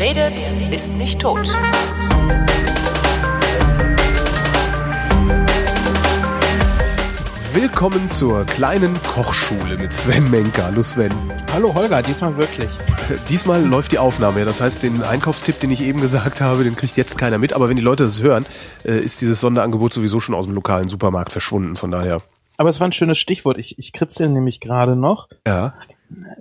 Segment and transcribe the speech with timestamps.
[0.00, 1.46] Wer redet, ist nicht tot.
[7.52, 10.64] Willkommen zur kleinen Kochschule mit Sven Menker.
[10.64, 11.12] Hallo Sven.
[11.52, 12.70] Hallo Holger, diesmal wirklich.
[13.28, 14.46] Diesmal läuft die Aufnahme.
[14.46, 17.52] Das heißt, den Einkaufstipp, den ich eben gesagt habe, den kriegt jetzt keiner mit.
[17.52, 18.46] Aber wenn die Leute das hören,
[18.86, 21.76] äh, ist dieses Sonderangebot sowieso schon aus dem lokalen Supermarkt verschwunden.
[21.76, 22.22] Von daher.
[22.56, 23.58] Aber es war ein schönes Stichwort.
[23.58, 25.74] Ich, ich kritzel nämlich gerade noch, Ja.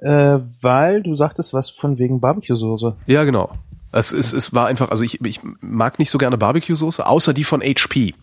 [0.01, 2.95] Äh, weil du sagtest was von wegen Barbecue-Soße.
[3.05, 3.51] Ja, genau.
[3.91, 7.43] Es, es, es war einfach, also ich, ich mag nicht so gerne Barbecue-Soße, außer die
[7.43, 8.13] von HP.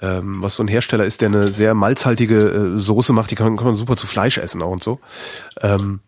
[0.00, 3.56] Ähm, was so ein Hersteller ist, der eine sehr malzhaltige äh, Soße macht, die kann,
[3.56, 4.98] kann man super zu Fleisch essen auch und so.
[5.60, 6.00] Ähm,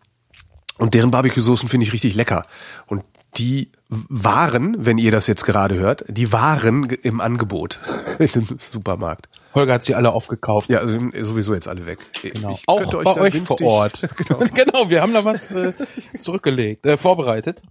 [0.77, 2.45] und deren Barbecue-Soßen finde ich richtig lecker.
[2.85, 3.03] Und
[3.37, 7.79] die waren, wenn ihr das jetzt gerade hört, die waren im Angebot
[8.19, 9.29] in dem Supermarkt.
[9.57, 10.69] Holger hat sie alle aufgekauft.
[10.69, 11.99] Ja, also sind sowieso jetzt alle weg.
[12.21, 12.51] Genau.
[12.51, 14.07] Ich Auch könnte bei euch günstig- vor Ort.
[14.15, 14.39] genau.
[14.53, 15.73] genau, wir haben da was äh,
[16.17, 17.61] zurückgelegt, äh, vorbereitet.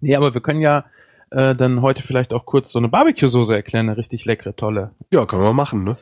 [0.00, 0.84] Nee, aber wir können ja
[1.30, 4.92] äh, dann heute vielleicht auch kurz so eine Barbecue-Soße erklären, eine richtig leckere, tolle.
[5.10, 5.96] Ja, können wir machen, ne?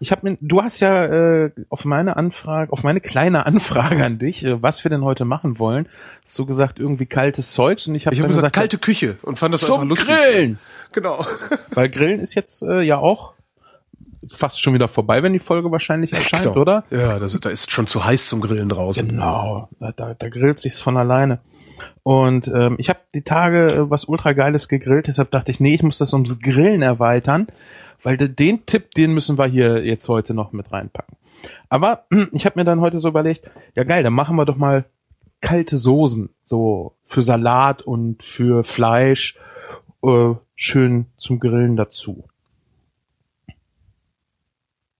[0.00, 1.04] Ich habe mir, du hast ja
[1.46, 5.24] äh, auf meine Anfrage, auf meine kleine Anfrage an dich, äh, was wir denn heute
[5.24, 5.88] machen wollen,
[6.36, 9.18] du gesagt irgendwie kaltes Zeugs und ich habe Ich habe dann gesagt, gesagt, kalte Küche
[9.22, 10.08] und fand das einfach zum lustig.
[10.14, 10.58] Grillen.
[10.92, 11.26] Genau.
[11.72, 13.34] Weil Grillen ist jetzt äh, ja auch
[14.30, 16.60] fast schon wieder vorbei, wenn die Folge wahrscheinlich erscheint, Genau.
[16.60, 16.84] oder?
[16.90, 19.08] Ja, das, da ist schon zu heiß zum Grillen draußen.
[19.08, 21.38] Genau, da, da, da grillt sich's von alleine.
[22.02, 25.74] Und ähm, ich habe die Tage äh, was ultra geiles gegrillt, deshalb dachte ich, nee,
[25.74, 27.46] ich muss das ums Grillen erweitern,
[28.02, 31.16] weil de, den Tipp, den müssen wir hier jetzt heute noch mit reinpacken.
[31.68, 34.84] Aber ich habe mir dann heute so überlegt, ja geil, dann machen wir doch mal
[35.40, 39.36] kalte Soßen, so für Salat und für Fleisch,
[40.02, 42.24] äh, schön zum Grillen dazu.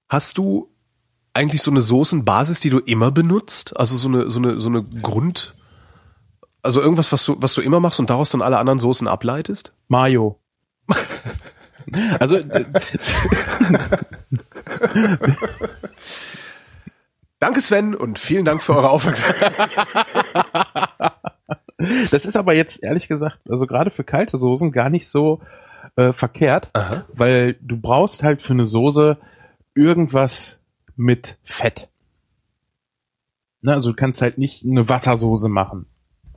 [0.09, 0.71] Hast du
[1.35, 3.77] eigentlich so eine Soßenbasis, die du immer benutzt?
[3.79, 5.55] Also so eine, so eine, so eine Grund,
[6.63, 9.73] also irgendwas, was du, was du immer machst und daraus dann alle anderen Soßen ableitest?
[9.89, 10.41] Mayo.
[12.19, 12.39] also
[17.39, 19.53] Danke Sven und vielen Dank für eure Aufmerksamkeit.
[22.11, 25.41] Das ist aber jetzt ehrlich gesagt, also gerade für kalte Soßen gar nicht so
[25.95, 27.05] äh, verkehrt, Aha.
[27.13, 29.17] weil du brauchst halt für eine Soße
[29.79, 30.61] irgendwas
[30.97, 31.89] mit Fett.
[33.61, 35.87] Ne, also du kannst halt nicht eine Wassersoße machen.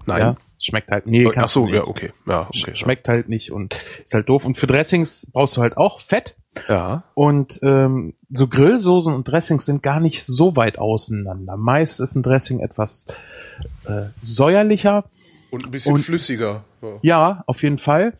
[0.05, 0.19] Nein.
[0.19, 0.35] Ja?
[0.59, 1.75] Schmeckt halt, nee, Ach kannst so, du nicht.
[1.75, 2.13] ja, okay.
[2.27, 2.75] Ja, okay.
[2.75, 4.45] Schmeckt halt nicht und ist halt doof.
[4.45, 6.35] Und für Dressings brauchst du halt auch Fett.
[6.69, 7.03] Ja.
[7.15, 11.57] Und ähm, so Grillsoßen und Dressings sind gar nicht so weit auseinander.
[11.57, 13.07] Meist ist ein Dressing etwas
[13.85, 15.05] äh, säuerlicher.
[15.49, 16.63] Und ein bisschen Und- flüssiger.
[16.81, 16.99] Ja.
[17.01, 18.13] Ja, auf jeden Fall.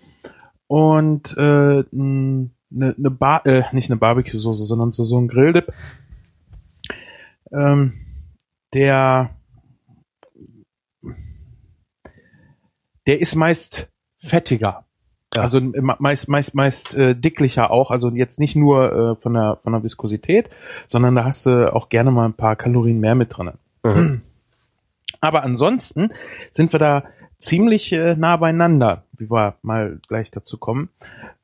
[0.68, 1.84] Und äh,
[2.74, 5.74] eine ne Bar äh, nicht eine Barbecue-Soße, sondern so, so ein Grilldip.
[7.52, 7.94] Ähm,
[8.74, 9.32] der
[13.08, 14.86] der ist meist fettiger.
[15.34, 15.42] Ja.
[15.42, 19.60] Also äh, meist meist meist äh, dicklicher auch, also jetzt nicht nur äh, von der
[19.64, 20.50] von der Viskosität,
[20.88, 23.52] sondern da hast du auch gerne mal ein paar Kalorien mehr mit drin.
[23.84, 24.22] Mhm.
[25.22, 26.10] Aber ansonsten
[26.52, 27.04] sind wir da
[27.38, 30.90] ziemlich äh, nah beieinander, wie wir mal gleich dazu kommen,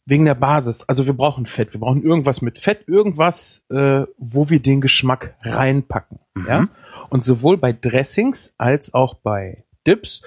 [0.08, 0.86] wegen der Basis.
[0.88, 5.36] Also wir brauchen Fett, wir brauchen irgendwas mit Fett, irgendwas, äh, wo wir den Geschmack
[5.42, 6.20] reinpacken.
[6.48, 6.70] Ja?
[7.10, 10.24] Und sowohl bei Dressings als auch bei Dips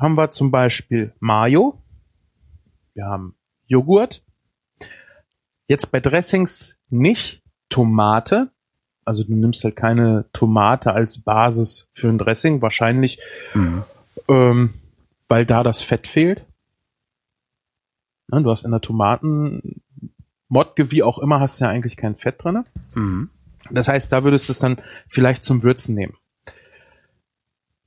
[0.00, 1.80] haben wir zum Beispiel Mayo,
[2.94, 3.36] wir haben
[3.66, 4.24] Joghurt,
[5.68, 8.50] jetzt bei Dressings nicht Tomate,
[9.04, 13.20] also du nimmst halt keine Tomate als Basis für ein Dressing, wahrscheinlich,
[13.54, 13.84] Mhm.
[14.28, 14.74] ähm,
[15.28, 16.44] weil da das Fett fehlt.
[18.28, 19.82] Ne, du hast in der Tomaten,
[20.48, 22.64] Modge wie auch immer, hast du ja eigentlich kein Fett drinne.
[22.94, 23.30] Mhm.
[23.70, 26.14] Das heißt, da würdest du es dann vielleicht zum Würzen nehmen.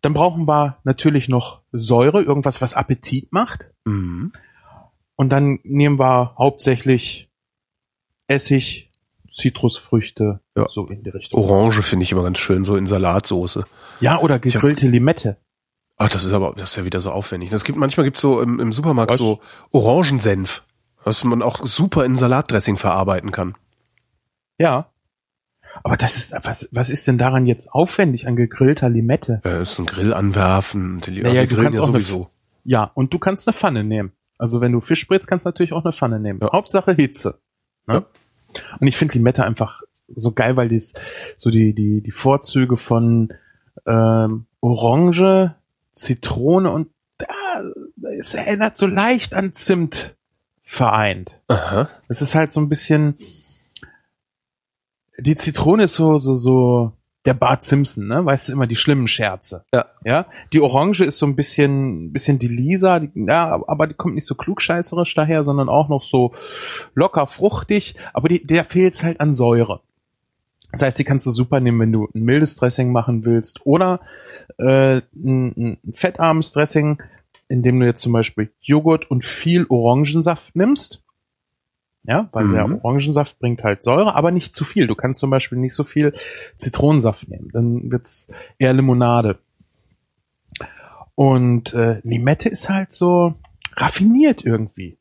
[0.02, 3.72] Dann brauchen wir natürlich noch Säure, irgendwas, was Appetit macht.
[3.86, 4.32] Mhm.
[5.16, 7.30] Und dann nehmen wir hauptsächlich
[8.28, 8.92] Essig,
[9.30, 10.68] Zitrusfrüchte, Ja.
[10.70, 11.42] so in die Richtung.
[11.44, 13.66] Orange finde ich immer ganz schön, so in Salatsoße.
[14.00, 15.38] Ja, oder gegrillte Limette.
[15.98, 17.52] Ach, das ist aber, das ist ja wieder so aufwendig.
[17.52, 19.18] Es gibt, manchmal gibt's so im, im Supermarkt Was?
[19.18, 19.40] so
[19.72, 20.64] Orangensenf,
[21.04, 23.56] was man auch super in Salatdressing verarbeiten kann.
[24.60, 24.90] Ja.
[25.84, 29.42] Aber das ist, was, was ist denn daran jetzt aufwendig an gegrillter Limette?
[29.44, 31.02] Ja, das ist ein Grill anwerfen.
[31.02, 32.30] Die, Naja, grillen ja auch eine- sowieso.
[32.64, 34.12] Ja, und du kannst eine Pfanne nehmen.
[34.38, 36.40] Also wenn du Fisch brätst, kannst du natürlich auch eine Pfanne nehmen.
[36.42, 36.52] Ja.
[36.52, 37.40] Hauptsache Hitze.
[37.88, 37.96] Ne?
[37.96, 38.06] Ja.
[38.80, 39.82] Und ich finde Limette einfach
[40.14, 40.94] so geil, weil dies
[41.38, 43.34] so die die die Vorzüge von
[43.86, 45.56] ähm, Orange,
[45.98, 46.90] Zitrone und
[47.28, 47.62] ah,
[48.20, 50.16] es erinnert so leicht an Zimt
[50.64, 51.42] vereint.
[51.48, 51.90] Aha.
[52.08, 53.18] Es ist halt so ein bisschen
[55.20, 56.94] die Zitrone ist so so so
[57.28, 58.26] der Bart Simpson, ne?
[58.26, 59.66] Weißt du immer die schlimmen Scherze.
[59.74, 59.86] Ja.
[60.06, 60.28] Ja.
[60.54, 64.26] Die Orange ist so ein bisschen, bisschen die Lisa, die, ja, aber die kommt nicht
[64.26, 66.34] so klugscheißerisch daher, sondern auch noch so
[66.96, 69.82] locker fruchtig, aber die, der fehlt's halt an Säure.
[70.72, 74.02] Das heißt, die kannst du super nehmen, wenn du ein mildes Dressing machen willst oder
[74.58, 77.02] äh, ein, ein fettarmes Dressing,
[77.48, 81.04] indem du jetzt zum Beispiel Joghurt und viel Orangensaft nimmst.
[82.04, 82.54] Ja, weil Mhm.
[82.54, 84.88] der Orangensaft bringt halt Säure, aber nicht zu viel.
[84.88, 86.14] Du kannst zum Beispiel nicht so viel
[86.56, 89.40] Zitronensaft nehmen, dann wird's eher Limonade.
[91.16, 93.34] Und äh, Limette ist halt so
[93.76, 94.98] raffiniert irgendwie.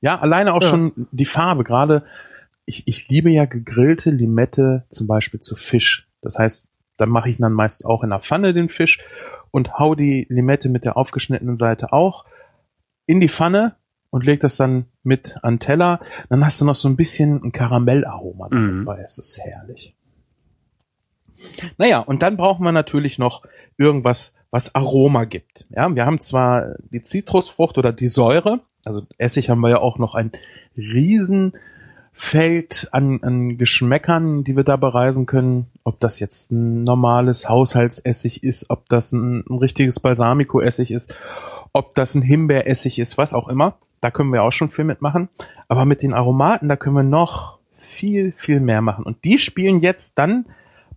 [0.00, 0.68] Ja, alleine auch Ja.
[0.68, 1.64] schon die Farbe.
[1.64, 2.04] Gerade
[2.68, 6.08] ich, ich liebe ja gegrillte Limette zum Beispiel zu Fisch.
[6.20, 6.68] Das heißt,
[6.98, 8.98] dann mache ich dann meist auch in der Pfanne den Fisch
[9.50, 12.24] und hau die Limette mit der aufgeschnittenen Seite auch
[13.06, 13.76] in die Pfanne
[14.10, 16.00] und leg das dann mit an Teller.
[16.28, 18.84] Dann hast du noch so ein bisschen ein Karamellaroma Mhm.
[18.84, 19.02] dabei.
[19.02, 19.94] Es ist herrlich.
[21.78, 23.44] Naja, und dann brauchen wir natürlich noch
[23.76, 25.66] irgendwas, was Aroma gibt.
[25.70, 29.98] Ja, wir haben zwar die Zitrusfrucht oder die Säure, also Essig haben wir ja auch
[29.98, 30.32] noch ein
[32.18, 35.66] Riesenfeld an, an Geschmäckern, die wir da bereisen können.
[35.84, 41.14] Ob das jetzt ein normales Haushaltsessig ist, ob das ein, ein richtiges Balsamico-Essig ist,
[41.72, 43.78] ob das ein Himbeeressig ist, was auch immer.
[44.00, 45.28] Da können wir auch schon viel mitmachen.
[45.68, 49.04] Aber mit den Aromaten, da können wir noch viel, viel mehr machen.
[49.04, 50.46] Und die spielen jetzt dann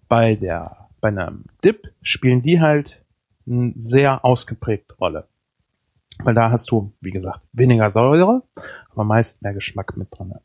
[0.08, 3.04] bei der, bei einem Dip spielen die halt
[3.48, 5.28] eine sehr ausgeprägte Rolle.
[6.24, 8.44] Weil da hast du, wie gesagt, weniger Säure,
[8.92, 10.36] aber meist mehr Geschmack mit drin.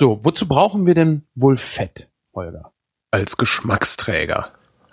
[0.00, 2.70] So, wozu brauchen wir denn wohl Fett, Holger?
[3.10, 4.52] Als Geschmacksträger.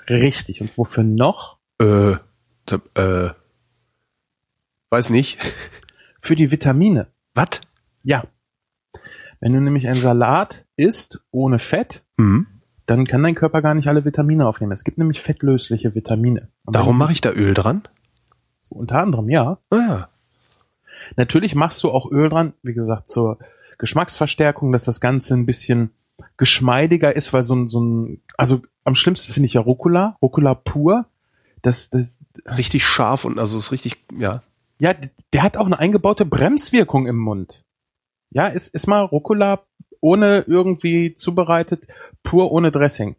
[0.09, 0.61] Richtig.
[0.61, 1.59] Und wofür noch?
[1.79, 2.13] Äh,
[2.95, 3.29] äh,
[4.89, 5.37] weiß nicht.
[6.21, 7.05] Für die Vitamine.
[7.35, 7.61] Was?
[8.01, 8.23] Ja.
[9.39, 12.47] Wenn du nämlich einen Salat isst ohne Fett, Mhm.
[12.87, 14.71] dann kann dein Körper gar nicht alle Vitamine aufnehmen.
[14.71, 16.49] Es gibt nämlich fettlösliche Vitamine.
[16.65, 17.83] Und Darum mache ich da Öl dran?
[18.69, 19.59] Unter anderem, ja.
[19.69, 20.09] Ah, ja.
[21.15, 23.37] Natürlich machst du auch Öl dran, wie gesagt, zur
[23.77, 25.91] Geschmacksverstärkung, dass das Ganze ein bisschen
[26.37, 30.53] geschmeidiger ist, weil so ein, so ein, also am schlimmsten finde ich ja Rucola, Rucola
[30.53, 31.05] pur.
[31.61, 32.23] Das, das,
[32.57, 34.43] Richtig scharf und also ist richtig, ja.
[34.77, 34.93] ja,
[35.33, 37.63] der hat auch eine eingebaute Bremswirkung im Mund.
[38.29, 39.63] Ja, ist, ist mal Rucola
[39.99, 41.87] ohne irgendwie zubereitet,
[42.21, 43.15] pur ohne Dressing.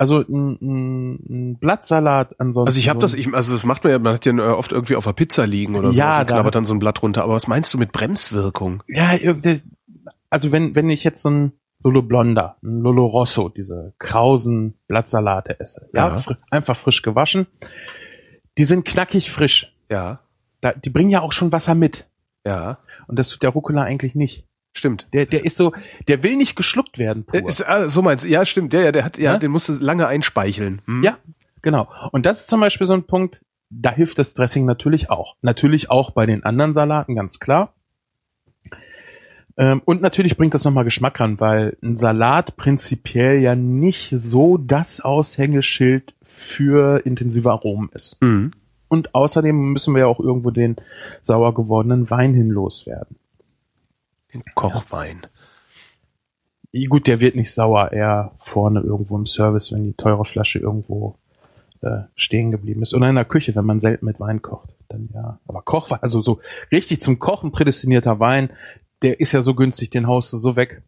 [0.00, 2.68] Also ein, ein, ein Blattsalat ansonsten.
[2.68, 4.72] Also ich habe das, ich, also das macht man ja, man hat ja äh, oft
[4.72, 7.22] irgendwie auf der Pizza liegen oder so Ja, und knabbert dann so ein Blatt runter.
[7.22, 8.82] Aber was meinst du mit Bremswirkung?
[8.88, 9.60] Ja, irgendwie,
[10.30, 11.52] also wenn, wenn ich jetzt so ein
[11.84, 16.16] Lolo Blonda, ein Lolo Rosso, diese krausen Blattsalate esse, ja, Ja.
[16.16, 17.46] fri- einfach frisch gewaschen,
[18.56, 19.76] die sind knackig frisch.
[19.90, 20.20] Ja,
[20.62, 22.08] Da, die bringen ja auch schon Wasser mit.
[22.46, 24.46] ja, Und das tut der Rucola eigentlich nicht.
[24.72, 25.08] Stimmt.
[25.12, 25.72] Der, der ist so,
[26.08, 27.26] der will nicht geschluckt werden.
[27.32, 27.46] Äh.
[27.46, 28.28] Ist, ah, so meinst du?
[28.28, 28.72] Ja, stimmt.
[28.72, 29.38] Ja, ja, der hat, ja, Ja?
[29.38, 30.82] den musste lange einspeicheln.
[30.86, 31.02] Hm?
[31.02, 31.18] Ja,
[31.62, 31.88] genau.
[32.12, 33.40] Und das ist zum Beispiel so ein Punkt,
[33.70, 35.36] da hilft das Dressing natürlich auch.
[35.42, 37.74] Natürlich auch bei den anderen Salaten, ganz klar.
[39.56, 44.56] Ähm, und natürlich bringt das nochmal Geschmack ran, weil ein Salat prinzipiell ja nicht so
[44.56, 48.20] das Aushängeschild für intensive Aromen ist.
[48.22, 48.52] Mhm.
[48.88, 50.76] Und außerdem müssen wir ja auch irgendwo den
[51.20, 53.16] sauer gewordenen Wein hin loswerden.
[54.32, 55.26] Den Kochwein.
[56.88, 61.16] Gut, der wird nicht sauer, eher vorne irgendwo im Service, wenn die teure Flasche irgendwo
[61.82, 62.94] äh, stehen geblieben ist.
[62.94, 64.70] Oder in der Küche, wenn man selten mit Wein kocht.
[64.88, 65.40] Dann ja.
[65.46, 68.50] Aber Kochwein, also so richtig zum Kochen prädestinierter Wein,
[69.02, 70.82] der ist ja so günstig, den haust du so weg.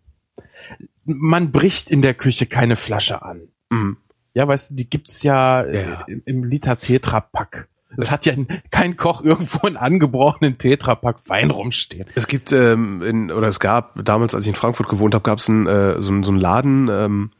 [1.05, 3.49] Man bricht in der Küche keine Flasche an.
[3.71, 3.97] Mhm.
[4.35, 6.05] Ja, weißt du, die gibt's ja, äh, Ja.
[6.07, 7.69] im, im Liter Tetra-Pack.
[7.97, 8.35] Es hat ja
[8.71, 12.07] kein Koch irgendwo einen angebrochenen Tetrapack Wein rumstehen.
[12.15, 15.39] Es gibt ähm, in, oder es gab damals, als ich in Frankfurt gewohnt habe, gab
[15.39, 17.31] es einen, äh, so, einen- so einen Laden, ähm,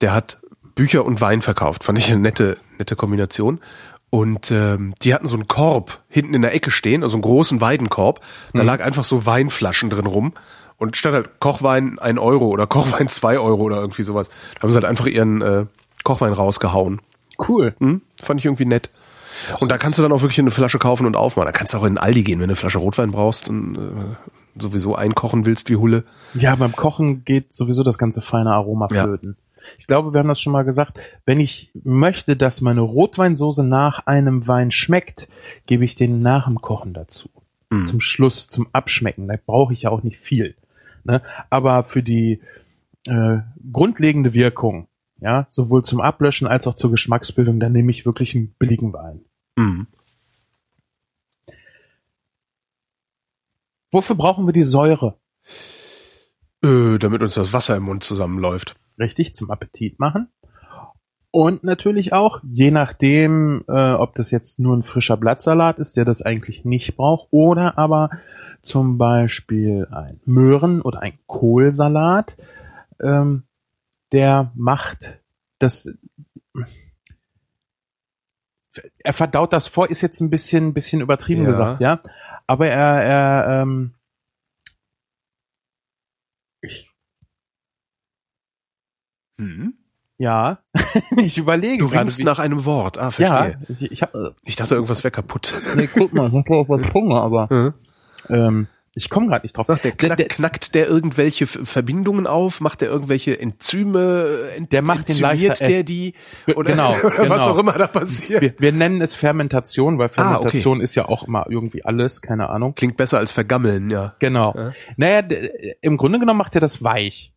[0.00, 0.38] der hat
[0.74, 1.84] Bücher und Wein verkauft.
[1.84, 3.60] Fand ich eine nette, nette Kombination.
[4.10, 7.60] Und ähm, die hatten so einen Korb hinten in der Ecke stehen, also einen großen
[7.60, 8.20] Weidenkorb.
[8.54, 10.32] Da lag einfach so Weinflaschen drin rum.
[10.78, 14.70] Und statt halt Kochwein ein Euro oder Kochwein zwei Euro oder irgendwie sowas, da haben
[14.70, 15.66] sie halt einfach ihren äh,
[16.04, 17.00] Kochwein rausgehauen.
[17.48, 17.74] Cool.
[17.80, 18.02] Hm?
[18.22, 18.90] Fand ich irgendwie nett.
[19.60, 21.46] Und da kannst du dann auch wirklich eine Flasche kaufen und aufmachen.
[21.46, 24.60] Da kannst du auch in Aldi gehen, wenn du eine Flasche Rotwein brauchst und äh,
[24.60, 26.04] sowieso einkochen willst wie Hulle.
[26.34, 29.04] Ja, beim Kochen geht sowieso das ganze feine Aroma Ja.
[29.04, 29.36] flöten.
[29.78, 31.00] Ich glaube, wir haben das schon mal gesagt.
[31.24, 35.28] Wenn ich möchte, dass meine Rotweinsoße nach einem Wein schmeckt,
[35.66, 37.28] gebe ich den nach dem Kochen dazu.
[37.70, 37.84] Mhm.
[37.84, 39.26] Zum Schluss, zum Abschmecken.
[39.26, 40.54] Da brauche ich ja auch nicht viel.
[41.04, 41.20] Ne?
[41.50, 42.40] Aber für die
[43.08, 43.38] äh,
[43.72, 44.86] grundlegende Wirkung,
[45.20, 49.20] ja, sowohl zum Ablöschen als auch zur Geschmacksbildung, dann nehme ich wirklich einen billigen Wein.
[49.56, 49.86] Mhm.
[53.92, 55.18] Wofür brauchen wir die Säure?
[56.62, 58.76] Äh, damit uns das Wasser im Mund zusammenläuft.
[58.98, 60.28] Richtig, zum Appetit machen.
[61.30, 66.06] Und natürlich auch, je nachdem, äh, ob das jetzt nur ein frischer Blattsalat ist, der
[66.06, 68.10] das eigentlich nicht braucht, oder aber
[68.62, 72.36] zum Beispiel ein Möhren- oder ein Kohlsalat,
[73.02, 73.44] ähm,
[74.12, 75.22] der macht
[75.58, 75.96] das,
[78.98, 81.48] er verdaut das vor, ist jetzt ein bisschen, bisschen übertrieben Ja.
[81.48, 82.00] gesagt, ja.
[82.46, 83.94] Aber er, er, ähm,
[86.62, 86.90] ich,
[89.40, 89.74] Hm?
[90.18, 90.58] ja,
[91.18, 92.96] ich überlege Du ringst nach einem Wort.
[92.98, 93.58] Ah, ja, verstehe.
[93.68, 95.54] ich, ich habe, Ich dachte, irgendwas wäre kaputt.
[95.74, 97.74] nee, guck mal, ich hab auch was Hunger, aber Hm?
[98.28, 98.66] ähm,
[98.96, 99.66] ich komme gerade nicht drauf.
[99.68, 102.60] Sagt der, knack, der- knackt der irgendwelche Verbindungen auf?
[102.60, 104.50] Macht der irgendwelche Enzyme?
[104.56, 106.14] Ent, Der macht den leichter der die?
[106.54, 107.50] Oder, genau, oder was genau.
[107.54, 108.40] auch immer da passiert.
[108.40, 110.32] Wir, wir nennen es Fermentation, weil Ah, okay.
[110.32, 112.74] Fermentation ist ja auch immer irgendwie alles, keine Ahnung.
[112.74, 114.14] Klingt besser als vergammeln, ja.
[114.18, 114.54] Genau.
[114.56, 114.72] Ja.
[114.96, 115.50] Naja, d-
[115.82, 117.32] im Grunde genommen macht er das weich.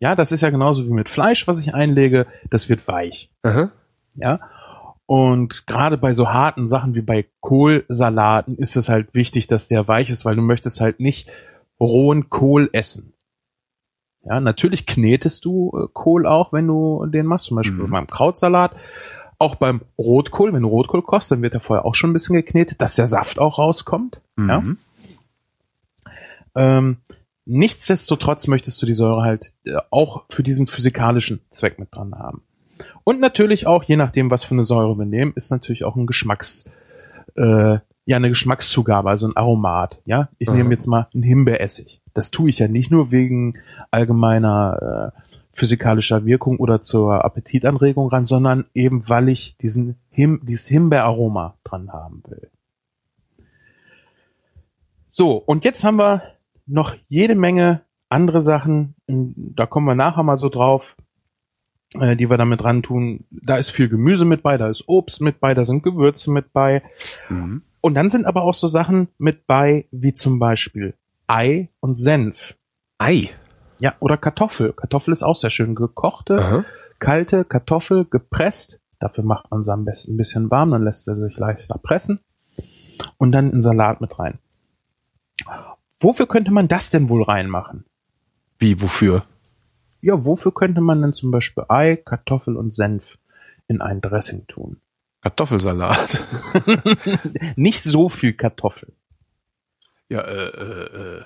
[0.00, 3.30] Ja, das ist ja genauso wie mit Fleisch, was ich einlege, das wird weich.
[3.42, 3.70] Aha.
[4.14, 4.40] Ja.
[5.08, 9.88] Und gerade bei so harten Sachen wie bei Kohlsalaten ist es halt wichtig, dass der
[9.88, 11.30] weich ist, weil du möchtest halt nicht
[11.80, 13.14] rohen Kohl essen.
[14.24, 17.90] Ja, natürlich knetest du äh, Kohl auch, wenn du den machst, zum Beispiel Mhm.
[17.90, 18.72] beim Krautsalat.
[19.38, 22.36] Auch beim Rotkohl, wenn du Rotkohl kochst, dann wird er vorher auch schon ein bisschen
[22.36, 24.20] geknetet, dass der Saft auch rauskommt.
[24.36, 24.60] Ja.
[24.60, 24.76] Mhm.
[26.54, 26.96] Ähm,
[27.46, 32.42] nichtsdestotrotz möchtest du die Säure halt äh, auch für diesen physikalischen Zweck mit dran haben.
[33.08, 36.06] Und natürlich auch, je nachdem, was für eine Säure wir nehmen, ist natürlich auch ein
[36.06, 36.66] Geschmacks,
[37.36, 39.98] äh, ja, eine Geschmackszugabe, also ein Aromat.
[40.04, 40.56] Ja, ich Aha.
[40.58, 42.02] nehme jetzt mal einen Himbeeressig.
[42.12, 43.54] Das tue ich ja nicht nur wegen
[43.90, 45.20] allgemeiner äh,
[45.54, 51.90] physikalischer Wirkung oder zur Appetitanregung ran, sondern eben, weil ich diesen Him dieses Himbeeraroma dran
[51.90, 52.50] haben will.
[55.06, 56.24] So, und jetzt haben wir
[56.66, 60.94] noch jede Menge andere Sachen, da kommen wir nachher mal so drauf,
[61.94, 63.24] äh, die wir damit dran tun.
[63.30, 66.52] Da ist viel Gemüse mit bei, da ist Obst mit bei, da sind Gewürze mit
[66.52, 66.82] bei.
[67.28, 67.62] Mhm.
[67.80, 70.94] Und dann sind aber auch so Sachen mit bei, wie zum Beispiel
[71.26, 72.56] Ei und Senf.
[72.98, 73.30] Ei.
[73.78, 74.72] Ja, oder Kartoffel.
[74.72, 75.74] Kartoffel ist auch sehr schön.
[75.74, 76.64] Gekochte, Aha.
[76.98, 78.80] kalte Kartoffel, gepresst.
[78.98, 82.18] Dafür macht man sie am besten ein bisschen warm, dann lässt sie sich leichter pressen.
[83.16, 84.40] Und dann in Salat mit rein.
[86.00, 87.84] Wofür könnte man das denn wohl reinmachen?
[88.58, 89.22] Wie, wofür?
[90.00, 93.18] Ja, wofür könnte man denn zum Beispiel Ei, Kartoffel und Senf
[93.66, 94.80] in ein Dressing tun?
[95.22, 96.24] Kartoffelsalat.
[97.56, 98.92] Nicht so viel Kartoffel.
[100.08, 101.24] Ja, äh, äh, äh.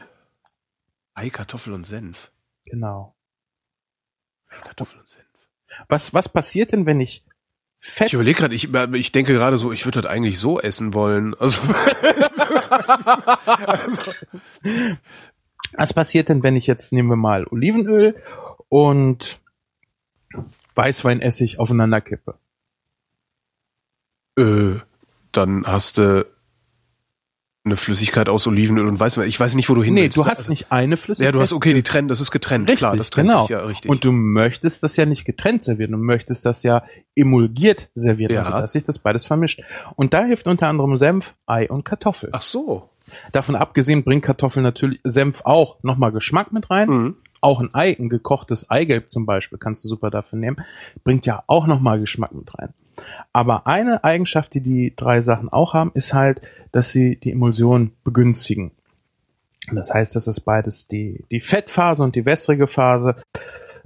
[1.14, 2.32] Ei, Kartoffel und Senf.
[2.64, 3.14] Genau.
[4.48, 5.26] Ei, Kartoffel und Senf.
[5.88, 7.24] Was, was passiert denn, wenn ich
[7.84, 10.94] Fett Ich überlege gerade, ich, ich denke gerade so, ich würde das eigentlich so essen
[10.94, 11.34] wollen.
[11.40, 11.60] Also,
[15.76, 18.14] Was passiert denn, wenn ich jetzt, nehmen wir mal Olivenöl
[18.72, 19.38] und
[20.74, 22.36] Weißweinessig aufeinander kippe?
[24.38, 24.76] äh,
[25.32, 26.24] dann hast du
[27.64, 29.28] eine Flüssigkeit aus Olivenöl und Weißwein.
[29.28, 30.16] Ich weiß nicht, wo du hin Nee, willst.
[30.16, 31.28] du hast nicht eine Flüssigkeit.
[31.28, 32.64] Ja, du hast, okay, die trennen, das ist getrennt.
[32.68, 33.42] Richtig, Klar, das trennt genau.
[33.42, 33.90] sich ja richtig.
[33.90, 36.82] Und du möchtest das ja nicht getrennt servieren, du möchtest das ja
[37.14, 38.42] emulgiert servieren, Ja.
[38.44, 39.62] also dass sich das beides vermischt.
[39.96, 42.30] Und da hilft unter anderem Senf, Ei und Kartoffel.
[42.32, 42.88] Ach so.
[43.32, 46.88] Davon abgesehen bringt Kartoffel natürlich, Senf auch nochmal Geschmack mit rein.
[46.88, 47.16] Mhm.
[47.42, 50.56] Auch ein Ei, ein gekochtes Eigelb zum Beispiel, kannst du super dafür nehmen,
[51.04, 52.72] bringt ja auch nochmal Geschmack mit rein.
[53.32, 57.92] Aber eine Eigenschaft, die die drei Sachen auch haben, ist halt, dass sie die Emulsion
[58.04, 58.70] begünstigen.
[59.70, 63.16] Das heißt, dass es beides die, die Fettphase und die wässrige Phase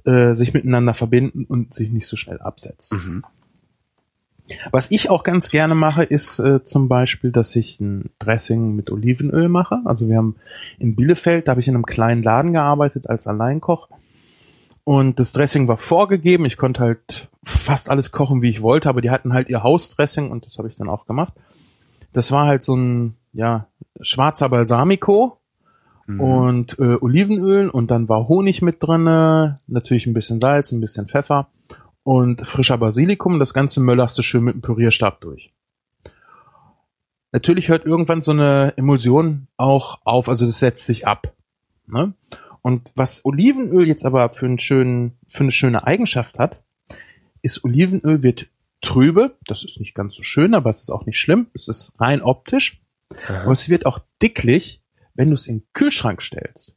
[0.04, 2.98] äh, sich miteinander verbinden und sich nicht so schnell absetzen.
[2.98, 3.24] Mhm.
[4.70, 8.90] Was ich auch ganz gerne mache, ist äh, zum Beispiel, dass ich ein Dressing mit
[8.90, 9.80] Olivenöl mache.
[9.84, 10.36] Also wir haben
[10.78, 13.88] in Bielefeld, da habe ich in einem kleinen Laden gearbeitet als Alleinkoch.
[14.84, 16.44] Und das Dressing war vorgegeben.
[16.44, 20.30] Ich konnte halt fast alles kochen, wie ich wollte, aber die hatten halt ihr Hausdressing
[20.30, 21.34] und das habe ich dann auch gemacht.
[22.12, 23.66] Das war halt so ein, ja,
[24.00, 25.38] schwarzer Balsamico
[26.06, 26.20] Mhm.
[26.20, 31.08] und äh, Olivenöl und dann war Honig mit drinne, natürlich ein bisschen Salz, ein bisschen
[31.08, 31.48] Pfeffer
[32.06, 33.40] und frischer Basilikum.
[33.40, 35.52] Das Ganze möllerst du schön mit dem Pürierstab durch.
[37.32, 41.34] Natürlich hört irgendwann so eine Emulsion auch auf, also das setzt sich ab.
[41.88, 42.14] Ne?
[42.62, 46.62] Und was Olivenöl jetzt aber für, einen schönen, für eine schöne Eigenschaft hat,
[47.42, 48.50] ist Olivenöl wird
[48.82, 49.36] trübe.
[49.44, 51.48] Das ist nicht ganz so schön, aber es ist auch nicht schlimm.
[51.54, 52.80] Es ist rein optisch.
[53.28, 54.80] Aber es wird auch dicklich,
[55.14, 56.75] wenn du es in den Kühlschrank stellst.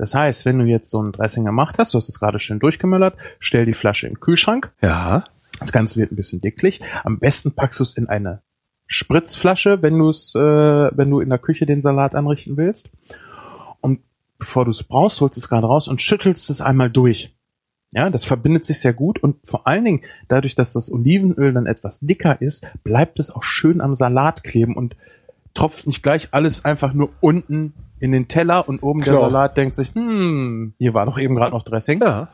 [0.00, 2.58] Das heißt, wenn du jetzt so ein Dressing gemacht hast, du hast es gerade schön
[2.58, 4.72] durchgemöllert, stell die Flasche in den Kühlschrank.
[4.80, 5.24] Ja.
[5.58, 6.80] Das Ganze wird ein bisschen dicklich.
[7.04, 8.40] Am besten packst du es in eine
[8.86, 12.88] Spritzflasche, wenn du es, äh, wenn du in der Küche den Salat anrichten willst.
[13.82, 14.00] Und
[14.38, 17.36] bevor du es brauchst, holst du es gerade raus und schüttelst es einmal durch.
[17.92, 21.66] Ja, das verbindet sich sehr gut und vor allen Dingen dadurch, dass das Olivenöl dann
[21.66, 24.96] etwas dicker ist, bleibt es auch schön am Salat kleben und
[25.52, 29.30] tropft nicht gleich alles einfach nur unten in den Teller und oben der Klar.
[29.30, 32.00] Salat denkt sich, hm, hier war doch eben gerade noch Dressing.
[32.02, 32.28] Ja.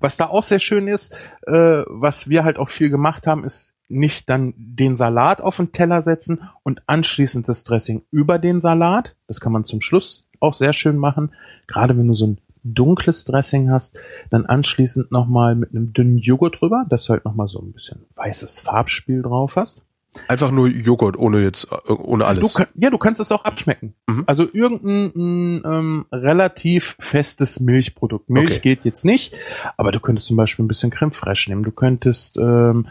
[0.00, 1.14] Was da auch sehr schön ist,
[1.46, 5.72] äh, was wir halt auch viel gemacht haben, ist nicht dann den Salat auf den
[5.72, 9.16] Teller setzen und anschließend das Dressing über den Salat.
[9.28, 11.32] Das kann man zum Schluss auch sehr schön machen.
[11.66, 16.60] Gerade wenn du so ein dunkles Dressing hast, dann anschließend nochmal mit einem dünnen Joghurt
[16.60, 19.84] drüber, dass du halt nochmal so ein bisschen weißes Farbspiel drauf hast.
[20.28, 22.54] Einfach nur Joghurt, ohne jetzt, äh, ohne Du, alles.
[22.54, 23.94] kann- ja, du kannst es auch abschmecken.
[24.06, 24.24] Mhm.
[24.26, 28.28] Also irgendein ähm, relativ festes Milchprodukt.
[28.30, 28.60] Milch Okay.
[28.60, 29.34] geht jetzt nicht,
[29.76, 31.62] aber du könntest zum Beispiel ein bisschen Creme Fraiche nehmen.
[31.64, 32.88] Du könntest ähm,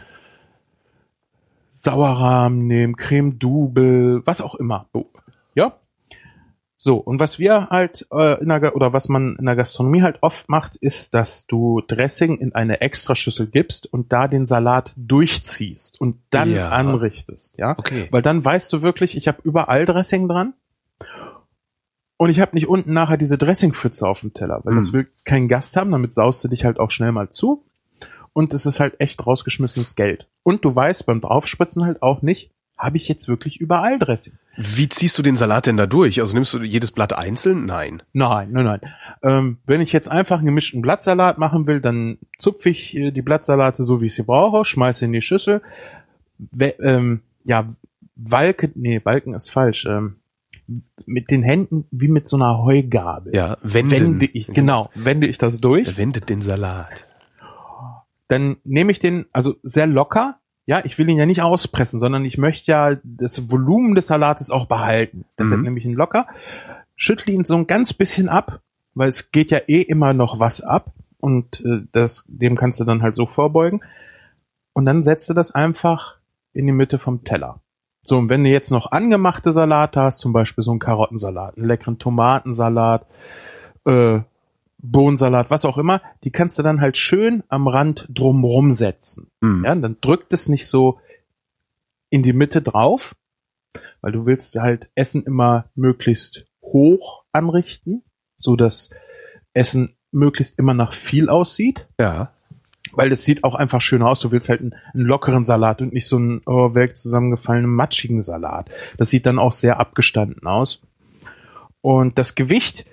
[1.72, 4.86] Sauerrahm nehmen, Creme Double, was auch immer.
[4.92, 5.04] Oh.
[5.54, 5.74] Ja.
[6.86, 10.18] So, und was wir halt äh, in der, oder was man in der Gastronomie halt
[10.22, 16.00] oft macht, ist, dass du Dressing in eine Extraschüssel gibst und da den Salat durchziehst
[16.00, 16.68] und dann Ja.
[16.68, 17.74] anrichtest, ja?
[17.76, 18.06] Okay.
[18.12, 20.54] Weil dann weißt du wirklich, ich habe überall Dressing dran.
[22.18, 24.92] Und ich habe nicht unten nachher diese Dressingpfütze auf dem Teller, weil das Hm.
[24.92, 27.64] will kein Gast haben, damit saust du dich halt auch schnell mal zu.
[28.32, 30.28] Und es ist halt echt rausgeschmissenes Geld.
[30.44, 34.34] Und du weißt beim Draufspritzen halt auch nicht, habe ich jetzt wirklich überall Dressing?
[34.56, 36.20] Wie ziehst du den Salat denn da durch?
[36.20, 37.66] Also nimmst du jedes Blatt einzeln?
[37.66, 38.02] Nein.
[38.12, 38.80] Nein, nein, nein.
[39.22, 43.22] Ähm, wenn ich jetzt einfach einen gemischten Blattsalat machen will, dann zupfe ich äh, die
[43.22, 45.62] Blattsalate so, wie ich sie brauche, schmeiße in die Schüssel.
[46.38, 47.66] We ähm, ja,
[48.16, 49.86] Walke, nee, Balken ist falsch.
[49.86, 50.16] Ähm,
[51.06, 53.34] mit den Händen wie mit so einer Heugabel.
[53.34, 53.90] Ja, wenden.
[53.90, 55.96] Wende ich, genau, wende ich das durch.
[55.96, 57.06] Wendet den Salat.
[58.28, 60.40] Dann nehme ich den, also sehr locker.
[60.66, 64.50] Ja, ich will ihn ja nicht auspressen, sondern ich möchte ja das Volumen des Salates
[64.50, 65.24] auch behalten.
[65.38, 65.64] Deshalb Mhm.
[65.64, 66.26] nehme ich ihn locker,
[66.96, 68.60] schüttle ihn so ein ganz bisschen ab,
[68.94, 72.84] weil es geht ja eh immer noch was ab und äh, das, dem kannst du
[72.84, 73.80] dann halt so vorbeugen.
[74.72, 76.16] Und dann setzt du das einfach
[76.52, 77.60] in die Mitte vom Teller.
[78.02, 81.66] So, und wenn du jetzt noch angemachte Salate hast, zum Beispiel so einen Karottensalat, einen
[81.66, 83.06] leckeren Tomatensalat,
[83.84, 84.20] äh,
[84.90, 89.30] Bohnensalat, was auch immer, die kannst du dann halt schön am Rand drumrum setzen.
[89.42, 89.64] Hm.
[89.64, 90.98] Ja, dann drückt es nicht so
[92.10, 93.14] in die Mitte drauf,
[94.00, 98.02] weil du willst halt Essen immer möglichst hoch anrichten,
[98.36, 98.90] so dass
[99.54, 102.32] Essen möglichst immer nach viel aussieht, Ja.
[102.92, 104.20] weil es sieht auch einfach schön aus.
[104.20, 108.22] Du willst halt einen, einen lockeren Salat und nicht so einen oh, welk zusammengefallenen matschigen
[108.22, 108.70] Salat.
[108.98, 110.82] Das sieht dann auch sehr abgestanden aus.
[111.80, 112.86] Und das Gewicht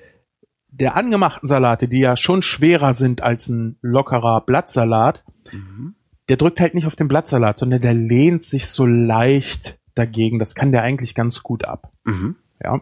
[0.80, 5.96] der angemachten Salate, die ja schon schwerer sind als ein lockerer Blattsalat, Mhm.
[6.30, 10.40] der drückt halt nicht auf den Blattsalat, sondern der lehnt sich so leicht dagegen.
[10.40, 11.92] Das kann der eigentlich ganz gut ab.
[12.06, 12.36] Mhm.
[12.64, 12.82] Ja.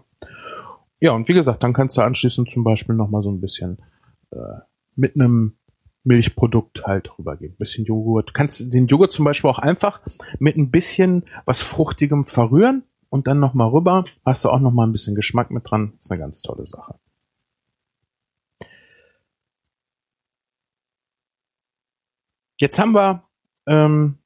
[1.02, 3.78] Ja, und wie gesagt, dann kannst du anschließend zum Beispiel noch mal so ein bisschen
[4.32, 4.38] äh,
[4.96, 5.58] mit einem
[6.04, 7.56] Milchprodukt halt rübergehen.
[7.58, 8.30] bisschen Joghurt.
[8.30, 10.02] Du kannst den Joghurt zum Beispiel auch einfach
[10.40, 14.04] mit ein bisschen was Fruchtigem verrühren und dann noch mal rüber.
[14.26, 15.94] Hast du auch noch mal ein bisschen Geschmack mit dran.
[16.00, 16.96] ist eine ganz tolle Sache.
[22.62, 23.24] Jetzt haben wir
[23.68, 24.18] ähm,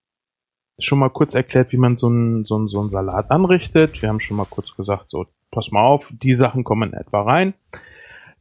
[0.77, 4.01] schon mal kurz erklärt, wie man so einen so einen- so einen Salat anrichtet.
[4.01, 7.21] Wir haben schon mal kurz gesagt, so, pass mal auf, die Sachen kommen in etwa
[7.23, 7.53] rein.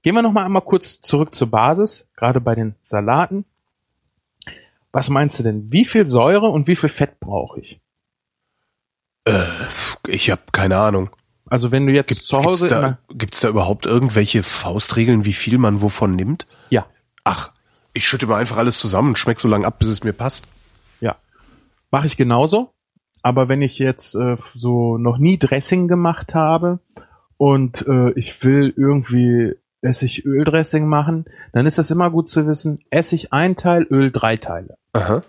[0.03, 3.45] Gehen wir noch mal einmal kurz zurück zur Basis, gerade bei den Salaten.
[4.93, 5.73] Was meinst du denn?
[5.73, 7.81] Wie viel Säure und wie viel Fett brauche ich?
[9.25, 9.45] Äh,
[10.07, 11.11] ich habe keine Ahnung.
[11.47, 15.33] Also wenn du jetzt Gibt, zu Hause gibt's, da, gibt's da überhaupt irgendwelche Faustregeln, wie
[15.33, 16.47] viel man wovon nimmt?
[16.71, 16.87] ja,
[17.27, 17.53] Ach,
[17.95, 20.47] ich schütte mal einfach alles zusammen und schmeck so lange ab, bis es mir passt.
[21.01, 21.17] ja,
[21.91, 22.73] mache ich genauso.
[23.23, 26.81] Aber wenn ich jetzt äh, so noch nie Dressing gemacht habe
[27.39, 33.33] und äh, ich will irgendwie Essig-Öl-Dressing machen, dann ist es immer gut zu wissen, Essig
[33.33, 34.77] ein Teil, Öl drei Teile.
[34.93, 35.23] Aha.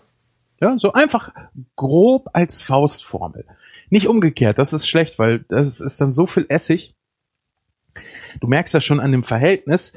[0.59, 1.31] Ja, so einfach
[1.77, 3.45] grob als Faustformel.
[3.89, 6.95] Nicht umgekehrt, das ist schlecht, weil das ist dann so viel Essig.
[8.41, 9.93] Du merkst das schon an dem Verhältnis.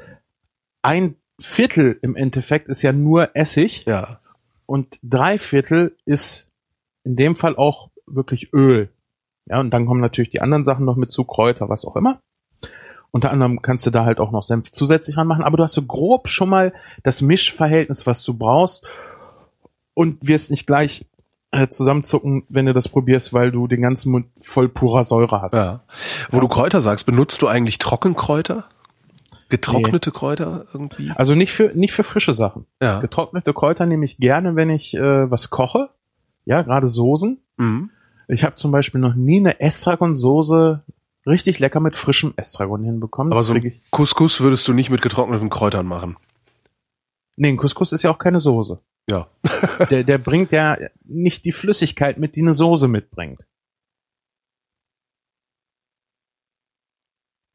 [0.81, 4.19] Ein Viertel im Endeffekt ist ja nur Essig Ja.
[4.65, 6.47] und drei Viertel ist
[7.03, 8.89] in dem Fall auch wirklich Öl.
[9.45, 12.19] Ja, und dann kommen natürlich die anderen Sachen noch mit zu, Kräuter, was auch immer.
[13.11, 15.81] Unter anderem kannst du da halt auch noch Senf zusätzlich ranmachen, aber du hast so
[15.81, 16.73] grob schon mal
[17.03, 18.85] das Mischverhältnis, was du brauchst
[19.95, 21.07] und wirst nicht gleich
[21.51, 25.53] äh, zusammenzucken, wenn du das probierst, weil du den ganzen Mund voll purer Säure hast.
[25.53, 25.79] Ja.
[26.29, 28.65] Wo du Kräuter sagst, benutzt du eigentlich Trockenkräuter?
[29.49, 31.11] Getrocknete Kräuter irgendwie?
[31.15, 32.65] Also nicht für nicht für frische Sachen.
[32.81, 32.99] Ja.
[32.99, 35.89] Getrocknete Kräuter nehme ich gerne, wenn ich äh, was koche.
[36.45, 37.39] Ja, gerade Soßen.
[37.57, 37.89] Mhm.
[38.27, 40.83] Ich habe zum Beispiel noch nie eine Estragon-Soße
[41.25, 43.33] richtig lecker mit frischem Estragon hinbekommen.
[43.33, 46.15] Aber Das so krieg ein Couscous würdest du nicht mit getrockneten Kräutern machen.
[47.35, 48.79] Nee, ein Couscous ist ja auch keine Soße.
[49.09, 49.27] Ja.
[49.89, 53.45] Der, der bringt ja nicht die Flüssigkeit mit, die eine Soße mitbringt.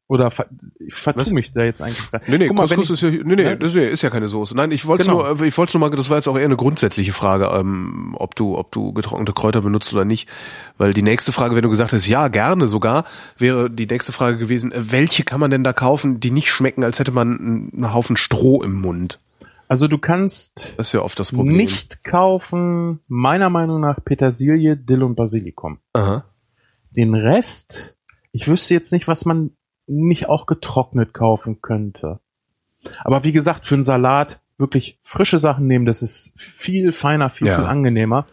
[0.07, 0.45] Oder ver
[0.77, 2.21] ich vertue mich da jetzt eigentlich dran.
[2.27, 3.57] Nee, nee, Guck mal, Couscous ist ja, nee, nee, Ne?
[3.57, 4.55] das nee, ist ja keine Soße.
[4.55, 5.33] Nein, ich wollte Genau.
[5.33, 8.35] nur, ich wollte nur mal, das war jetzt auch eher eine grundsätzliche Frage, ähm, ob
[8.35, 10.29] du, ob du getrocknete Kräuter benutzt oder nicht.
[10.77, 13.05] Weil die nächste Frage, wenn du gesagt hast, ja, gerne sogar,
[13.39, 16.83] wäre die nächste Frage gewesen, äh, welche kann man denn da kaufen, die nicht schmecken,
[16.83, 19.19] als hätte man einen Haufen Stroh im Mund?
[19.67, 21.57] Also du kannst Das ist ja oft das Problem.
[21.57, 25.79] nicht kaufen, meiner Meinung nach, Petersilie, Dill und Basilikum.
[25.93, 26.25] Aha.
[26.91, 27.97] Den Rest,
[28.31, 29.49] ich wüsste jetzt nicht, was man
[29.87, 32.19] nicht auch getrocknet kaufen könnte.
[33.03, 37.47] Aber wie gesagt, für einen Salat wirklich frische Sachen nehmen, das ist viel feiner, viel,
[37.47, 37.55] Ja.
[37.57, 38.25] viel angenehmer.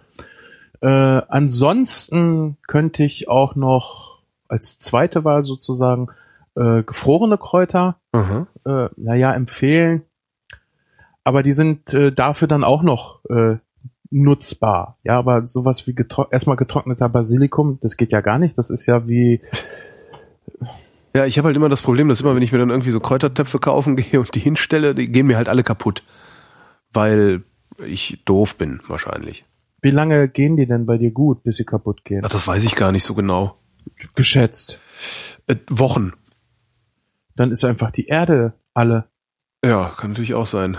[0.81, 6.09] Äh, ansonsten könnte ich auch noch als zweite Wahl sozusagen
[6.57, 8.47] äh, gefrorene Kräuter Aha.
[8.67, 10.03] äh, naja, empfehlen.
[11.25, 13.57] Aber die sind äh, dafür dann auch noch äh,
[14.11, 14.99] nutzbar.
[15.05, 18.59] Ja, aber sowas wie getro erstmal getrockneter Basilikum, das geht ja gar nicht.
[18.59, 19.41] Das ist ja wie,
[21.15, 23.01] Ja, ich habe halt immer das Problem, dass immer, wenn ich mir dann irgendwie so
[23.01, 26.03] Kräutertöpfe kaufen gehe und die hinstelle, die gehen mir halt alle kaputt.
[26.93, 27.43] Weil
[27.85, 29.45] ich doof bin, wahrscheinlich.
[29.81, 32.23] wie lange gehen die denn bei dir gut, bis sie kaputt gehen?
[32.25, 33.57] Ach, das weiß ich gar nicht so genau.
[34.15, 34.81] Geschätzt.
[35.47, 36.13] Äh, Wochen.
[37.35, 39.09] Dann ist einfach die Erde alle.
[39.65, 40.79] Ja, kann natürlich auch sein.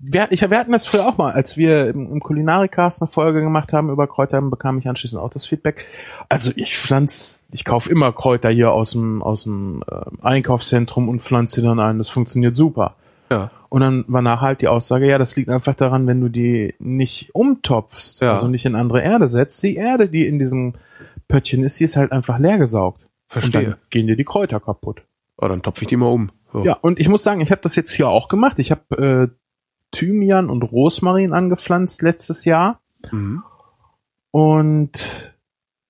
[0.00, 3.40] Wir, ich, wir hatten das früher auch mal, als wir im, im Kulinarikast eine Folge
[3.40, 5.86] gemacht haben über Kräuter, bekam ich anschließend auch das Feedback.
[6.28, 11.20] Also ich pflanz, ich kaufe immer Kräuter hier aus dem, aus dem äh, Einkaufszentrum und
[11.20, 11.98] pflanze die dann ein.
[11.98, 12.94] Das funktioniert super.
[13.30, 13.50] Ja.
[13.70, 16.74] Und dann war nachher halt die Aussage, ja, das liegt einfach daran, wenn du die
[16.78, 18.32] nicht umtopfst, Ja.
[18.32, 20.74] also nicht in andere Erde setzt, die Erde, die in diesem
[21.26, 23.02] Pöttchen ist, die ist halt einfach leer gesaugt.
[23.02, 23.08] Und
[23.42, 23.62] Verstehe.
[23.64, 25.02] dann gehen dir die Kräuter kaputt.
[25.36, 26.30] Oh, dann topfe ich die mal um.
[26.52, 26.64] So.
[26.64, 28.58] Ja, und ich muss sagen, ich habe das jetzt hier auch gemacht.
[28.58, 29.28] Ich habe äh,
[29.90, 32.80] Thymian und Rosmarin angepflanzt letztes Jahr.
[33.10, 33.42] Mhm.
[34.30, 35.34] Und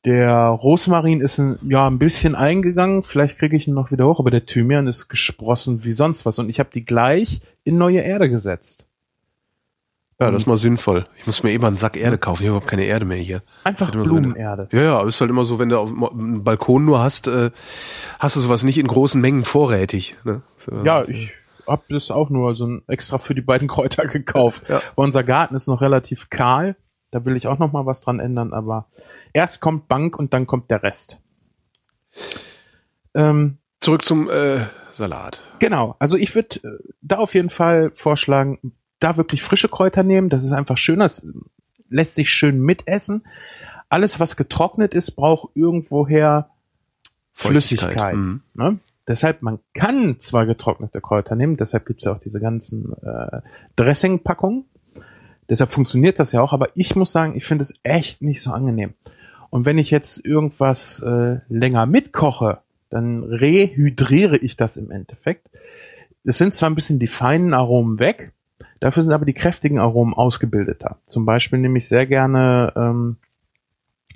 [0.05, 3.03] der Rosmarin ist ein, ja ein bisschen eingegangen.
[3.03, 6.39] Vielleicht kriege ich ihn noch wieder hoch, aber der Thymian ist gesprossen wie sonst was.
[6.39, 8.87] Und ich habe die gleich in neue Erde gesetzt.
[10.21, 11.07] Ja, das ist mal sinnvoll.
[11.17, 12.43] Ich muss mir eben einen Sack Erde kaufen.
[12.43, 13.43] Ich habe überhaupt keine Erde mehr hier.
[13.63, 14.69] Einfach ist immer so Blumenerde.
[14.73, 17.29] Ja, ja, aber ist halt immer so, wenn du auf dem einen Balkon nur hast,
[17.29, 17.53] äh,
[18.19, 20.17] hast du sowas nicht in großen Mengen vorrätig.
[20.25, 20.43] Ne?
[20.57, 21.35] So, Ja, ich
[21.69, 24.69] habe das auch nur so ein extra für die beiden Kräuter gekauft.
[24.69, 24.83] Ja.
[24.97, 26.77] Weil Unser Garten ist noch relativ kahl.
[27.11, 28.89] Da will ich auch noch mal was dran ändern, aber
[29.33, 31.23] erst kommt Bank und dann kommt der Rest.
[33.15, 35.43] Ähm, Zurück zum äh, Salat.
[35.59, 40.29] genau, also ich würde äh, da auf jeden Fall vorschlagen, da wirklich frische Kräuter nehmen.
[40.29, 41.27] Das ist einfach schöner, es
[41.89, 43.27] lässt sich schön mitessen.
[43.89, 46.51] Alles, was getrocknet ist, braucht irgendwoher
[47.33, 47.53] Feuchtigkeit.
[47.53, 48.17] Flüssigkeit.
[48.17, 48.43] Mhm.
[48.55, 48.79] Ne?
[49.09, 53.41] Deshalb, man kann zwar getrocknete Kräuter nehmen, deshalb gibt's ja auch diese ganzen äh,
[53.75, 54.67] Dressing-Packungen.
[55.49, 58.53] Deshalb funktioniert das ja auch, aber ich muss sagen, ich finde es echt nicht so
[58.53, 58.93] angenehm.
[59.49, 62.59] Und wenn ich jetzt irgendwas äh, länger mitkoche,
[62.91, 65.49] dann rehydriere ich das im Endeffekt.
[66.25, 68.33] Es sind zwar ein bisschen die feinen Aromen weg,
[68.81, 70.99] dafür sind aber die kräftigen Aromen ausgebildeter.
[71.07, 73.17] Zum Beispiel nehme ich sehr gerne ähm,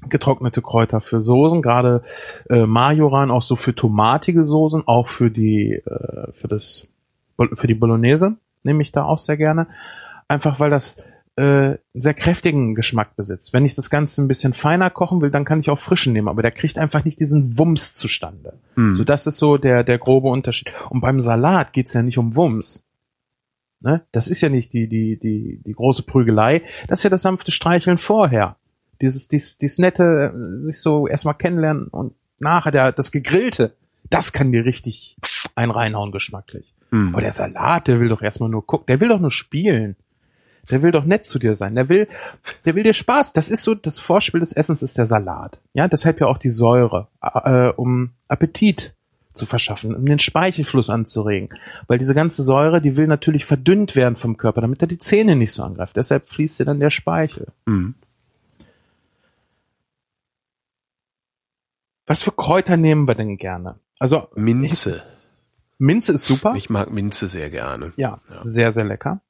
[0.09, 2.03] getrocknete Kräuter für Soßen, gerade
[2.49, 6.89] äh, Majoran auch so für tomatige Soßen, auch für die äh, für das
[7.55, 9.67] für die Bolognese nehme ich da auch sehr gerne,
[10.29, 11.03] einfach weil das
[11.37, 13.53] äh, einen sehr kräftigen Geschmack besitzt.
[13.53, 16.29] Wenn ich das Ganze ein bisschen feiner kochen will, dann kann ich auch frischen nehmen,
[16.29, 18.55] aber der kriegt einfach nicht diesen Wumms zustande.
[18.77, 18.97] Mhm.
[18.97, 20.73] So, das ist so der, der grobe Unterschied.
[20.91, 22.85] Und beim Salat geht's ja nicht um Wumms.
[23.81, 24.03] Ne?
[24.13, 26.63] Das ist ja nicht die, die, die, die große Prügelei.
[26.87, 28.57] Das ist ja das sanfte Streicheln vorher.
[29.03, 33.75] Dieses, dieses, dieses nette, äh, sich so erstmal kennenlernen und nachher der, das Gegrillte.
[34.09, 35.17] Das kann dir richtig
[35.55, 36.75] ein reinhauen geschmacklich.
[36.91, 37.09] Mhm.
[37.09, 38.87] Aber der Salat, der will doch erstmal nur gucken.
[38.87, 39.97] Der will doch nur spielen.
[40.71, 41.75] Der will doch nett zu dir sein.
[41.75, 42.07] Der will,
[42.65, 43.33] der will dir Spaß.
[43.33, 45.61] Das ist so, das Vorspiel des Essens ist der Salat.
[45.75, 48.95] Ja, deshalb ja auch die Säure, äh, um Appetit
[49.35, 51.49] zu verschaffen, um den Speichelfluss anzuregen.
[51.87, 55.37] Weil diese ganze Säure, die will natürlich verdünnt werden vom Körper, damit er die Zähne
[55.37, 55.97] nicht so angreift.
[55.97, 57.49] Deshalb fließt dir dann der Speichel.
[57.67, 57.95] Mhm.
[62.07, 63.77] Was für Kräuter nehmen wir denn gerne?
[63.99, 65.03] Also Minze.
[65.79, 66.55] Minze ist super.
[66.57, 67.93] Ich mag Minze sehr gerne.
[67.97, 68.41] Ja, Ja.
[68.41, 69.21] sehr, sehr lecker.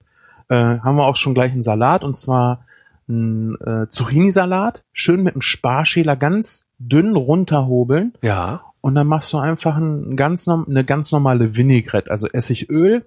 [0.49, 2.65] Äh, haben wir auch schon gleich einen Salat und zwar
[3.09, 4.85] einen äh, Zucchini-Salat.
[4.93, 8.63] Schön mit einem Sparschäler ganz dünn runterhobeln Ja.
[8.81, 13.05] und dann machst du einfach ein ganz, norm- eine ganz normale Vinaigrette, also Essigöl.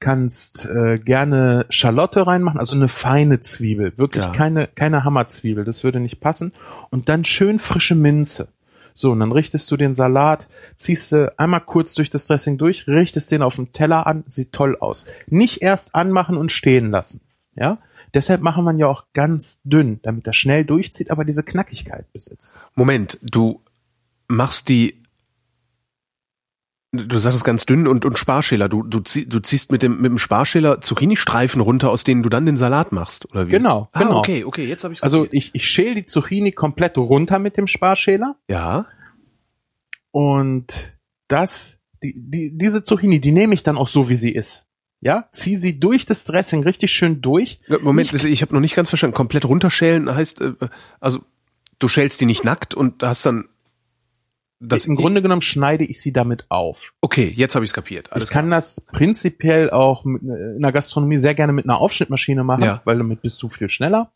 [0.00, 4.32] Kannst äh, gerne Schalotte reinmachen, also eine feine Zwiebel, wirklich Ja.
[4.32, 6.52] keine keine Hammerzwiebel, das würde nicht passen.
[6.90, 8.48] Und dann schön frische Minze,
[8.94, 12.86] So, und dann richtest du den Salat, ziehst du einmal kurz durch das Dressing durch,
[12.86, 15.06] richtest den auf dem Teller an, sieht toll aus.
[15.26, 17.20] Nicht erst anmachen und stehen lassen.
[17.54, 17.78] Ja?
[18.14, 22.54] Deshalb machen wir ja auch ganz dünn, damit er schnell durchzieht, aber diese Knackigkeit besitzt.
[22.74, 23.60] Moment, du
[24.28, 25.01] machst die
[26.94, 28.68] Du sagst ganz dünn und, und Sparschäler.
[28.68, 32.44] Du, du, du ziehst mit dem, mit dem Sparschäler Zucchini-Streifen runter, aus denen du dann
[32.44, 33.50] den Salat machst, oder wie?
[33.52, 34.18] Genau, ah, genau.
[34.18, 37.66] okay, okay, jetzt habe ich Also ich, ich schäle die Zucchini komplett runter mit dem
[37.66, 38.84] Sparschäler Ja.
[40.10, 40.92] und
[41.28, 44.66] das, die, die, diese Zucchini, die nehme ich dann auch so, wie sie ist.
[45.00, 47.58] Ja, zieh sie durch das Dressing richtig schön durch.
[47.80, 49.14] Moment, ich habe noch nicht ganz verstanden.
[49.16, 50.52] Komplett runterschälen heißt, äh,
[51.00, 51.24] also
[51.78, 53.48] du schälst die nicht nackt und hast dann
[54.64, 56.92] Das Im Grunde genommen schneide ich sie damit auf.
[57.00, 58.08] Okay, jetzt habe ich es kapiert.
[58.16, 62.62] ich kann das prinzipiell auch mit, in der Gastronomie sehr gerne mit einer Aufschnittmaschine machen,
[62.62, 62.80] Ja.
[62.84, 64.12] weil damit bist du viel schneller.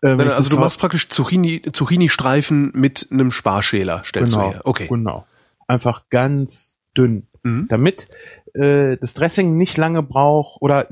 [0.00, 4.60] Äh, Nein, also du machst praktisch Zucchini, Zucchini-Streifen mit einem Sparschäler, stellst genau, du her.
[4.64, 4.86] Okay.
[4.88, 5.26] Genau.
[5.66, 7.26] Einfach ganz dünn.
[7.42, 7.66] Mhm.
[7.68, 8.06] Damit
[8.54, 10.88] äh, das Dressing nicht lange braucht oder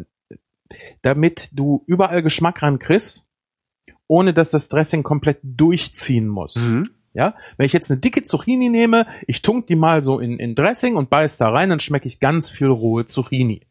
[1.03, 3.27] damit du überall Geschmack ran kriegst,
[4.09, 6.57] ohne dass das Dressing komplett durchziehen muss.
[6.65, 6.91] Mhm.
[7.17, 10.55] Ja, wenn ich jetzt eine dicke Zucchini nehme, ich tunk die mal so in, in
[10.55, 13.63] Dressing und beiß da rein, dann schmecke ich ganz viel rohe Zucchini.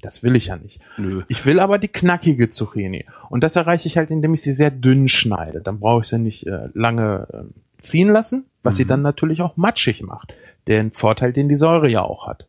[0.00, 0.80] Das will ich ja nicht.
[0.96, 1.22] Nö.
[1.26, 3.04] Ich will aber die knackige Zucchini.
[3.30, 5.60] Und das erreiche ich halt, indem ich sie sehr dünn schneide.
[5.60, 9.56] Dann brauche ich sie nicht äh, lange äh, ziehen lassen, was sie dann natürlich auch
[9.56, 10.34] matschig macht.
[10.68, 12.46] Den Vorteil, den die Säure ja auch hat.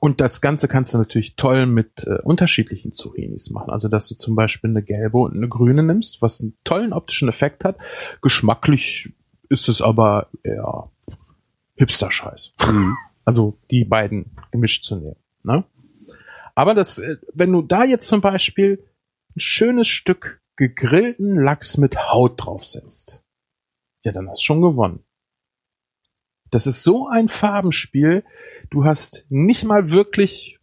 [0.00, 3.70] Und das Ganze kannst du natürlich toll mit äh, unterschiedlichen Zucchinis machen.
[3.70, 7.28] Also, dass du zum Beispiel eine gelbe und eine grüne nimmst, was einen tollen optischen
[7.28, 7.78] Effekt hat.
[8.22, 9.12] Geschmacklich
[9.48, 10.90] ist es aber eher
[11.76, 12.54] Hipster-Scheiß.
[13.24, 15.16] Also, die beiden gemischt zu nehmen.
[15.42, 15.64] Ne?
[16.54, 18.84] Aber das, äh, wenn du da jetzt zum Beispiel
[19.36, 23.24] ein schönes Stück gegrillten Lachs mit Haut draufsetzt,
[24.04, 25.03] ja, dann hast du schon gewonnen.
[26.54, 28.22] Das ist so ein Farbenspiel.
[28.70, 30.60] Du hast nicht mal wirklich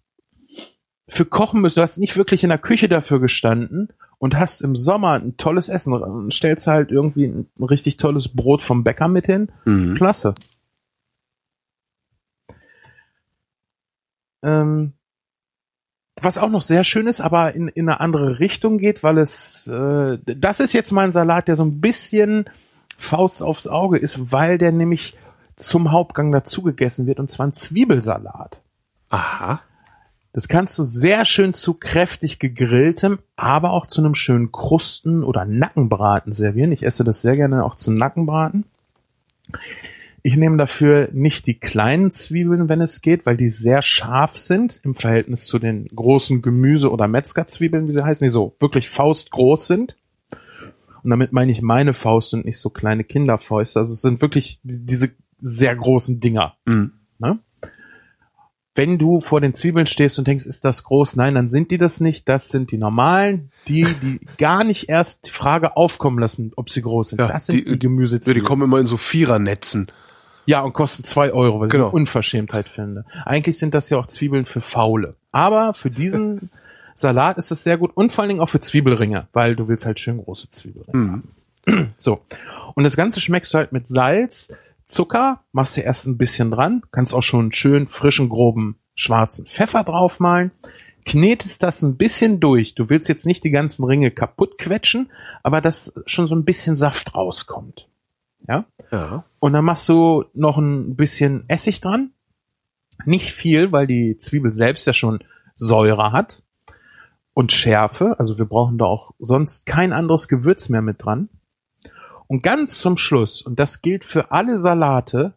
[1.10, 1.80] für kochen müssen.
[1.80, 5.68] Du hast nicht wirklich in der Küche dafür gestanden und hast im Sommer ein tolles
[5.68, 5.92] Essen.
[5.92, 9.52] Und stellst halt irgendwie ein, richtig tolles Brot vom Bäcker mit hin.
[9.66, 9.96] Mhm.
[9.96, 10.34] Klasse.
[14.44, 14.94] Ähm,
[16.22, 19.68] was auch noch sehr schön ist, aber in, in eine andere Richtung geht, weil es,
[19.68, 22.46] äh, das ist jetzt mal ein Salat, der so ein bisschen
[22.98, 25.18] Faust aufs Auge ist, weil der nämlich
[25.62, 28.62] zum Hauptgang dazu gegessen wird, und zwar ein Zwiebelsalat.
[29.10, 29.62] Aha.
[30.34, 35.44] Das kannst du sehr schön zu kräftig gegrilltem, aber auch zu einem schönen Krusten- oder
[35.46, 36.72] Nackenbraten servieren.
[36.72, 38.64] Ich esse das sehr gerne auch zum Nackenbraten.
[40.24, 44.80] Ich nehme dafür nicht die kleinen Zwiebeln, wenn es geht, weil die sehr scharf sind
[44.84, 49.68] im Verhältnis zu den großen Gemüse- oder Metzgerzwiebeln, wie sie heißen, die so wirklich faustgroß
[49.68, 49.98] sind.
[51.04, 53.80] Und damit meine ich meine Faust und nicht so kleine Kinderfäuste.
[53.80, 56.56] Also es sind wirklich diese sehr großen Dinger.
[56.66, 56.94] Mhm.
[57.20, 57.40] Ne?
[58.74, 61.18] Wenn du vor den Zwiebeln stehst und denkst, ist das groß?
[61.18, 62.30] Nein, dann sind die das nicht.
[62.30, 66.82] Das sind die normalen, die, die gar nicht erst die Frage aufkommen lassen, ob sie
[66.82, 67.20] groß sind.
[67.20, 68.42] Ja, das sind die- die, Gemüsezwiebeln.
[68.44, 69.88] Die kommen immer in so Vierernetzen.
[70.46, 71.88] Ja, und kosten zwei Euro, was Genau.
[71.88, 73.04] ich eine Unverschämtheit finde.
[73.26, 75.16] Eigentlich sind das ja auch Zwiebeln für Faule.
[75.34, 76.50] Aber für diesen
[76.96, 79.86] Salat ist es sehr gut und vor allen Dingen auch für Zwiebelringe, weil du willst
[79.86, 81.24] halt schön große Zwiebelringe.
[81.68, 81.90] Mhm.
[82.00, 82.22] So.
[82.74, 84.54] Und das Ganze schmeckst du halt mit Salz,
[84.86, 89.84] Zucker, machst du erst ein bisschen dran, kannst auch schon schön frischen, groben, schwarzen Pfeffer
[89.84, 90.52] draufmalen,
[91.06, 92.76] knetest das ein bisschen durch.
[92.76, 95.12] Du willst jetzt nicht die ganzen Ringe kaputt quetschen,
[95.44, 97.88] aber dass schon so ein bisschen Saft rauskommt.
[98.48, 98.66] Ja?
[98.92, 99.26] Ja.
[99.40, 102.12] Und dann machst du noch ein bisschen Essig dran.
[103.06, 105.20] Nicht viel, weil die Zwiebel selbst ja schon
[105.56, 106.44] Säure hat
[107.34, 108.20] und Schärfe.
[108.20, 111.30] Also wir brauchen da auch sonst kein anderes Gewürz mehr mit dran.
[112.32, 115.34] Und ganz zum Schluss, und das gilt für alle Salate,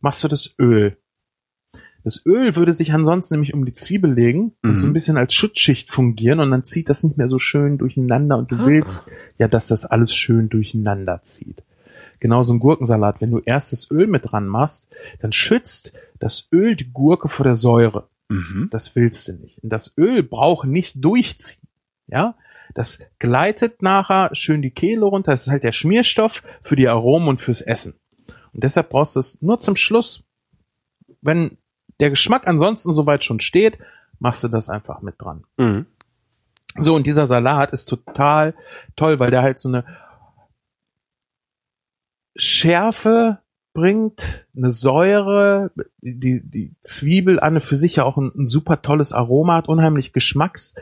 [0.00, 0.96] machst du das Öl.
[2.04, 4.76] Das Öl würde sich ansonsten nämlich um die Zwiebel legen und Mhm.
[4.78, 8.38] so ein bisschen als Schutzschicht fungieren und dann zieht das nicht mehr so schön durcheinander
[8.38, 11.64] und du willst ja, dass das alles schön durcheinander zieht.
[12.18, 13.20] Genauso ein Gurkensalat.
[13.20, 14.88] Wenn du erst das Öl mit dran machst,
[15.20, 18.08] dann schützt das Öl die Gurke vor der Säure.
[18.30, 18.68] Mhm.
[18.70, 19.62] Das willst du nicht.
[19.62, 21.68] Und das Öl braucht nicht durchziehen.
[22.06, 22.36] Ja,
[22.74, 25.32] das gleitet nachher schön die Kehle runter.
[25.32, 27.94] Das ist halt der Schmierstoff für die Aromen und fürs Essen.
[28.52, 30.24] Und deshalb brauchst du es nur zum Schluss.
[31.20, 31.58] Wenn
[32.00, 33.78] der Geschmack ansonsten soweit schon steht,
[34.18, 35.44] machst du das einfach mit dran.
[35.56, 35.86] Mhm.
[36.78, 38.54] So, und dieser Salat ist total
[38.96, 39.84] toll, weil der halt so eine
[42.34, 43.38] Schärfe
[43.74, 48.82] bringt, eine Säure, die, die Zwiebel an und für sich ja auch ein, ein super
[48.82, 50.74] tolles Aroma hat, unheimlich Geschmacks,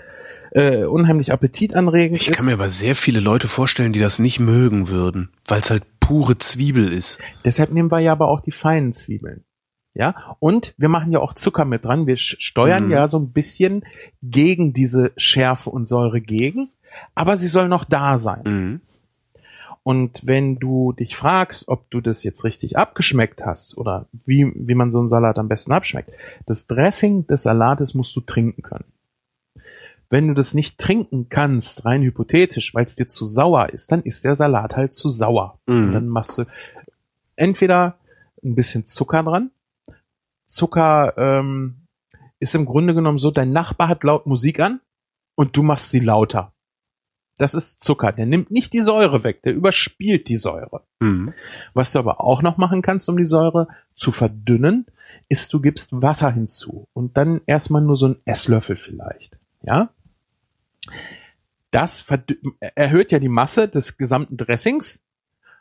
[0.52, 2.36] äh, unheimlich appetitanregend Ich ist.
[2.36, 5.84] kann mir aber sehr viele Leute vorstellen, die das nicht mögen würden, weil es halt
[6.00, 7.18] pure Zwiebel ist.
[7.44, 9.44] Deshalb nehmen wir ja aber auch die feinen Zwiebeln.
[9.92, 12.06] Ja, und wir machen ja auch Zucker mit dran.
[12.06, 12.90] Wir steuern Mhm.
[12.92, 13.84] ja so ein bisschen
[14.22, 16.70] gegen diese Schärfe und Säure gegen,
[17.16, 18.42] aber sie soll noch da sein.
[18.44, 18.80] Mhm.
[19.82, 24.74] Und wenn du dich fragst, ob du das jetzt richtig abgeschmeckt hast oder wie, wie
[24.74, 26.10] man so einen Salat am besten abschmeckt,
[26.46, 28.84] das Dressing des Salates musst du trinken können.
[30.10, 34.02] Wenn du das nicht trinken kannst, rein hypothetisch, weil es dir zu sauer ist, dann
[34.02, 35.60] ist der Salat halt zu sauer.
[35.66, 35.92] Mhm.
[35.92, 36.44] dann machst du
[37.36, 37.96] entweder
[38.44, 39.50] ein bisschen Zucker dran.
[40.44, 41.86] Zucker ähm,
[42.40, 44.80] ist im Grunde genommen so, dein Nachbar hat laut Musik an
[45.36, 46.52] und du machst sie lauter.
[47.38, 48.12] Das ist Zucker.
[48.12, 50.82] Der nimmt nicht die Säure weg, der überspielt die Säure.
[50.98, 51.32] Mhm.
[51.72, 54.86] Was du aber auch noch machen kannst, um die Säure zu verdünnen,
[55.28, 59.38] ist, du gibst Wasser hinzu und dann erstmal nur so einen Esslöffel vielleicht.
[59.62, 59.90] Ja?
[61.70, 62.04] Das
[62.74, 65.02] erhöht ja die Masse des gesamten Dressings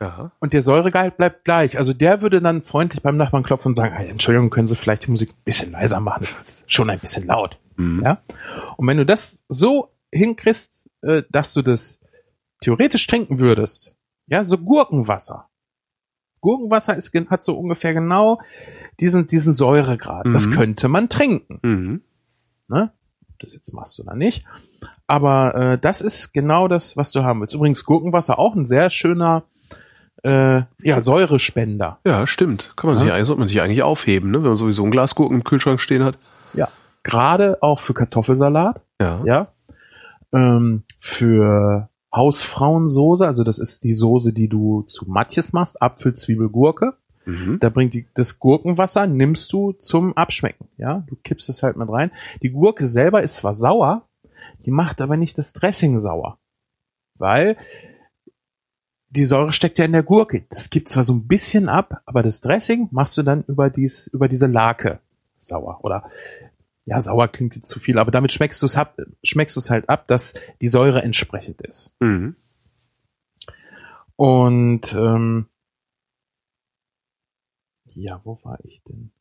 [0.02, 0.32] Ja.
[0.40, 1.78] und der Säuregehalt bleibt gleich.
[1.78, 5.06] Also der würde dann freundlich beim Nachbarn klopfen und sagen, hey, Entschuldigung, können Sie vielleicht
[5.06, 6.22] die Musik ein bisschen leiser machen?
[6.22, 7.60] Das ist schon ein bisschen laut.
[7.76, 8.02] Mhm.
[8.04, 8.22] Ja?
[8.78, 12.02] Und wenn du das so hinkriegst, äh, dass du das
[12.62, 13.96] theoretisch trinken würdest,
[14.28, 15.48] ja, so Gurkenwasser.
[16.42, 18.42] Gurkenwasser ist, hat so ungefähr genau
[19.00, 20.26] diesen, diesen Säuregrad.
[20.28, 20.52] Das Mhm.
[20.54, 21.60] könnte man trinken.
[21.62, 22.02] Mhm.
[22.68, 22.92] Ne?
[23.40, 24.44] Das jetzt machst dann nicht.
[25.08, 27.56] Aber äh, das ist genau das, was du haben willst.
[27.56, 29.44] Übrigens Gurkenwasser auch ein sehr schöner
[30.24, 32.00] äh, ja, Säurespender.
[32.06, 32.74] Ja, stimmt.
[32.76, 33.04] Kann man Ja.
[33.04, 34.40] sich, eigentlich- sollte man sich eigentlich aufheben, ne?
[34.40, 36.18] wenn man sowieso ein Glas Gurken im Kühlschrank stehen hat.
[36.54, 36.68] Ja.
[37.04, 38.82] Gerade auch für Kartoffelsalat.
[39.02, 39.22] Ja.
[39.24, 39.48] ja,
[40.34, 46.50] ähm, für Hausfrauensoße, also das ist die Soße, die du zu Matjes machst, Apfel, Zwiebel,
[46.50, 46.96] Gurke.
[47.30, 47.60] Mhm.
[47.60, 51.90] Da bringt die, das Gurkenwasser nimmst du zum Abschmecken, ja, du kippst es halt mit
[51.90, 52.12] rein.
[52.42, 54.08] Die Gurke selber ist zwar sauer,
[54.66, 56.40] die macht aber nicht das Dressing sauer,
[57.16, 57.56] weil
[59.12, 60.46] die Säure steckt ja in der Gurke.
[60.50, 64.08] Das gibt zwar so ein bisschen ab, aber das Dressing machst du dann über dies,
[64.08, 65.00] über diese Lake
[65.40, 66.10] sauer oder
[66.86, 69.70] ja, sauer klingt jetzt zu viel, aber damit schmeckst du es ab, schmeckst du es
[69.70, 71.94] halt ab, dass die Säure entsprechend ist.
[72.00, 72.36] Mhm.
[74.16, 75.46] Und ähm,
[78.00, 79.12] ja, wo war ich denn?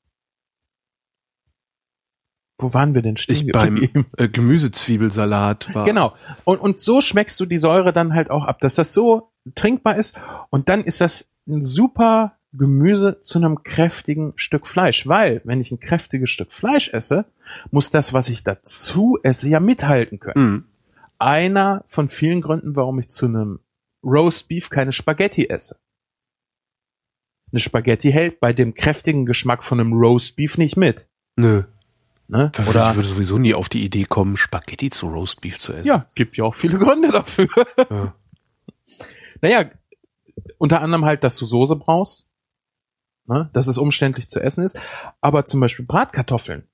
[2.60, 3.76] Wo waren wir denn stehen Ich beim
[4.16, 5.84] äh, Gemüsezwiebelsalat war.
[5.84, 6.14] Genau.
[6.44, 9.96] Und, und so schmeckst du die Säure dann halt auch ab, dass das so trinkbar
[9.96, 10.18] ist.
[10.50, 15.06] Und dann ist das ein super Gemüse zu einem kräftigen Stück Fleisch.
[15.06, 17.26] Weil, wenn ich ein kräftiges Stück Fleisch esse,
[17.70, 20.50] muss das, was ich dazu esse, ja mithalten können.
[20.50, 20.64] Mhm.
[21.20, 23.60] Einer von vielen Gründen, warum ich zu einem
[24.02, 25.76] Roast Beef keine Spaghetti esse.
[27.50, 31.08] Eine Spaghetti hält bei dem kräftigen Geschmack von einem Roast Beef nicht mit.
[31.37, 31.64] Nö.
[32.26, 32.52] Ne?
[32.58, 35.87] Ich Oder würde sowieso nie auf die Idee kommen, Spaghetti zu Roastbeef zu essen.
[35.87, 37.48] ja, gibt ja auch viele Gründe dafür.
[37.90, 38.14] Ja.
[39.40, 39.70] Naja,
[40.58, 42.26] unter anderem halt, dass du Soße brauchst,
[43.26, 43.48] ne?
[43.52, 44.80] dass es umständlich zu essen ist.
[45.20, 46.66] Aber zum Beispiel Bratkartoffeln,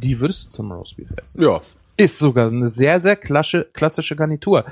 [0.00, 1.42] die würdest du zum Roastbeef essen.
[1.42, 1.60] ja.
[1.96, 4.64] Ist sogar eine sehr, sehr klassische, klassische Garnitur.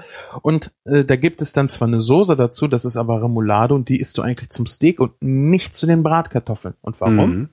[0.42, 3.88] Und äh, da gibt es dann zwar eine Soße dazu, das ist aber Remoulade und
[3.88, 6.74] die isst du eigentlich zum Steak und nicht zu den Bratkartoffeln.
[6.82, 7.30] Und warum?
[7.36, 7.48] Mhm.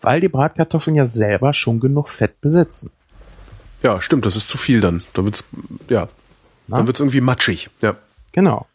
[0.00, 2.90] Weil die Bratkartoffeln ja selber schon genug Fett besitzen.
[3.82, 5.02] Ja, stimmt, das ist zu viel dann.
[5.14, 5.44] Dann wird's,
[5.88, 6.08] ja,
[6.66, 6.76] Na?
[6.76, 7.70] dann wird's irgendwie matschig.
[7.80, 7.96] Ja.
[8.32, 8.66] Genau.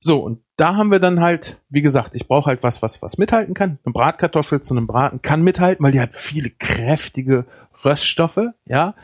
[0.00, 3.18] So, und da haben wir dann halt, wie gesagt, ich brauche halt was, was was
[3.18, 3.78] mithalten kann.
[3.84, 7.46] Eine Bratkartoffel zu einem Braten kann mithalten, weil die hat viele kräftige
[7.84, 8.94] Röststoffe, ja.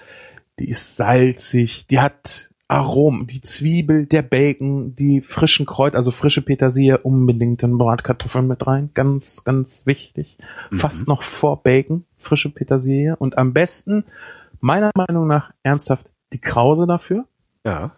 [0.59, 6.40] Die ist salzig, die hat Aromen, die Zwiebel, der Bacon, die frischen Kräuter, also frische
[6.40, 8.90] Petersilie, unbedingt in Bratkartoffeln mit rein.
[8.94, 10.38] Ganz, ganz wichtig.
[10.72, 13.14] Fast noch vor Bacon, frische Petersilie.
[13.16, 14.05] Und am besten,
[14.61, 17.26] meiner Meinung nach, ernsthaft die Krause dafür.
[17.66, 17.92] Ja.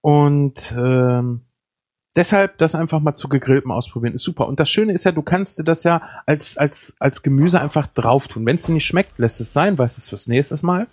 [0.00, 1.42] Und ähm,
[2.16, 4.46] deshalb das einfach mal zu gegrilltem ausprobieren ist super.
[4.46, 7.86] Und das Schöne ist ja, du kannst dir das ja als als als Gemüse einfach
[7.86, 8.46] drauf tun.
[8.46, 10.86] Wenn es dir nicht schmeckt, lässt es sein, weißt es fürs nächste Mal.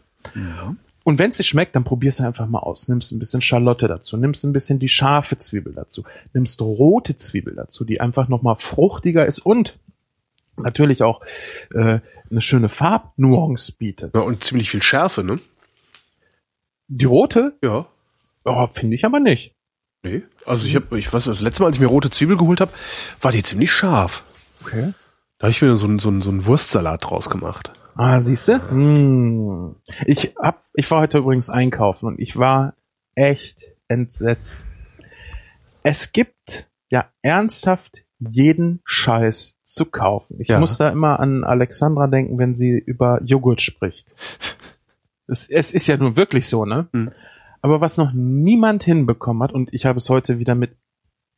[1.04, 2.90] Und wenn es dir schmeckt, dann probierst du einfach mal aus.
[2.90, 6.04] Nimmst ein bisschen Schalotte dazu, nimmst ein bisschen die scharfe Zwiebel dazu,
[6.34, 9.80] nimmst rote Zwiebel dazu, die einfach noch mal fruchtiger ist und
[10.58, 11.22] natürlich auch
[11.74, 12.00] äh,
[12.30, 14.16] eine schöne Farbnuance bietet.
[14.16, 14.22] ja.
[14.22, 15.40] Und ziemlich viel Schärfe, ne?
[16.90, 17.86] Die rote, Ja.
[18.48, 19.56] Oh, finde ich aber nicht.
[20.04, 20.24] Nee.
[20.46, 22.72] Also ich habe, ich weiß, das letzte Mal, als ich mir rote Zwiebel geholt habe,
[23.22, 24.24] war die ziemlich scharf.
[24.62, 24.94] Okay.
[25.40, 27.72] Da habe ich mir so einen so einen- so einen Wurstsalat draus gemacht.
[27.96, 28.70] Ah, siehst du?
[28.70, 29.76] Hm.
[30.06, 32.74] Ich hab, ich war heute übrigens einkaufen und ich war
[33.16, 34.64] echt entsetzt.
[35.84, 40.38] Es gibt ja ernsthaft jeden Scheiß zu kaufen.
[40.40, 40.60] Ich Ja.
[40.60, 44.16] muss da immer an Alexandra denken, wenn sie über Joghurt spricht.
[45.28, 46.88] Es, es ist ja nun wirklich so, ne?
[46.94, 47.12] Hm.
[47.68, 50.78] Aber was noch niemand hinbekommen hat, und ich habe es heute wieder mit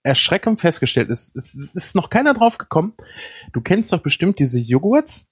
[0.03, 2.93] Erschrecken festgestellt, es, es, es ist noch keiner drauf gekommen.
[3.51, 5.27] Du kennst doch bestimmt diese Joghurts,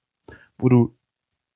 [0.58, 0.98] wo du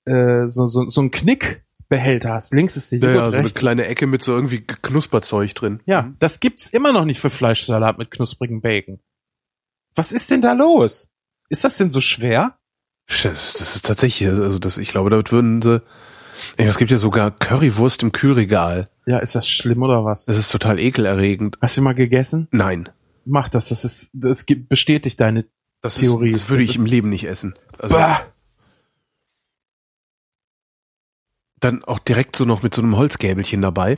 [0.05, 2.53] äh, so, so, so einen Knickbehälter hast.
[2.53, 5.79] Links ist der Ja, Joghurt, ja, so eine kleine Ecke mit so irgendwie Knusperzeug drin.
[5.87, 8.99] Ja, das gibt's immer noch nicht für Fleischsalat mit knusprigem Bacon.
[9.95, 11.09] Was ist denn da los?
[11.49, 12.59] Ist das denn so schwer?
[13.07, 15.81] Das, das ist tatsächlich, also das, ich glaube, damit würden sie,
[16.57, 18.89] Ey, es gibt ja sogar Currywurst im Kühlregal.
[19.05, 20.25] Ja, ist das schlimm oder was?
[20.25, 21.57] Das ist total ekelerregend.
[21.61, 22.47] Hast du mal gegessen?
[22.51, 22.89] Nein.
[23.25, 25.45] Mach das, das ist, das bestätigt deine
[25.81, 26.29] Das, Theorie.
[26.31, 27.53] ist, das würde Das ich im Leben nicht essen.
[27.77, 28.21] Also Bah!
[31.59, 33.97] dann auch direkt so noch mit so einem Holzgäbelchen dabei,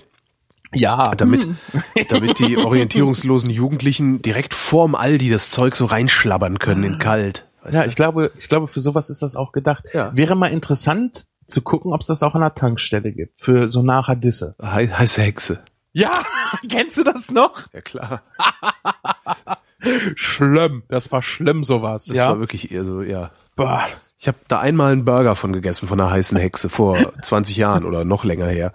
[0.74, 1.58] Ja, damit, Hm.
[2.10, 7.48] damit die orientierungslosen Jugendlichen direkt vorm Aldi das Zeug so reinschlabbern können in kalt.
[7.62, 7.90] Weißt Ja, du?
[7.90, 9.86] ich glaube, ich glaube, für sowas ist das auch gedacht.
[9.94, 10.12] Ja.
[10.18, 13.42] Wäre mal interessant zu gucken, ob es das auch an der Tankstelle gibt.
[13.42, 14.56] Für so nachher Disse.
[14.62, 15.64] Hei- heiße Hexe.
[15.94, 16.12] Ja,
[16.70, 17.72] kennst du das noch?
[17.74, 18.24] Ja klar.
[20.16, 20.84] Schlimm.
[20.90, 22.06] Das war schlimm, sowas.
[22.06, 22.30] Das ja.
[22.30, 23.32] war wirklich eher so, ja.
[23.56, 23.86] Boah.
[24.18, 27.86] Ich habe da einmal einen Burger von gegessen von einer heißen Hexe vor 20 Jahren
[27.86, 28.74] oder noch länger her.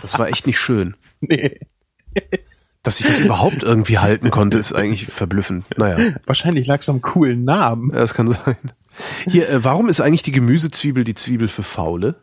[0.00, 0.94] Das war echt nicht schön.
[1.20, 1.58] Nee.
[2.84, 5.64] Dass ich das überhaupt irgendwie halten konnte, ist eigentlich verblüffend.
[5.78, 5.96] Naja,
[6.26, 7.90] Wahrscheinlich lag es am coolen Namen.
[7.90, 8.56] ja, das kann sein.
[9.26, 12.16] Hier, äh, warum ist eigentlich die Gemüsezwiebel die Zwiebel für Faule?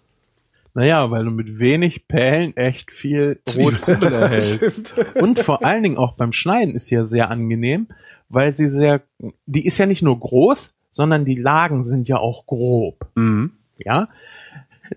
[0.74, 4.96] Naja, weil du mit wenig Pellen echt viel rohe Zwiebel erhältst.
[5.16, 7.88] Und vor allen Dingen auch beim Schneiden ist sie ja sehr angenehm,
[8.30, 9.02] weil sie sehr,
[9.46, 13.08] die ist ja nicht nur groß, sondern die Lagen sind ja auch grob.
[13.16, 13.52] Mhm.
[13.78, 14.08] Ja.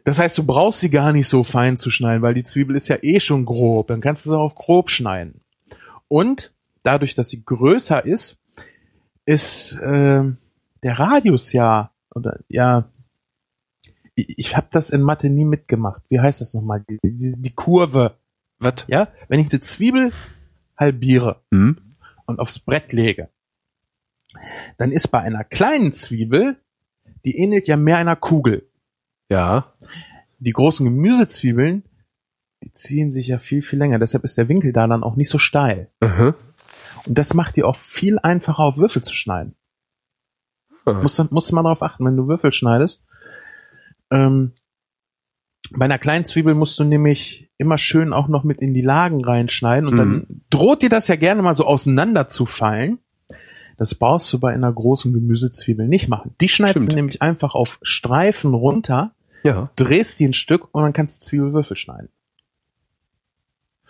[0.04, 2.88] Das heißt, du brauchst sie gar nicht so fein zu schneiden, weil die Zwiebel ist
[2.88, 3.88] ja eh schon grob.
[3.88, 5.40] Dann kannst du sie auch grob schneiden.
[6.08, 6.52] Und
[6.82, 8.36] dadurch, dass sie größer ist,
[9.24, 10.24] ist äh,
[10.84, 12.88] der Radius ja oder ja.
[14.14, 16.02] Ich, ich habe das in Mathe nie mitgemacht.
[16.08, 16.84] Wie heißt das nochmal?
[16.88, 18.16] Die, die, die Kurve.
[18.58, 18.84] Was?
[18.86, 20.12] Ja, wenn ich eine Zwiebel
[20.76, 21.78] halbiere Mhm.
[22.26, 23.28] und aufs Brett lege,
[24.78, 26.56] dann ist bei einer kleinen Zwiebel,
[27.24, 28.68] die ähnelt ja mehr einer Kugel.
[29.30, 29.72] Ja.
[30.38, 31.82] Die großen Gemüsezwiebeln,
[32.62, 33.98] die ziehen sich ja viel, viel länger.
[33.98, 35.90] Deshalb ist der Winkel da dann auch nicht so steil.
[36.00, 36.34] Mhm.
[37.06, 39.54] Und das macht dir auch viel einfacher, auf Würfel zu schneiden.
[40.86, 40.92] Ah.
[40.94, 43.04] Musst, du- musst du mal darauf achten, wenn du Würfel schneidest.
[44.10, 44.52] Ähm,
[45.70, 49.24] bei einer kleinen Zwiebel musst du nämlich immer schön auch noch mit in die Lagen
[49.24, 49.98] reinschneiden und Mhm.
[49.98, 52.98] dann droht dir das ja gerne mal so auseinander zu fallen.
[53.76, 56.34] Das brauchst du bei einer großen Gemüsezwiebel nicht machen.
[56.40, 56.92] Die schneidest Stimmt.
[56.92, 59.12] du nämlich einfach auf Streifen runter,
[59.42, 59.70] Ja.
[59.76, 62.08] drehst die ein Stück und dann kannst du Zwiebelwürfel schneiden.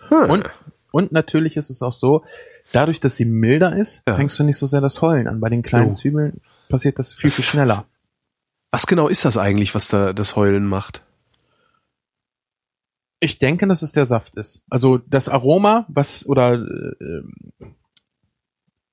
[0.09, 0.29] Hm.
[0.29, 0.45] Und,
[0.91, 2.23] und natürlich ist es auch so,
[2.71, 4.15] dadurch, dass sie milder ist, Ja.
[4.15, 5.39] fängst du nicht so sehr das Heulen an.
[5.39, 5.91] Bei den kleinen Oh.
[5.91, 7.85] Zwiebeln passiert das viel, viel schneller.
[8.71, 11.03] Was genau ist das eigentlich, was da das Heulen macht?
[13.19, 14.63] Ich denke, dass es der Saft ist.
[14.69, 17.23] Also das Aroma, was oder äh,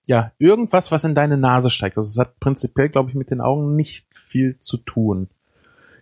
[0.07, 1.97] ja, irgendwas, was in deine Nase steigt.
[1.97, 5.29] Also es hat prinzipiell, glaube ich, mit den Augen nicht viel zu tun.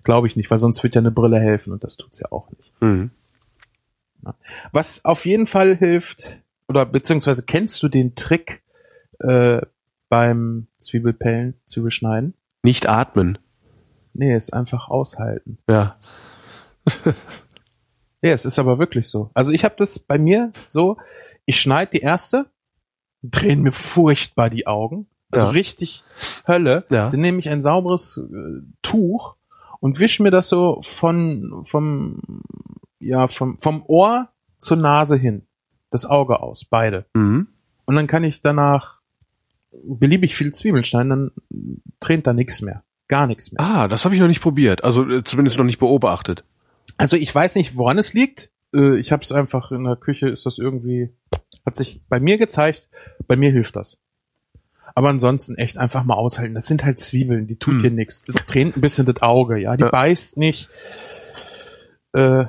[0.03, 2.51] Glaube ich nicht, weil sonst wird ja eine Brille helfen und das tut's ja auch
[2.51, 2.73] nicht.
[2.81, 3.11] Mhm.
[4.73, 8.63] Was auf jeden Fall hilft, oder beziehungsweise kennst du den Trick
[9.19, 9.61] äh,
[10.11, 12.35] beim Zwiebelpellen, Zwiebelschneiden?
[12.63, 13.39] Nicht atmen.
[14.13, 15.57] Nee, ist einfach aushalten.
[15.69, 15.97] Ja.
[18.23, 19.31] Ja, es ist aber wirklich so.
[19.33, 20.99] Also ich habe das bei mir so,
[21.47, 22.51] ich schneide die erste,
[23.23, 25.53] drehen mir furchtbar die Augen, also Ja.
[25.53, 26.03] richtig
[26.47, 26.85] Hölle.
[26.91, 27.09] Ja.
[27.09, 29.37] Dann nehme ich ein sauberes äh, Tuch
[29.81, 32.21] und wisch mir das so von vom
[32.99, 35.47] ja vom vom Ohr zur Nase hin,
[35.91, 37.07] das Auge aus, beide.
[37.15, 37.49] Mhm.
[37.87, 39.00] Und dann kann ich danach
[39.73, 41.31] beliebig viel Zwiebeln schneiden, dann
[42.01, 43.61] tränt da nichts mehr, gar nichts mehr.
[43.61, 44.85] Ah, das habe ich noch nicht probiert.
[44.85, 46.45] Also äh, zumindest noch nicht beobachtet.
[46.97, 48.51] Also ich weiß nicht, woran es liegt.
[48.75, 51.11] Äh, Ich habe es einfach in der Küche, ist das irgendwie,
[51.65, 52.89] hat sich bei mir gezeigt,
[53.27, 53.99] bei mir hilft das.
[54.97, 56.55] Aber ansonsten echt einfach mal aushalten.
[56.55, 57.81] Das sind halt Zwiebeln, die tut Hm.
[57.83, 58.25] dir nichts.
[58.25, 59.77] Das tränt ein bisschen das Auge, ja.
[59.77, 59.91] Die Ja.
[59.91, 60.69] beißt nicht.
[62.13, 62.47] Äh,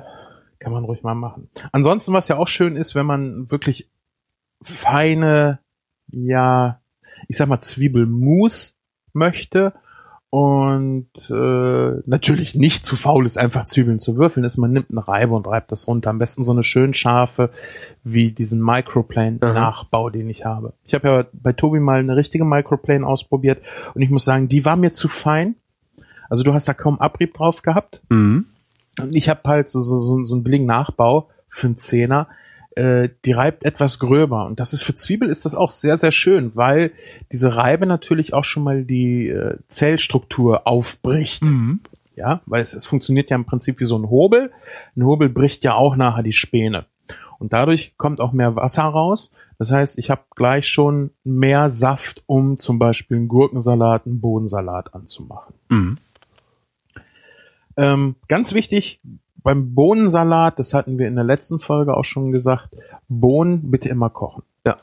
[0.58, 1.48] kann man ruhig mal machen.
[1.70, 3.88] Ansonsten, was ja auch schön ist, wenn man wirklich
[4.62, 5.60] feine,
[6.10, 6.80] ja,
[7.32, 8.76] ich sag mal Zwiebelmus
[9.14, 9.72] möchte
[10.28, 15.08] und äh, natürlich nicht zu faul ist, einfach Zwiebeln zu würfeln, ist, man nimmt eine
[15.08, 16.10] Reibe und reibt das runter.
[16.10, 17.48] Am besten so eine schön scharfe,
[18.04, 20.74] wie diesen Microplane-Nachbau, den ich habe.
[20.84, 23.62] Ich habe ja bei Tobi mal eine richtige Microplane ausprobiert
[23.94, 25.54] und ich muss sagen, die war mir zu fein.
[26.28, 28.02] Also du hast da kaum Abrieb drauf gehabt.
[28.10, 28.44] Mhm.
[29.00, 32.28] Und ich habe halt so, so, so, so einen billigen Nachbau für einen Zehner.
[32.76, 34.46] Äh, die reibt etwas gröber.
[34.46, 36.92] Und das ist für Zwiebel ist das auch sehr, sehr schön, weil
[37.30, 41.44] diese Reibe natürlich auch schon mal die äh, Zellstruktur aufbricht.
[41.44, 41.80] Mhm.
[42.14, 44.52] Ja, weil es, es funktioniert ja im Prinzip wie so ein Hobel.
[44.96, 46.86] Ein Hobel bricht ja auch nachher die Späne.
[47.38, 49.32] Und dadurch kommt auch mehr Wasser raus.
[49.58, 54.94] Das heißt, ich habe gleich schon mehr Saft, um zum Beispiel einen Gurkensalat, einen Bohnensalat
[54.94, 55.54] anzumachen.
[55.68, 55.98] Mhm.
[57.76, 59.00] Ähm, ganz wichtig
[59.42, 62.70] beim Bohnensalat, das hatten wir in der letzten Folge auch schon gesagt,
[63.08, 64.42] Bohnen bitte immer kochen.
[64.66, 64.76] Ja.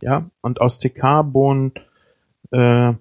[0.00, 1.72] Ja, und aus TK-Bohnen,
[2.52, 2.94] äh,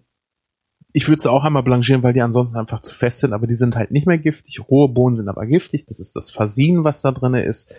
[0.92, 3.54] ich würde sie auch einmal blanchieren, weil die ansonsten einfach zu fest sind, aber die
[3.54, 4.60] sind halt nicht mehr giftig.
[4.70, 5.86] Rohe Bohnen sind aber giftig.
[5.86, 7.74] Das ist das Fasin, was da drinne ist.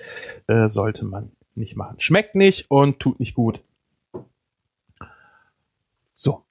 [0.47, 1.97] Äh, sollte man nicht machen.
[1.99, 3.63] Schmeckt nicht und tut nicht gut.
[6.15, 6.45] So.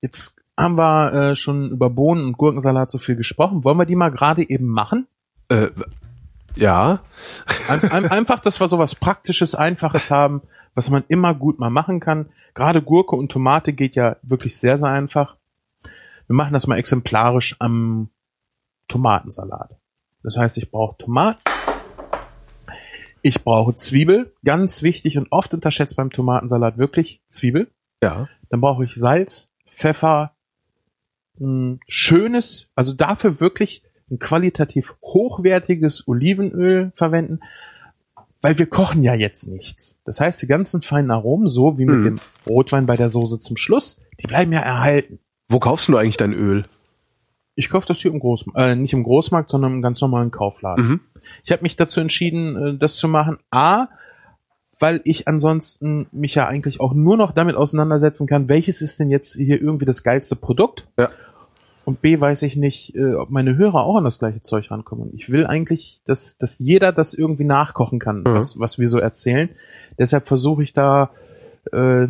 [0.00, 3.64] Jetzt haben wir äh, schon über Bohnen und Gurkensalat so viel gesprochen.
[3.64, 5.06] Wollen wir die mal gerade eben machen?
[5.52, 5.70] Äh,
[6.54, 7.00] ja.
[7.68, 10.42] Ein, ein, einfach, dass wir sowas Praktisches, Einfaches haben,
[10.74, 12.30] was man immer gut mal machen kann.
[12.54, 15.36] Gerade Gurke und Tomate geht ja wirklich sehr, sehr einfach.
[16.26, 18.10] Wir machen das mal exemplarisch am
[18.88, 19.76] Tomatensalat.
[20.22, 21.42] Das heißt, ich brauche Tomaten.
[23.22, 27.70] Ich brauche Zwiebel, ganz wichtig und oft unterschätzt beim Tomatensalat wirklich Zwiebel.
[28.02, 28.28] Ja.
[28.50, 30.34] Dann brauche ich Salz, Pfeffer,
[31.40, 37.40] ein schönes, also dafür wirklich ein qualitativ hochwertiges Olivenöl verwenden,
[38.40, 40.00] weil wir kochen ja jetzt nichts.
[40.04, 42.04] Das heißt, die ganzen feinen Aromen, so wie mit Hm.
[42.04, 45.18] dem Rotwein bei der Soße zum Schluss, die bleiben ja erhalten.
[45.48, 46.64] Wo kaufst du eigentlich dein Öl?
[47.54, 50.88] Ich kaufe das hier im Großmarkt, äh, nicht im Großmarkt, sondern im ganz normalen Kaufladen.
[50.88, 51.00] Mhm.
[51.44, 53.38] Ich habe mich dazu entschieden, äh, das zu machen.
[53.50, 53.88] A,
[54.80, 59.10] weil ich ansonsten mich ja eigentlich auch nur noch damit auseinandersetzen kann, welches ist denn
[59.10, 60.88] jetzt hier irgendwie das geilste Produkt.
[60.98, 61.10] Ja.
[61.84, 65.10] Und B, weiß ich nicht, äh, ob meine Hörer auch an das gleiche Zeug rankommen.
[65.14, 68.34] Ich will eigentlich, dass, dass jeder das irgendwie nachkochen kann, Mhm.
[68.34, 69.48] was, was wir so erzählen.
[69.98, 71.10] Deshalb versuche ich da
[71.72, 72.06] äh,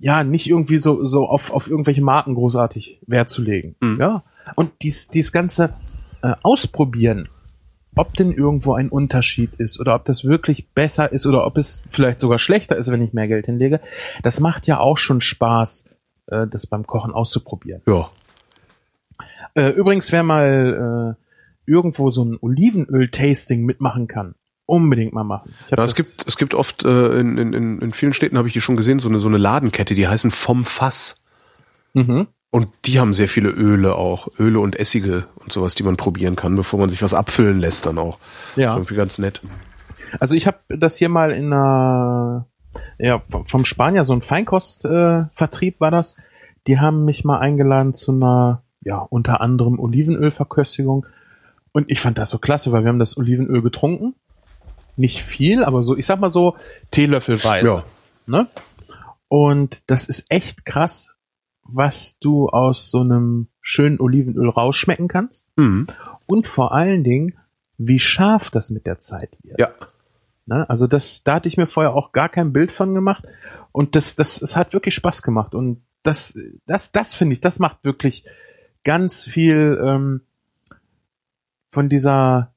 [0.00, 3.76] ja nicht irgendwie so, so auf, auf irgendwelche Marken großartig Wert zu legen.
[3.80, 4.00] Mhm.
[4.00, 4.24] Ja.
[4.56, 5.74] Und dies, dies ganze
[6.22, 7.28] äh, Ausprobieren,
[7.94, 11.84] ob denn irgendwo ein Unterschied ist oder ob das wirklich besser ist oder ob es
[11.90, 13.80] vielleicht sogar schlechter ist, wenn ich mehr Geld hinlege,
[14.24, 15.84] das macht ja auch schon Spaß,
[16.26, 17.82] äh, das beim Kochen auszuprobieren.
[17.86, 18.10] Ja.
[19.54, 24.34] Äh, übrigens, wer mal äh, irgendwo so ein Olivenöl-Tasting mitmachen kann,
[24.66, 25.54] unbedingt mal machen.
[25.70, 28.54] Ja, es gibt, es gibt oft, äh, in, in, in in vielen Städten habe ich
[28.54, 31.24] die schon gesehen, so eine, so eine Ladenkette, die heißen vom Fass.
[31.94, 32.28] Mhm.
[32.50, 34.28] Und die haben sehr viele Öle auch.
[34.38, 37.86] Öle und Essige und sowas, die man probieren kann, bevor man sich was abfüllen lässt
[37.86, 38.18] dann auch.
[38.56, 38.64] Ja.
[38.64, 39.42] Das ist irgendwie ganz nett.
[40.20, 42.46] Also ich habe das hier mal in einer,
[42.98, 46.16] ja, vom Spanier, so ein Feinkostvertrieb äh, Vertrieb war das.
[46.66, 51.06] Die haben mich mal eingeladen zu einer, ja, unter anderem Olivenölverköstigung.
[51.72, 54.14] Und ich fand das so klasse, weil wir haben das Olivenöl getrunken.
[54.96, 56.56] Nicht viel, aber so, ich sag mal so,
[56.90, 57.66] Teelöffelweise.
[57.66, 57.84] Ja.
[58.26, 58.46] Ne?
[59.28, 61.16] Und das ist echt krass,
[61.62, 65.48] was du aus so einem schönen Olivenöl rausschmecken kannst.
[65.56, 65.86] Mhm.
[66.26, 67.38] Und vor allen Dingen,
[67.78, 69.58] wie scharf das mit der Zeit wird.
[69.58, 69.70] Ja.
[70.46, 70.68] Ne?
[70.68, 73.24] Also das, da hatte ich mir vorher auch gar kein Bild von gemacht.
[73.70, 75.54] Und das, das, es hat wirklich Spaß gemacht.
[75.54, 78.24] Und das, das, das finde ich, das macht wirklich
[78.84, 80.22] ganz viel ähm,
[81.70, 82.52] von dieser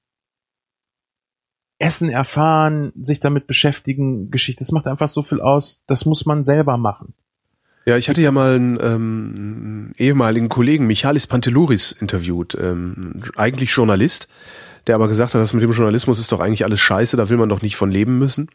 [1.80, 4.59] Essen erfahren, sich damit beschäftigen, Geschichte.
[4.59, 5.84] Das macht einfach so viel aus.
[5.88, 7.13] Das muss man selber machen.
[7.86, 12.57] Ja, ich hatte ja mal einen, ähm, ehemaligen Kollegen, Michalis Pantelouris, interviewt.
[12.59, 14.28] Ähm, eigentlich Journalist,
[14.88, 17.38] der aber gesagt hat, das mit dem Journalismus ist doch eigentlich alles scheiße, da will
[17.38, 18.49] man doch nicht von leben müssen.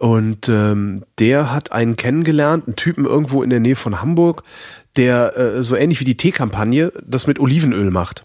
[0.00, 4.42] Und ähm, der hat einen kennengelernt, einen Typen irgendwo in der Nähe von Hamburg,
[4.96, 8.24] der äh, so ähnlich wie die Teekampagne das mit Olivenöl macht.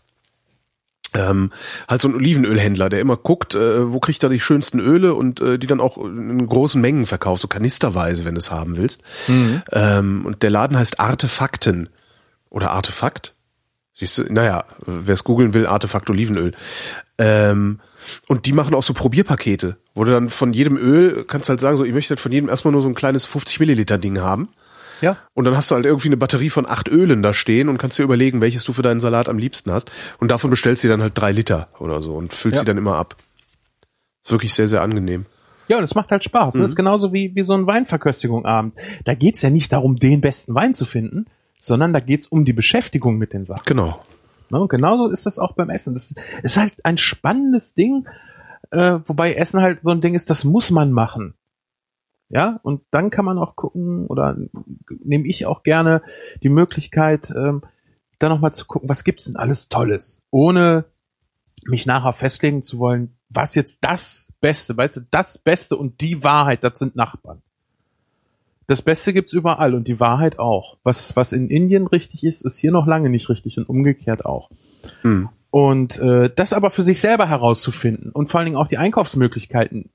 [1.13, 1.51] Ähm,
[1.88, 5.41] halt so ein Olivenölhändler, der immer guckt, äh, wo kriegt er die schönsten Öle und
[5.41, 9.01] äh, die dann auch in großen Mengen verkauft, so kanisterweise, wenn du es haben willst.
[9.72, 11.89] Ähm, und der Laden heißt Artefakten
[12.49, 13.34] oder Artefakt.
[13.95, 16.53] Siehst du, naja, wer es googeln will, Artefakt Olivenöl.
[17.17, 17.80] Ähm,
[18.28, 21.78] und die machen auch so Probierpakete, wo du dann von jedem Öl kannst halt sagen,
[21.78, 24.49] so ich möchte halt von jedem erstmal nur so ein kleines 50 Milliliter Ding haben.
[25.02, 25.18] Ja.
[25.34, 27.97] Und dann hast du halt irgendwie eine Batterie von acht Ölen da stehen und kannst
[28.00, 29.91] dir überlegen, welches du für deinen Salat am liebsten hast.
[30.20, 32.60] Und davon bestellst du dir dann halt drei Liter oder so und füllst Ja.
[32.62, 33.16] sie dann immer ab.
[34.24, 35.26] Ist wirklich sehr, sehr angenehm.
[35.68, 36.56] Ja, und es macht halt Spaß.
[36.56, 36.62] Mhm.
[36.62, 38.74] Das ist genauso wie, wie so ein Weinverköstigungsabend.
[39.06, 41.26] Da geht's ja nicht darum, den besten Wein zu finden,
[41.60, 43.64] sondern da geht's um die Beschäftigung mit den Sachen.
[43.66, 44.04] Genau.
[44.50, 44.60] Ne?
[44.62, 45.93] Und genauso ist das auch beim Essen.
[45.93, 48.08] Das ist halt ein spannendes Ding,
[48.72, 51.36] äh, wobei Essen halt so ein Ding ist, das muss man machen.
[52.30, 54.38] Ja, und dann kann man auch gucken, oder
[55.03, 56.03] nehme ich auch gerne
[56.43, 57.63] die Möglichkeit, ähm,
[58.19, 60.86] da nochmal zu gucken, was gibt's denn alles Tolles, ohne
[61.65, 66.23] mich nachher festlegen zu wollen, was jetzt das Beste, weißt du, das Beste und die
[66.23, 67.41] Wahrheit, das sind Nachbarn.
[68.67, 70.77] Das Beste gibt's überall und die Wahrheit auch.
[70.84, 74.51] Was, was in Indien richtig ist, ist hier noch lange nicht richtig und umgekehrt auch.
[75.01, 75.30] Hm.
[75.49, 79.89] Und äh, das aber für sich selber herauszufinden und vor allen Dingen auch die Einkaufsmöglichkeiten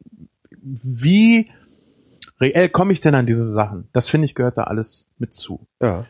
[0.61, 1.51] wie
[2.45, 3.89] reell komme ich denn an diese Sachen?
[3.93, 5.67] Das finde ich gehört da alles mit zu.
[5.81, 6.07] Ja.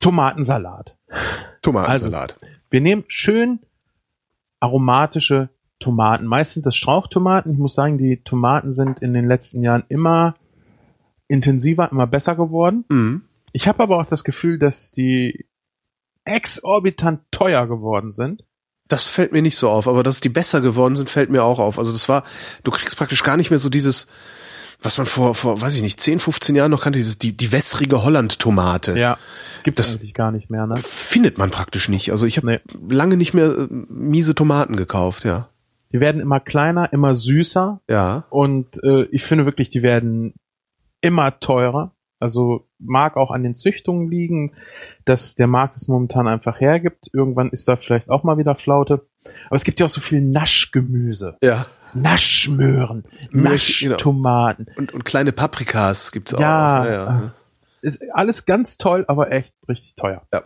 [0.00, 0.96] Tomatensalat.
[1.62, 2.38] Tomatensalat.
[2.70, 3.60] Wir nehmen schön
[4.60, 6.26] aromatische Tomaten.
[6.26, 7.52] Meist sind das Strauchtomaten.
[7.52, 10.36] Ich muss sagen, die Tomaten sind in den letzten Jahren immer
[11.28, 12.84] intensiver, immer besser geworden.
[12.88, 13.22] mhm.
[13.52, 15.48] Ich habe aber auch das Gefühl, dass die
[16.24, 18.44] exorbitant teuer geworden sind.
[18.90, 21.58] Das fällt mir nicht so auf, aber dass die besser geworden sind, fällt mir auch
[21.58, 21.78] auf.
[21.78, 22.24] Also das war,
[22.64, 24.06] du kriegst praktisch gar nicht mehr so dieses,
[24.82, 27.52] was man vor, vor, weiß ich nicht, 10, 15 Jahren noch kannte, dieses, die, die
[27.52, 28.98] wässrige Holland-Tomate.
[28.98, 29.16] Ja.
[29.62, 30.76] Gibt es Das- eigentlich gar nicht mehr, ne?
[30.78, 32.10] Findet man praktisch nicht.
[32.10, 32.60] Also ich habe Nee.
[32.88, 35.48] lange nicht mehr äh, miese Tomaten gekauft, ja.
[35.92, 38.24] Die werden immer kleiner, immer süßer Ja.
[38.30, 40.34] und äh, ich finde wirklich, die werden
[41.00, 41.92] immer teurer.
[42.20, 44.54] Also mag auch an den Züchtungen liegen,
[45.04, 47.08] dass der Markt es momentan einfach hergibt.
[47.12, 49.06] Irgendwann ist da vielleicht auch mal wieder Flaute.
[49.46, 51.38] Aber es gibt ja auch so viel Naschgemüse.
[51.42, 51.66] Ja.
[51.92, 53.50] Naschmöhren, genau.
[53.50, 54.66] Naschtomaten.
[54.76, 56.40] Und, und kleine Paprikas gibt's auch.
[56.40, 57.32] Ja, ja, ja.
[57.82, 60.22] Ist alles ganz toll, aber echt richtig teuer.
[60.32, 60.44] Ja.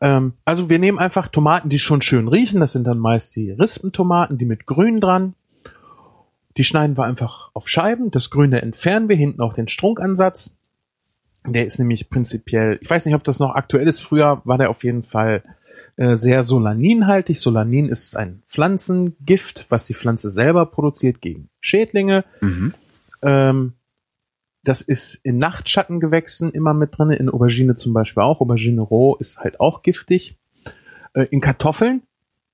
[0.00, 2.60] Ähm, also wir nehmen einfach Tomaten, die schon schön riechen.
[2.60, 5.34] Das sind dann meist die Rispentomaten, die mit Grün dran.
[6.60, 8.10] Die schneiden wir einfach auf Scheiben.
[8.10, 10.58] Das Grüne entfernen wir, hinten auch den Strunkansatz.
[11.46, 14.00] Der ist nämlich prinzipiell, ich weiß nicht, ob das noch aktuell ist.
[14.00, 15.42] Früher war der auf jeden Fall
[15.96, 17.40] äh, sehr solaninhaltig.
[17.40, 22.26] Solanin ist ein Pflanzengift, was die Pflanze selber produziert gegen Schädlinge.
[22.42, 22.74] Mhm.
[23.22, 23.72] Ähm,
[24.62, 28.42] das ist in Nachtschattengewächsen immer mit drin, in Aubergine zum Beispiel auch.
[28.42, 30.36] Aubergine roh ist halt auch giftig.
[31.14, 32.02] Äh, in Kartoffeln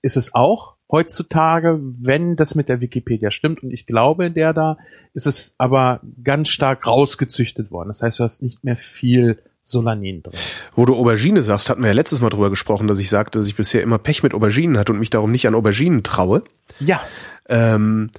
[0.01, 3.63] ist es auch heutzutage, wenn das mit der Wikipedia stimmt.
[3.63, 4.79] Und ich glaube, der da
[5.15, 7.89] ist es aber ganz stark rausgezüchtet worden.
[7.89, 10.39] Das heißt, du hast nicht mehr viel Solanin drin.
[10.77, 13.49] Wo du Aubergine sagst, hatten wir ja letztes Mal drüber gesprochen, dass ich sagte, dass
[13.49, 16.45] ich bisher immer Pech mit Auberginen hatte und mich darum nicht an Auberginen traue.
[16.79, 17.01] Ja,
[17.49, 18.11] Ähm,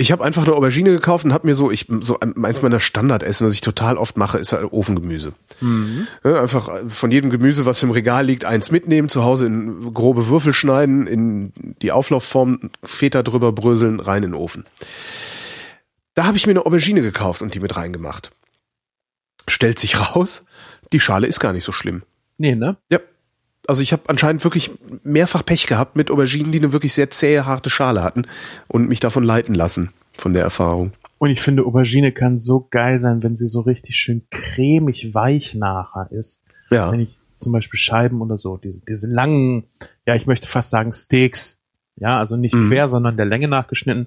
[0.00, 3.46] ich habe einfach eine Aubergine gekauft und habe mir so, ich so eins meiner Standardessen,
[3.46, 5.34] das ich total oft mache, ist halt Ofengemüse.
[6.24, 10.28] Ja, einfach von jedem Gemüse, was im Regal liegt, eins mitnehmen, zu Hause in grobe
[10.28, 14.64] Würfel schneiden, in die Auflaufform, Feta drüber bröseln, rein in den Ofen.
[16.14, 18.32] Da habe ich mir eine Aubergine gekauft und die mit reingemacht.
[19.48, 20.46] Stellt sich raus,
[20.94, 22.04] die Schale ist gar nicht so schlimm.
[22.38, 22.78] nee, ne?
[22.90, 23.00] Ja.
[23.66, 24.70] Also ich habe anscheinend wirklich
[25.04, 28.26] mehrfach Pech gehabt mit Auberginen, die eine wirklich sehr zähe, harte Schale hatten
[28.68, 30.92] und mich davon leiten lassen, von der Erfahrung.
[31.18, 35.54] Und ich finde, Aubergine kann so geil sein, wenn sie so richtig schön cremig weich
[35.54, 36.42] nachher ist.
[36.70, 36.90] Ja.
[36.92, 39.64] wenn ich zum Beispiel Scheiben oder so, diese, diese langen,
[40.06, 41.58] ja, ich möchte fast sagen Steaks,
[41.96, 42.68] ja, also nicht Mhm.
[42.70, 44.06] quer, sondern der Länge nachgeschnitten,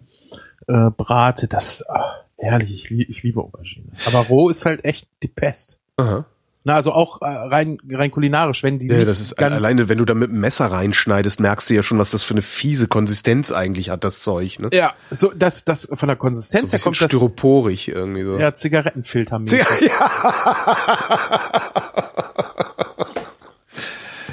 [0.68, 3.88] äh, brate, das, ach, herrlich, ich, ich liebe Aubergine.
[4.06, 5.80] Aber roh ist halt echt die Pest.
[5.98, 6.26] Aha.
[6.66, 9.90] Na, also auch äh, rein, rein kulinarisch, wenn die Ja, nicht das ist ganz, alleine,
[9.90, 12.42] wenn du da mit dem Messer reinschneidest, merkst du ja schon, was das für eine
[12.42, 14.70] fiese Konsistenz eigentlich hat, das Zeug, ne?
[14.72, 18.22] ja, so, das, das, von der So ein Konsistenz her bisschen kommt das, styroporig irgendwie
[18.22, 18.38] so.
[18.38, 19.40] ja, Zigarettenfilter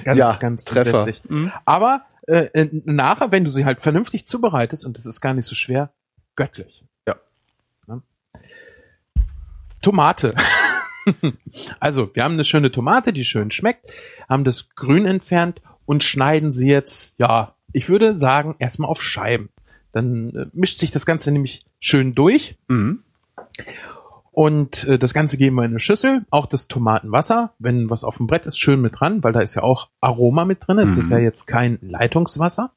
[0.04, 0.98] Ganz, Ja, ganz Treffer.
[0.98, 1.22] entsetzlich.
[1.64, 5.54] Aber äh, nachher, wenn du sie halt vernünftig zubereitest, und das ist gar nicht so
[5.54, 5.92] schwer,
[6.36, 6.84] göttlich.
[7.06, 7.16] Ja.
[7.86, 8.02] Ne?
[9.82, 10.34] Tomate.
[11.80, 13.90] also, wir haben eine schöne Tomate, die schön schmeckt,
[14.28, 19.48] haben das Grün entfernt und schneiden sie jetzt, ja, ich würde sagen, erstmal auf Scheiben.
[19.92, 22.56] Dann äh, mischt sich das Ganze nämlich schön durch.
[22.68, 23.02] Mhm.
[24.32, 28.16] Und äh, das Ganze geben wir in eine Schüssel, auch das Tomatenwasser, wenn was auf
[28.18, 30.78] dem Brett ist, schön mit dran, weil da ist ja auch Aroma mit drin.
[30.78, 31.00] Es Mhm.
[31.00, 32.72] ist ja jetzt kein Leitungswasser.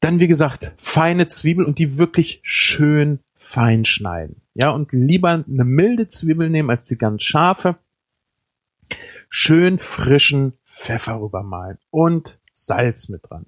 [0.00, 4.40] Dann, wie gesagt, feine Zwiebel und die wirklich schön fein schneiden.
[4.54, 7.76] Ja, und lieber eine milde Zwiebel nehmen als die ganz scharfe.
[9.28, 13.46] Schön frischen Pfeffer rübermalen und Salz mit dran.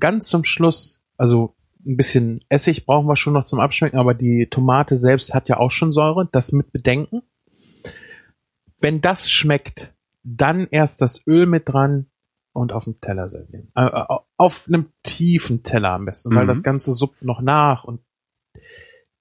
[0.00, 1.54] Ganz zum Schluss, also
[1.86, 5.58] ein bisschen Essig brauchen wir schon noch zum Abschmecken, aber die Tomate selbst hat ja
[5.58, 7.22] auch schon Säure, das mit bedenken.
[8.80, 12.06] Wenn das schmeckt, dann erst das Öl mit dran
[12.54, 13.70] und auf dem Teller servieren.
[13.74, 14.04] Äh, äh,
[14.38, 16.48] auf einem tiefen Teller am besten, weil Mhm.
[16.48, 18.00] das Ganze suppt noch nach und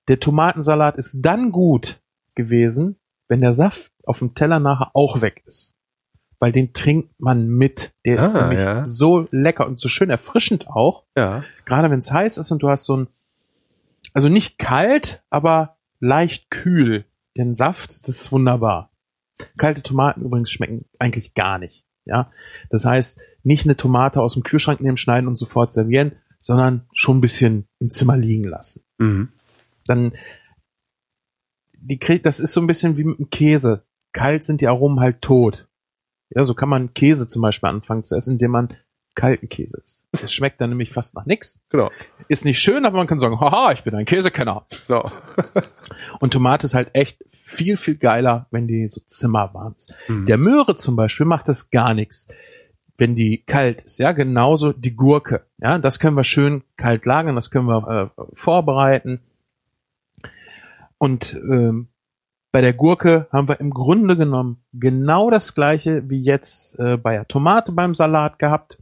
[0.08, 2.02] der Tomatensalat ist dann gut
[2.36, 2.98] gewesen,
[3.30, 5.74] wenn der Saft auf dem Teller nachher auch weg ist.
[6.40, 7.94] Weil den trinkt man mit.
[8.06, 8.86] Der ist Ah, nämlich ja.
[8.86, 11.44] so lecker und so schön erfrischend auch Ja.
[11.66, 13.08] gerade wenn es heiß ist und du hast so ein,
[14.14, 17.06] also nicht kalt, aber leicht kühl,
[17.38, 18.92] den Saft, das ist wunderbar.
[19.58, 21.86] Kalte Tomaten übrigens schmecken eigentlich gar nicht.
[22.06, 22.30] Ja,
[22.70, 27.18] das heißt, nicht eine Tomate aus dem Kühlschrank nehmen, schneiden und sofort servieren, sondern schon
[27.18, 28.84] ein bisschen im Zimmer liegen lassen.
[28.98, 29.30] Mhm.
[29.86, 30.14] Dann,
[31.78, 33.84] die kriegt, das ist so ein bisschen wie mit dem Käse.
[34.12, 35.68] Kalt sind die Aromen halt tot.
[36.30, 38.76] Ja, so kann man Käse zum Beispiel anfangen zu essen, indem man
[39.16, 40.08] kalten Käse ist.
[40.12, 41.60] Es schmeckt dann nämlich fast nach nichts.
[41.70, 41.92] Genau.
[42.28, 44.66] Ist nicht schön, aber man kann sagen, haha, ich bin ein Käsekenner.
[44.88, 45.12] genau.
[46.20, 49.96] Und Tomate ist halt echt viel, viel geiler, wenn die so zimmerwarm ist.
[50.08, 50.26] Mhm.
[50.26, 52.28] Der Möhre zum Beispiel macht das gar nichts,
[52.98, 54.00] wenn die kalt ist.
[54.00, 55.46] Ja, genauso die Gurke.
[55.60, 59.22] Ja, das können wir schön kalt lagern, das können wir äh, vorbereiten.
[61.04, 61.90] Und ähm,
[62.54, 67.16] bei der Gurke haben wir im Grunde genommen genau das gleiche wie jetzt äh, bei
[67.16, 68.82] der Tomate beim Salat gehabt.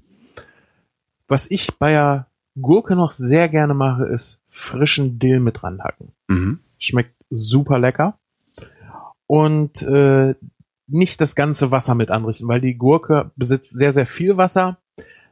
[1.27, 2.27] Was ich bei der
[2.61, 6.11] Gurke noch sehr gerne mache, ist frischen Dill mit ranhacken.
[6.27, 6.59] Mhm.
[6.77, 8.19] Schmeckt super lecker.
[9.25, 10.35] Und äh,
[10.85, 14.77] nicht das ganze Wasser mit anrichten, weil die Gurke besitzt sehr, sehr viel Wasser.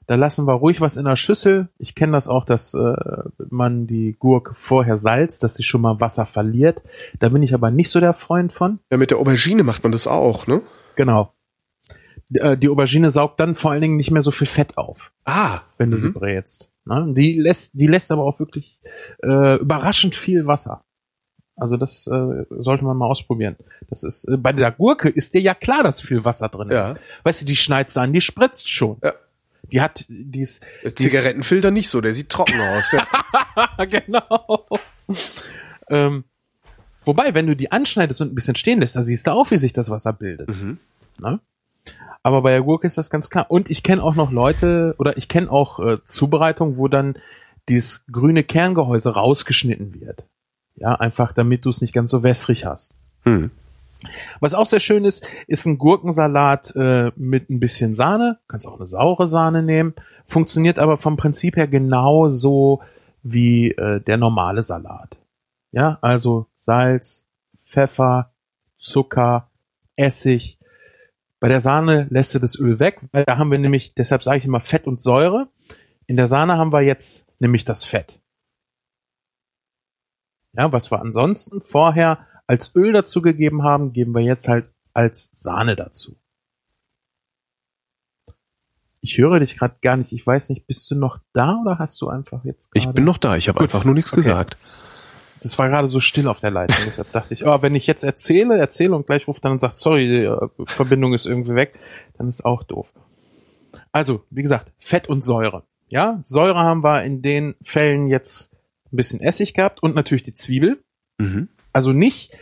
[0.09, 1.69] Da lassen wir ruhig was in der Schüssel.
[1.77, 2.93] Ich kenne das auch, dass äh,
[3.51, 6.81] man die Gurke vorher salzt, dass sie schon mal Wasser verliert.
[7.19, 8.79] Da bin ich aber nicht so der Freund von.
[8.91, 10.63] Ja, mit der Aubergine macht man das auch, ne?
[10.95, 11.31] Genau.
[12.31, 15.11] Die, äh, die Aubergine saugt dann vor allen Dingen nicht mehr so viel Fett auf,
[15.25, 15.59] Ah.
[15.77, 16.13] wenn du sie Mhm.
[16.13, 16.71] brätst.
[16.85, 17.13] Ne?
[17.15, 18.79] Die lässt, die lässt aber auch wirklich
[19.23, 20.83] äh, überraschend viel Wasser.
[21.55, 23.57] Also das äh, sollte man mal ausprobieren.
[23.89, 26.93] Das ist äh, bei der Gurke ist dir ja klar, dass viel Wasser drin Ja.
[26.93, 26.99] ist.
[27.25, 28.97] Weißt du, die schneidest an, die spritzt schon.
[29.03, 29.13] Ja.
[29.71, 32.91] Die hat, die ist, Der Zigarettenfilter nicht so, der sieht trocken aus.
[32.91, 33.85] Ja.
[33.85, 34.65] genau.
[35.89, 36.23] ähm,
[37.05, 39.57] wobei, wenn du die anschneidest und ein bisschen stehen lässt, da siehst du auch, wie
[39.57, 40.49] sich das Wasser bildet.
[40.49, 40.77] Mhm.
[41.19, 41.39] Ne?
[42.23, 43.45] Aber bei der Gurke ist das ganz klar.
[43.49, 47.15] Und ich kenne auch noch Leute, oder ich kenne auch äh, Zubereitungen, wo dann
[47.69, 50.25] dieses grüne Kerngehäuse rausgeschnitten wird.
[50.75, 52.95] Ja, einfach damit du es nicht ganz so wässrig hast.
[53.23, 53.51] Hm.
[54.39, 58.39] Was auch sehr schön ist, ist ein Gurkensalat äh, mit ein bisschen Sahne.
[58.47, 59.93] Kannst auch eine saure Sahne nehmen.
[60.25, 62.81] Funktioniert aber vom Prinzip her genauso
[63.23, 65.17] wie äh, der normale Salat.
[65.71, 67.27] Ja, also Salz,
[67.63, 68.31] Pfeffer,
[68.75, 69.49] Zucker,
[69.95, 70.59] Essig.
[71.39, 74.39] Bei der Sahne lässt du das Öl weg, weil da haben wir nämlich, deshalb sage
[74.39, 75.47] ich immer Fett und Säure.
[76.07, 78.21] In der Sahne haben wir jetzt nämlich das Fett.
[80.53, 85.31] Ja, was wir ansonsten vorher als Öl dazu gegeben haben, geben wir jetzt halt als
[85.35, 86.17] Sahne dazu.
[89.01, 90.11] Ich höre dich gerade gar nicht.
[90.11, 93.05] Ich weiß nicht, bist du noch da oder hast du einfach jetzt Ich gerade- bin
[93.05, 94.21] noch da, ich habe einfach nur nichts Okay.
[94.21, 94.57] gesagt.
[95.35, 96.75] Es war gerade so still auf der Leitung.
[96.85, 99.77] Deshalb dachte ich, oh, wenn ich jetzt erzähle, erzähle und gleich ruft dann und sagt,
[99.77, 101.79] sorry, die äh, Verbindung ist irgendwie weg,
[102.17, 102.91] dann ist auch doof.
[103.93, 105.63] Also, wie gesagt, Fett und Säure.
[105.87, 108.51] Ja, Säure haben wir in den Fällen jetzt
[108.91, 110.83] ein bisschen Essig gehabt und natürlich die Zwiebel.
[111.19, 111.47] Mhm.
[111.73, 112.37] Also nicht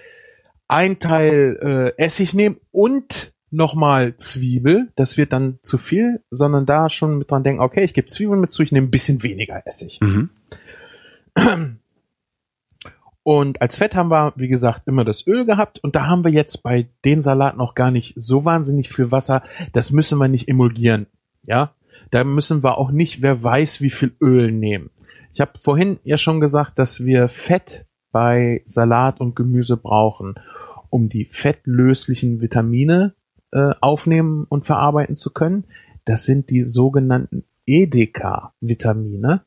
[0.68, 6.90] ein Teil äh, Essig nehmen und nochmal Zwiebel, das wird dann zu viel, sondern da
[6.90, 9.66] schon mit dran denken, okay, ich gebe Zwiebeln mit zu, ich nehme ein bisschen weniger
[9.66, 10.00] Essig.
[10.02, 10.30] Mhm.
[13.24, 16.32] Und als Fett haben wir, wie gesagt, immer das Öl gehabt und da haben wir
[16.32, 19.44] jetzt bei den Salaten noch gar nicht so wahnsinnig viel Wasser.
[19.74, 21.08] Das müssen wir nicht emulgieren.
[21.44, 21.74] Ja,
[22.10, 24.92] da müssen wir auch nicht, wer weiß, wie viel Öl nehmen.
[25.34, 30.36] Ich habe vorhin ja schon gesagt, dass wir Fett bei Salat und Gemüse brauchen,
[30.90, 33.14] um die fettlöslichen Vitamine
[33.52, 35.66] äh, aufnehmen und verarbeiten zu können.
[36.06, 39.42] Das sind die sogenannten EDK-Vitamine.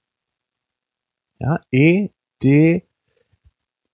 [1.38, 2.10] Ja, E,
[2.42, 2.86] D,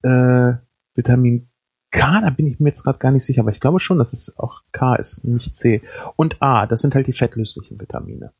[0.02, 0.52] äh,
[0.94, 1.48] Vitamin
[1.92, 4.12] K, da bin ich mir jetzt gerade gar nicht sicher, aber ich glaube schon, dass
[4.12, 5.82] es auch K ist, nicht C.
[6.16, 8.32] Und A, das sind halt die fettlöslichen Vitamine.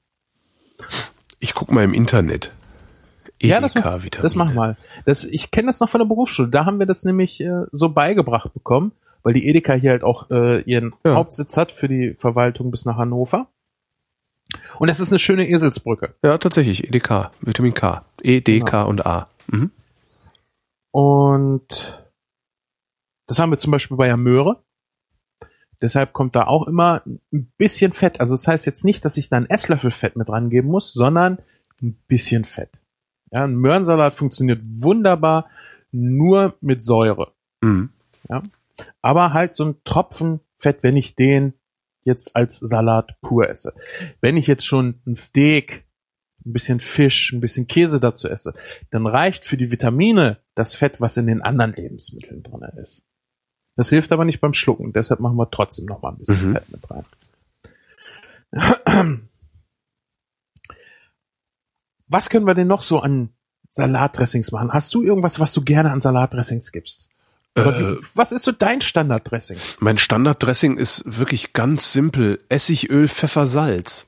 [1.39, 2.53] Ich guck mal im Internet.
[3.43, 4.23] Ja, das, EDK-Vitamine.
[4.23, 4.77] das mach mal.
[5.05, 6.49] Das, ich kenne das noch von der Berufsschule.
[6.49, 10.31] Da haben wir das nämlich äh, so beigebracht bekommen, weil die Edeka hier halt auch
[10.31, 11.15] äh, ihren Ja.
[11.15, 13.49] Hauptsitz hat für die Verwaltung bis nach Hannover.
[14.79, 16.15] Und das ist eine schöne Eselsbrücke.
[16.25, 18.05] Ja, tatsächlich, EDK, Vitamin K.
[18.23, 19.29] E, D, K und A.
[19.49, 19.71] Mhm.
[20.93, 22.03] Und
[23.27, 24.63] das haben wir zum Beispiel bei der Möhre.
[25.83, 28.21] Deshalb kommt da auch immer ein bisschen Fett.
[28.21, 31.39] Also das heißt jetzt nicht, dass ich da einen Esslöffel Fett mit rangeben muss, sondern
[31.83, 32.81] ein bisschen Fett.
[33.31, 35.49] Ja, ein Möhrensalat funktioniert wunderbar
[35.93, 37.33] nur mit Säure.
[37.61, 37.91] Mhm.
[39.03, 41.55] Aber halt so ein Tropfen Fett, wenn ich den
[42.05, 43.75] jetzt als Salat pur esse.
[44.21, 45.85] Wenn ich jetzt schon ein Steak,
[46.45, 48.55] ein bisschen Fisch, ein bisschen Käse dazu esse,
[48.91, 53.05] dann reicht für die Vitamine das Fett, was in den anderen Lebensmitteln drin ist.
[53.75, 56.53] Das hilft aber nicht beim Schlucken, deshalb machen wir trotzdem noch mal ein bisschen Mhm.
[56.53, 57.05] Fett mit rein.
[62.09, 63.31] Was können wir denn noch so an
[63.71, 64.73] Salatdressings machen?
[64.73, 67.11] Hast du irgendwas, was du gerne an Salatdressings gibst?
[67.55, 69.57] Äh, was ist so dein Standarddressing?
[69.81, 72.41] mein Standarddressing ist wirklich ganz simpel.
[72.49, 74.07] Essig, Öl, Pfeffer, Salz.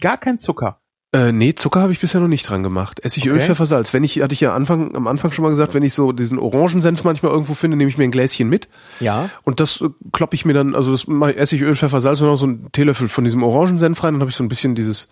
[0.00, 0.78] Gar kein Zucker.
[1.12, 3.00] Äh, nee, Zucker habe ich bisher noch nicht dran gemacht.
[3.00, 3.46] Essig, Öl, Okay.
[3.46, 3.92] Pfeffer, Salz.
[3.92, 6.38] Wenn ich, hatte ich ja Anfang, am Anfang schon mal gesagt, wenn ich so diesen
[6.38, 8.68] Orangensenf manchmal irgendwo finde, nehme ich mir ein Gläschen mit.
[9.00, 9.28] Ja.
[9.42, 12.20] Und das äh, kloppe ich mir dann, also das mache ich Essig, Öl, Pfeffer, Salz
[12.20, 14.14] und noch so einen Teelöffel von diesem Orangensenf rein.
[14.14, 15.10] Dann habe ich so ein bisschen dieses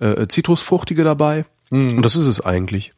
[0.00, 1.44] äh, Zitrusfruchtige dabei.
[1.70, 2.92] Und das ist es eigentlich.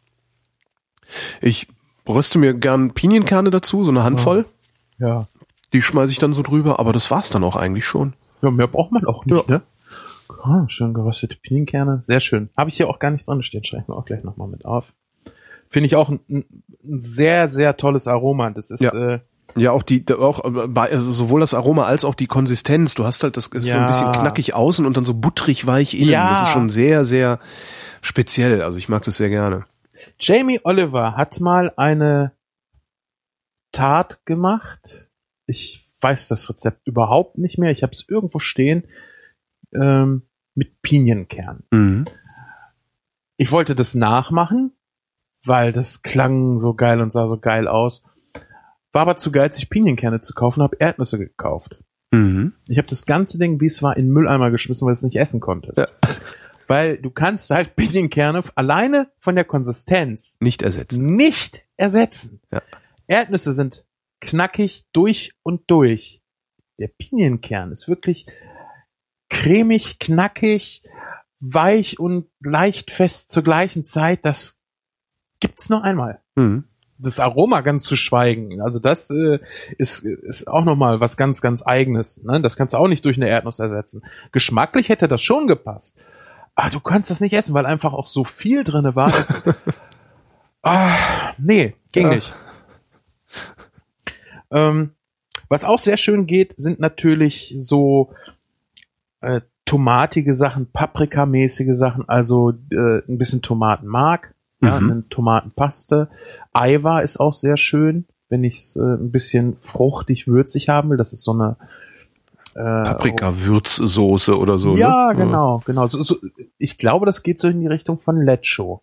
[1.43, 1.69] Ich
[2.09, 4.47] röste mir gern Pinienkerne dazu, so eine Handvoll.
[4.99, 5.29] Ja.
[5.75, 8.15] Die schmeiße ich dann so drüber, aber das war's dann auch eigentlich schon.
[8.41, 9.57] Ja, mehr braucht man auch nicht, Ja.
[9.57, 9.63] ne?
[10.43, 11.99] Ah, schön geröstete Pinienkerne.
[12.01, 12.49] Sehr schön.
[12.57, 13.63] Habe ich hier auch gar nicht dran stehen.
[13.65, 14.87] Schreibe ich mir auch gleich nochmal mit auf.
[15.69, 16.45] Finde ich auch ein, ein
[16.85, 18.51] ein sehr, sehr tolles Aroma.
[18.51, 18.93] Das ist, Ja.
[18.93, 19.21] äh,
[19.55, 20.41] Ja, auch die, auch
[21.11, 22.95] sowohl das Aroma als auch die Konsistenz.
[22.95, 23.81] Du hast halt das ist so Ja.
[23.83, 26.11] ein bisschen knackig außen und dann so butterig weich innen.
[26.11, 26.31] Ja.
[26.31, 27.39] Das ist schon sehr, sehr
[28.01, 28.63] speziell.
[28.63, 29.67] Also ich mag das sehr gerne.
[30.19, 32.33] Jamie Oliver hat mal eine
[33.73, 35.09] Tat gemacht.
[35.47, 37.71] Ich weiß das Rezept überhaupt nicht mehr.
[37.71, 38.85] Ich habe es irgendwo stehen
[39.75, 40.23] ähm,
[40.55, 41.63] mit Pinienkern.
[41.71, 42.07] Mhm.
[43.37, 44.73] Ich wollte das nachmachen,
[45.45, 48.03] weil das klang so geil und sah so geil aus.
[48.93, 51.83] War aber zu geizig, Pinienkerne zu kaufen, habe Erdnüsse gekauft.
[52.11, 52.53] Mhm.
[52.69, 55.03] Ich habe das ganze Ding, wie es war, in den Mülleimer geschmissen, weil ich es
[55.03, 55.73] nicht essen konnte.
[55.77, 55.89] Ja.
[56.69, 61.05] Weil du kannst halt Pinienkerne alleine von der Konsistenz Nicht ersetzen.
[61.05, 62.41] nicht ersetzen.
[62.53, 62.63] Ja.
[63.09, 63.85] Erdnüsse sind
[64.21, 66.23] knackig durch und durch.
[66.79, 68.27] Der Pinienkern ist wirklich
[69.29, 70.85] cremig, knackig,
[71.41, 74.25] weich und leicht fest zur gleichen Zeit.
[74.25, 74.61] Das
[75.41, 76.23] gibt's nur einmal.
[76.37, 76.65] Mhm.
[76.99, 78.61] Das Aroma ganz zu schweigen.
[78.61, 79.39] Also das äh,
[79.79, 82.23] ist, ist auch nochmal was ganz, ganz eigenes.
[82.23, 82.41] Ne?
[82.41, 84.03] Das kannst du auch nicht durch eine Erdnuss ersetzen.
[84.31, 85.99] Geschmacklich hätte das schon gepasst.
[86.55, 89.11] Aber du kannst das nicht essen, weil einfach auch so viel drinne war.
[89.11, 89.43] Dass,
[90.63, 90.95] ah,
[91.39, 92.15] nee, ging Ja.
[92.17, 92.33] nicht.
[94.51, 94.91] Ähm,
[95.49, 98.13] was auch sehr schön geht, sind natürlich so
[99.21, 104.32] äh, tomatige Sachen, paprikamäßige Sachen, also äh, ein bisschen Tomatenmark,
[104.63, 104.91] ja, Mhm.
[104.91, 106.09] eine Tomatenpaste.
[106.53, 110.97] Eiwa ist auch sehr schön, wenn ich es äh, ein bisschen fruchtig, würzig haben will.
[110.97, 111.57] Das ist so eine
[112.55, 114.77] äh, Paprika-Würzsoße oder so.
[114.77, 115.25] ja, ne?
[115.25, 115.87] genau, genau.
[115.87, 116.17] So, so,
[116.59, 118.83] ich glaube, das geht so in die Richtung von Lecho.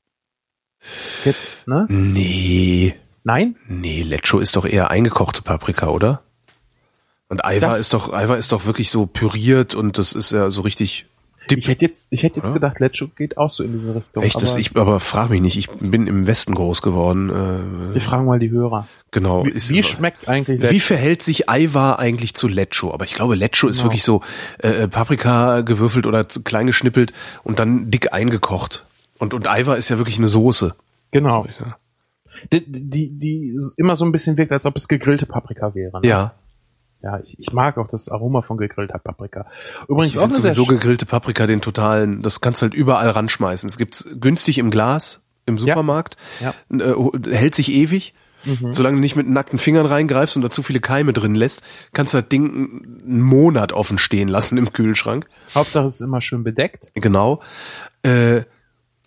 [1.24, 1.86] Geht, ne?
[1.90, 2.96] Nee.
[3.24, 3.56] Nein?
[3.68, 6.22] Nee, Lecho ist doch eher eingekochte Paprika, oder?
[7.28, 10.50] Und Aiwa Das- ist doch, Aiwa ist doch wirklich so püriert und das ist ja
[10.50, 11.06] so richtig
[11.58, 12.54] Ich hätte jetzt, ich hätte jetzt Ja.
[12.54, 14.24] gedacht, Lecho geht auch so in diese Richtung.
[14.24, 17.30] Echt, das, aber ich, aber frag mich nicht, ich bin im Westen groß geworden.
[17.30, 18.88] Äh, wir fragen mal die Hörer.
[19.12, 19.45] genau.
[19.45, 20.74] Wie, ist- wie schmeckt eigentlich Lecho?
[20.74, 22.93] wie verhält sich Aiwa eigentlich zu Lecho?
[22.93, 23.86] Aber ich glaube, Lecho ist Genau.
[23.89, 24.22] wirklich so
[24.60, 28.86] äh, Paprika gewürfelt oder klein geschnippelt und dann dick eingekocht.
[29.18, 30.76] Und, und Aiwa ist ja wirklich eine Soße.
[31.12, 31.45] Genau.
[32.54, 36.00] Die, die, die immer so ein bisschen wirkt, als ob es gegrillte Paprika wäre.
[36.02, 36.08] Ne?
[36.08, 36.34] ja.
[37.02, 39.45] Ja, ich, ich mag auch das Aroma von gegrillter Paprika.
[39.88, 43.68] Übrigens Ich auch sowieso gegrillte Paprika den totalen, das kannst du halt überall ranschmeißen.
[43.68, 46.54] Es gibt's günstig im Glas im Supermarkt, Ja.
[46.70, 46.93] Äh,
[47.32, 48.14] hält sich ewig.
[48.72, 52.14] Solange du nicht mit nackten Fingern reingreifst und da zu viele Keime drin lässt, kannst
[52.14, 55.26] du das Ding einen Monat offen stehen lassen im Kühlschrank.
[55.54, 56.91] Hauptsache es ist immer schön bedeckt.
[56.93, 57.41] Genau.
[58.04, 58.43] Äh,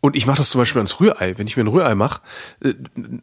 [0.02, 1.38] und ich mache das zum Beispiel ans Rührei.
[1.38, 2.20] Wenn ich mir ein Rührei mache,
[2.60, 2.74] äh,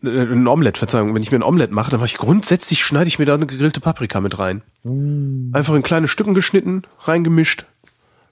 [0.01, 3.19] ein Omelett, Verzeihung, wenn ich mir ein Omelett mache, dann mache ich grundsätzlich, schneide ich
[3.19, 4.61] mir da eine gegrillte Paprika mit rein.
[4.85, 7.65] Einfach in kleine Stücken geschnitten, reingemischt.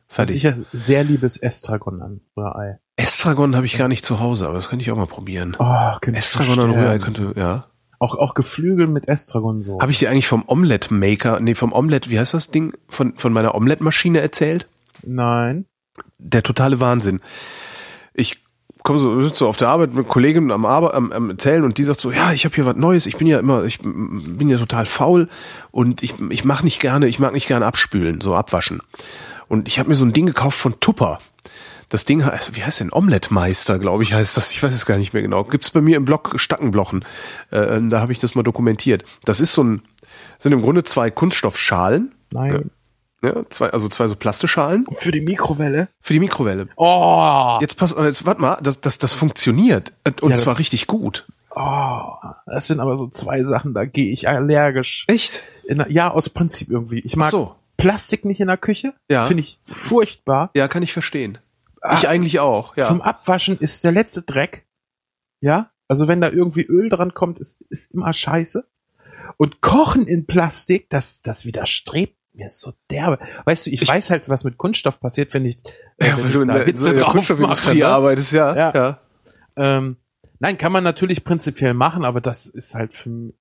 [0.08, 0.38] Fertig.
[0.38, 2.80] ich ja sehr liebes Estragon an Rührei.
[2.96, 5.58] Estragon habe ich gar nicht zu Hause, aber das könnte ich auch mal probieren.
[5.60, 6.72] Oh, Estragon an.
[6.72, 7.66] Rührei könnte, ja.
[8.00, 9.82] Auch, auch Geflügel mit Estragon so.
[9.82, 13.18] Habe ich dir eigentlich vom Omelette Maker, nee, vom Omelette, wie heißt das Ding, von,
[13.18, 14.68] von meiner Omelette-Maschine erzählt?
[15.04, 15.66] Nein.
[16.18, 17.20] der totale Wahnsinn.
[18.18, 18.42] Ich
[18.84, 21.78] komme so, sitze so auf der Arbeit mit Kollegen am, Arbe am, am Erzählen und
[21.78, 24.50] die sagt so, ja, ich habe hier was Neues, ich bin ja immer, ich bin
[24.50, 25.30] ja total faul
[25.72, 28.82] und ich, ich mache nicht gerne, ich mag nicht gerne abspülen, so abwaschen.
[29.48, 31.20] Und ich habe mir so ein Ding gekauft von Tupper.
[31.90, 32.92] Das Ding heißt, wie heißt denn?
[32.92, 34.52] Omelette-Meister, glaube ich, heißt das.
[34.52, 35.46] Ich weiß es gar nicht mehr genau.
[35.46, 37.06] Gibt's bei mir im Blog Stackenblochen.
[37.52, 39.06] Äh, da habe ich das mal dokumentiert.
[39.24, 39.82] Das ist so ein,
[40.40, 42.14] sind im Grunde zwei Kunststoffschalen.
[42.32, 42.72] Nein.
[43.24, 45.88] Ja, zwei, also zwei so Plasteschalen Für die Mikrowelle?
[46.02, 46.68] für die Mikrowelle.
[46.76, 50.86] Oh, Jetzt pass, jetzt warte mal, das, das, das funktioniert und Ja, das- zwar richtig
[50.88, 51.28] gut.
[51.56, 52.12] oh,
[52.46, 55.06] das sind aber so zwei Sachen, da gehe ich allergisch.
[55.08, 55.44] Echt?
[55.66, 57.00] In ja, aus Prinzip irgendwie.
[57.00, 57.56] Ich mag Ach so.
[57.78, 58.94] Plastik nicht in der Küche.
[59.10, 59.26] Ja.
[59.26, 60.50] Finde ich furchtbar.
[60.56, 61.38] Ja, kann ich verstehen.
[61.94, 62.76] Ich eigentlich auch.
[62.78, 62.84] Ja.
[62.86, 64.66] Zum Abwaschen ist der letzte Dreck.
[65.42, 65.70] Ja.
[65.88, 68.68] Also wenn da irgendwie Öl dran kommt, ist, ist immer scheiße.
[69.38, 73.20] Und Kochen in Plastik, das, das widerstrebt mir so derbe.
[73.46, 75.58] Weißt du, ich, Ich- weiß halt, was mit Kunststoff passiert, wenn ich,
[75.98, 77.88] äh, ja, wenn du in der, Hitze in der Kunststoffindustrie mache, ne?
[77.88, 78.56] arbeitest, ja.
[78.56, 78.72] Ja.
[78.74, 79.00] ja.
[79.56, 79.98] Ähm,
[80.40, 83.34] nein, kann man natürlich prinzipiell machen, aber das ist halt für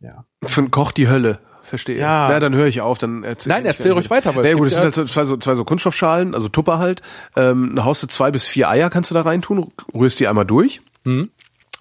[0.00, 0.24] ja.
[0.44, 1.38] Für einen Koch die Hölle.
[1.64, 1.96] Verstehe.
[1.96, 2.28] Ja.
[2.28, 4.72] Na, dann höre ich auf, dann erzähl Nein, erzähl ruhig weiter, weil Nee, gut, gibt
[4.72, 7.02] es sind halt zwei, so zwei so Kunststoffschalen, also Tupper halt.
[7.36, 10.82] Ähm, haust du zwei bis vier Eier kannst du da reintun, rührst die einmal durch.
[11.04, 11.30] Hm?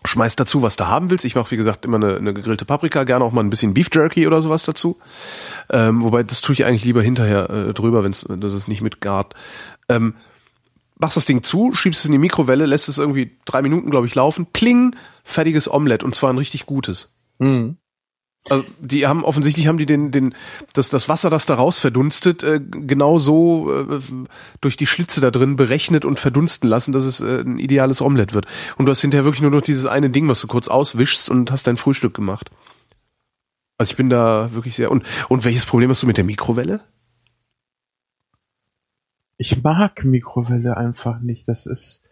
[0.03, 1.25] Schmeißt dazu, was du haben willst.
[1.25, 3.89] Ich mache, wie gesagt, immer eine, eine gegrillte Paprika, gerne auch mal ein bisschen Beef
[3.93, 4.97] Jerky oder sowas dazu.
[5.69, 9.35] Ähm, wobei, das tue ich eigentlich lieber hinterher äh, drüber, wenn du das nicht mitgart.
[9.89, 10.15] Ähm,
[10.97, 14.07] machst das Ding zu, schiebst es in die Mikrowelle, lässt es irgendwie drei Minuten, glaube
[14.07, 17.13] ich, laufen, pling, fertiges Omelett und zwar ein richtig gutes.
[17.39, 17.77] Mhm.
[18.49, 20.33] Also die haben offensichtlich haben die den den
[20.73, 23.99] das das Wasser, das da raus verdunstet, äh, genau so äh,
[24.61, 28.33] durch die Schlitze da drin berechnet und verdunsten lassen, dass es äh, ein ideales Omelett
[28.33, 28.47] wird.
[28.77, 31.51] Und du hast hinterher wirklich nur noch dieses eine Ding, was du kurz auswischst und
[31.51, 32.49] hast dein Frühstück gemacht.
[33.77, 36.81] Also ich bin da wirklich sehr und und welches Problem hast du mit der Mikrowelle?
[39.37, 41.47] Ich mag Mikrowelle einfach nicht.
[41.47, 42.03] Das ist,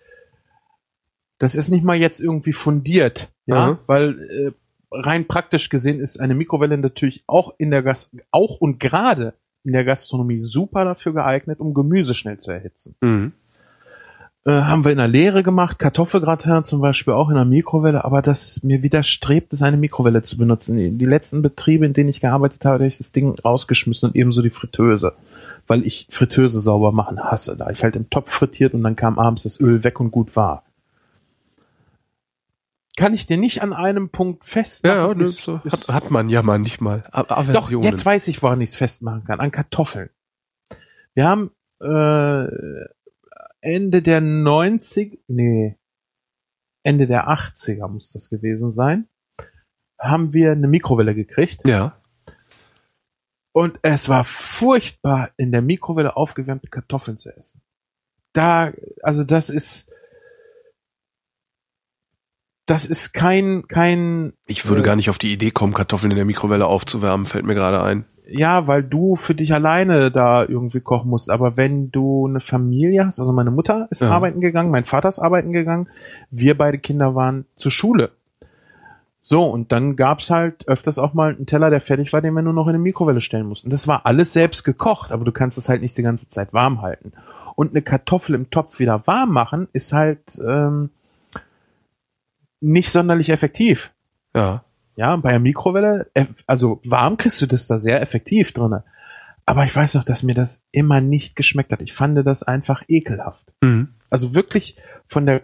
[1.37, 3.77] das ist nicht mal jetzt irgendwie fundiert, ja, Mhm.
[3.87, 4.51] weil äh,
[4.91, 9.33] rein praktisch gesehen ist eine Mikrowelle natürlich auch in der Gas auch und gerade
[9.63, 12.95] in der Gastronomie super dafür geeignet, um Gemüse schnell zu erhitzen.
[13.01, 13.33] Mhm.
[14.45, 18.21] Äh, haben wir in der Lehre gemacht, Kartoffelgratin zum Beispiel auch in der Mikrowelle, aber
[18.21, 20.97] das mir widerstrebt es, eine Mikrowelle zu benutzen.
[20.97, 24.41] Die letzten Betriebe, in denen ich gearbeitet habe, habe ich das Ding rausgeschmissen und ebenso
[24.41, 25.13] die Fritteuse.
[25.67, 27.57] Weil ich Fritteuse sauber machen hasse.
[27.57, 30.35] Da ich halt im Topf frittiert und dann kam abends das Öl weg und gut
[30.37, 30.63] war.
[32.99, 34.97] Kann ich dir nicht an einem Punkt festmachen.
[34.97, 37.05] Ja, ja ne, Ist- hat, hat man ja manchmal.
[37.11, 37.85] A- doch, Aversionen.
[37.85, 39.39] jetzt weiß ich, woran ich es festmachen kann.
[39.39, 40.09] An Kartoffeln.
[41.13, 42.47] Wir haben äh,
[43.61, 45.77] Ende der 90, nee,
[46.83, 49.07] Ende der 80er muss das gewesen sein,
[49.97, 51.67] haben wir eine Mikrowelle gekriegt.
[51.67, 52.01] Ja.
[53.53, 57.61] Und es war furchtbar, in der Mikrowelle aufgewärmte Kartoffeln zu essen.
[58.33, 58.73] Da,
[59.03, 59.91] also das ist,
[62.69, 64.85] das ist kein, kein, Ich würde Äh.
[64.85, 68.05] gar nicht auf die Idee kommen, Kartoffeln in der Mikrowelle aufzuwärmen, fällt mir gerade ein.
[68.31, 71.31] ja, weil du für dich alleine da irgendwie kochen musst.
[71.31, 74.11] Aber wenn du eine Familie hast, also meine Mutter ist Ja.
[74.11, 75.87] arbeiten gegangen, mein Vater ist arbeiten gegangen,
[76.29, 78.11] wir beide Kinder waren zur Schule.
[79.21, 82.41] So, und dann gab's halt öfters auch mal einen Teller, der fertig war, den wir
[82.43, 83.69] nur noch in eine Mikrowelle stellen mussten.
[83.71, 86.81] Das war alles selbst gekocht, aber du kannst es halt nicht die ganze Zeit warm
[86.83, 87.11] halten.
[87.55, 90.91] Und eine Kartoffel im Topf wieder warm machen, ist halt ähm,
[92.61, 93.93] nicht sonderlich effektiv.
[94.35, 94.63] Ja.
[94.95, 98.83] Ja, bei der Mikrowelle, äh, also warm kriegst du das da sehr effektiv drinne.
[99.45, 101.81] Aber ich weiß noch, dass mir das immer nicht geschmeckt hat.
[101.81, 103.53] Ich fand das einfach ekelhaft.
[103.61, 103.95] Mhm.
[104.09, 105.43] Also wirklich von der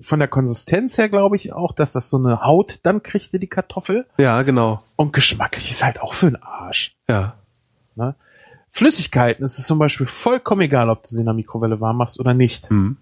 [0.00, 3.46] von der Konsistenz her glaube ich auch, dass das so eine Haut dann kriegte die
[3.48, 4.82] Kartoffel Ja, genau.
[4.94, 6.94] und geschmacklich ist halt auch für den Arsch.
[7.08, 7.36] Ja.
[8.70, 12.20] Flüssigkeiten ist es zum Beispiel vollkommen egal, ob du sie in der Mikrowelle warm machst
[12.20, 12.70] oder nicht.
[12.70, 12.98] Mhm.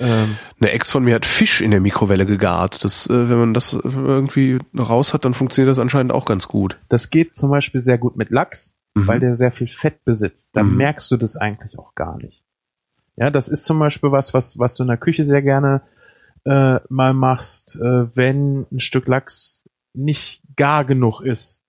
[0.00, 2.84] Ähm, Eine Ex von mir hat Fisch in der Mikrowelle gegart.
[2.84, 6.48] Das, äh, wenn man das äh, irgendwie raus hat, dann funktioniert das anscheinend auch ganz
[6.48, 6.78] gut.
[6.88, 9.06] das geht zum Beispiel sehr gut mit Lachs, Mhm.
[9.06, 10.56] weil der sehr viel Fett besitzt.
[10.56, 10.76] Da Mhm.
[10.76, 12.42] merkst du das eigentlich auch gar nicht.
[13.16, 15.82] Ja, das ist zum Beispiel was, was, was du in der Küche sehr gerne
[16.44, 21.60] äh, mal machst, äh, wenn ein Stück Lachs nicht gar genug ist.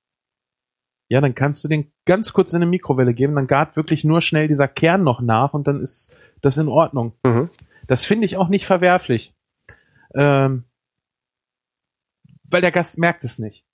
[1.09, 4.21] Ja, dann kannst du den ganz kurz in eine Mikrowelle geben, dann gart wirklich nur
[4.21, 6.11] schnell dieser Kern noch nach und dann ist
[6.41, 7.13] das in Ordnung.
[7.25, 7.49] Mhm.
[7.89, 9.33] Das finde ich auch nicht verwerflich.
[10.13, 10.63] Ähm,
[12.43, 13.65] weil der Gast merkt es nicht.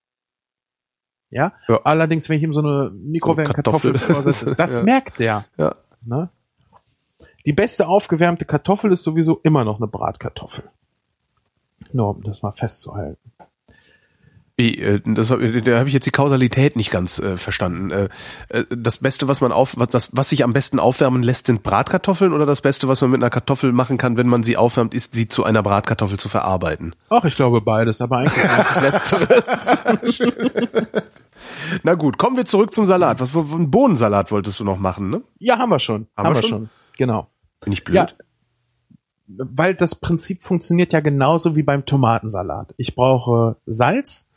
[1.30, 1.52] Ja?
[1.68, 1.82] Ja.
[1.84, 4.16] Allerdings, wenn ich ihm so eine Mikrowellenkartoffel Kartoffel.
[4.16, 4.84] vorsetze, das Ja.
[4.86, 5.46] merkt der.
[5.58, 5.76] Ja.
[6.02, 6.30] Ne?
[7.46, 10.64] Die beste aufgewärmte Kartoffel ist sowieso immer noch eine Bratkartoffel.
[11.92, 13.34] Nur um das mal festzuhalten.
[14.58, 17.92] Äh, das, da habe ich jetzt die Kausalität nicht ganz äh, verstanden.
[17.92, 18.10] Äh,
[18.50, 21.64] äh, das Beste, was man auf, was, das, was sich am besten aufwärmen lässt, sind
[21.64, 24.94] Bratkartoffeln oder das Beste, was man mit einer Kartoffel machen kann, wenn man sie aufwärmt,
[24.94, 26.96] ist, sie zu einer Bratkartoffel zu verarbeiten.
[27.10, 29.84] Ach, ich glaube beides, aber eigentlich eigentlich letzteres.
[31.84, 33.20] Na gut, kommen wir zurück zum Salat.
[33.20, 35.22] Was für einen Bohnensalat wolltest du noch machen, ne?
[35.38, 36.08] ja, haben wir schon.
[36.16, 36.70] Haben wir schon?
[36.98, 37.28] Genau.
[37.60, 37.96] Bin ich blöd?
[37.96, 38.08] Ja,
[39.28, 42.74] weil das Prinzip funktioniert ja genauso wie beim Tomatensalat.
[42.78, 44.30] Ich brauche Salz,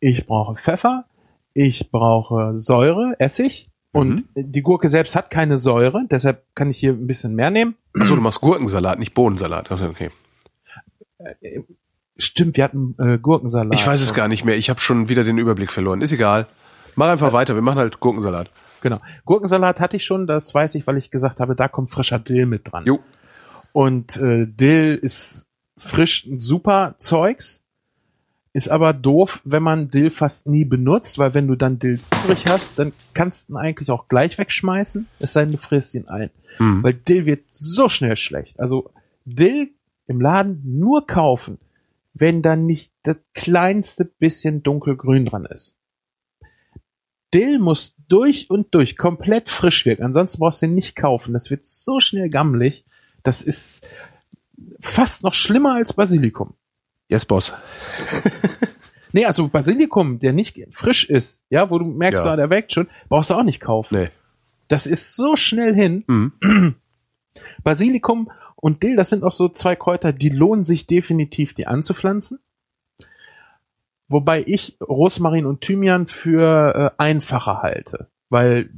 [0.00, 1.04] ich brauche Pfeffer,
[1.52, 6.92] ich brauche Säure, Essig und die Gurke selbst hat keine Säure, deshalb kann ich hier
[6.92, 7.76] ein bisschen mehr nehmen.
[7.98, 9.70] Achso, du machst Gurkensalat, nicht Bohnensalat.
[9.70, 10.10] Also, Okay.
[12.18, 13.74] Stimmt, wir hatten äh, Gurkensalat.
[13.74, 14.56] Ich weiß es gar nicht mehr.
[14.56, 16.00] Ich habe schon wieder den Überblick verloren.
[16.00, 16.46] Ist egal.
[16.94, 17.54] Mach einfach weiter.
[17.54, 18.50] Wir machen halt Gurkensalat.
[18.80, 19.00] Genau.
[19.26, 22.46] Gurkensalat hatte ich schon, das weiß ich, weil ich gesagt habe, da kommt frischer Dill
[22.46, 22.86] mit dran.
[22.86, 23.00] Jo.
[23.72, 27.64] Und äh, Dill ist frisch ein super Zeugs,
[28.56, 32.46] ist aber doof, wenn man Dill fast nie benutzt, weil wenn du dann Dill übrig
[32.48, 36.08] hast, dann kannst du ihn eigentlich auch gleich wegschmeißen, es sei denn, du frisst ihn
[36.08, 36.30] ein.
[36.58, 36.82] Mhm.
[36.82, 38.58] Weil Dill wird so schnell schlecht.
[38.58, 38.90] Also
[39.26, 39.72] Dill
[40.06, 41.58] im Laden nur kaufen,
[42.14, 45.76] wenn dann nicht das kleinste bisschen dunkelgrün dran ist.
[47.34, 50.02] Dill muss durch und durch komplett frisch wirken.
[50.04, 51.34] Ansonsten brauchst du ihn nicht kaufen.
[51.34, 52.86] Das wird so schnell gammelig.
[53.22, 53.86] Das ist
[54.80, 56.54] fast noch schlimmer als Basilikum.
[57.08, 57.54] Yes, Boss.
[59.12, 62.32] Nee, also Basilikum, der nicht frisch ist, ja, wo du merkst, Ja.
[62.32, 63.96] ah, der wächst schon, brauchst du auch nicht kaufen.
[63.98, 64.08] Nee.
[64.68, 66.04] Das ist so schnell hin.
[66.06, 66.74] Mhm.
[67.64, 72.40] Basilikum und Dill, das sind auch so zwei Kräuter, die lohnen sich definitiv, die anzupflanzen.
[74.08, 78.68] Wobei ich Rosmarin und Thymian für äh, einfacher halte, weil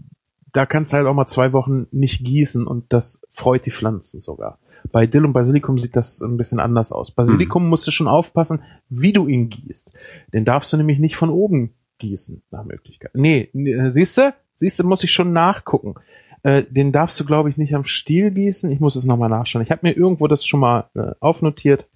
[0.52, 4.20] da kannst du halt auch mal zwei Wochen nicht gießen und das freut die Pflanzen
[4.20, 4.60] sogar.
[4.90, 7.10] Bei Dill und Basilikum sieht das ein bisschen anders aus.
[7.10, 7.68] Basilikum mhm.
[7.70, 9.94] musst du schon aufpassen, wie du ihn gießt.
[10.32, 13.10] Den darfst du nämlich nicht von oben gießen, nach Möglichkeit.
[13.14, 13.50] Nee,
[13.90, 14.34] siehst du?
[14.54, 15.94] Siehst du, muss ich schon nachgucken.
[16.42, 18.70] Äh, den darfst du, glaube ich, nicht am Stiel gießen.
[18.70, 19.62] Ich muss es nochmal nachschauen.
[19.62, 21.88] Ich habe mir irgendwo das schon mal äh, aufnotiert.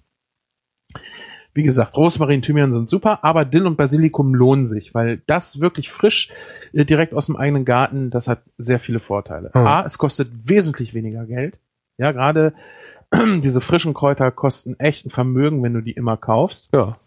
[1.53, 5.91] Wie gesagt, Rosmarin, Thymian sind super, aber Dill und Basilikum lohnen sich, weil das wirklich
[5.91, 6.31] frisch,
[6.73, 9.51] äh, direkt aus dem eigenen Garten, das hat sehr viele Vorteile.
[9.53, 9.65] Hm.
[9.65, 11.59] A, es kostet wesentlich weniger Geld.
[11.97, 12.53] Ja, gerade
[13.13, 16.69] diese frischen Kräuter kosten echt ein Vermögen, wenn du die immer kaufst.
[16.73, 16.97] Ja.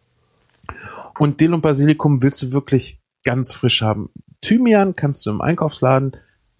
[1.18, 4.10] Und Dill und Basilikum willst du wirklich ganz frisch haben.
[4.40, 6.12] Thymian kannst du im Einkaufsladen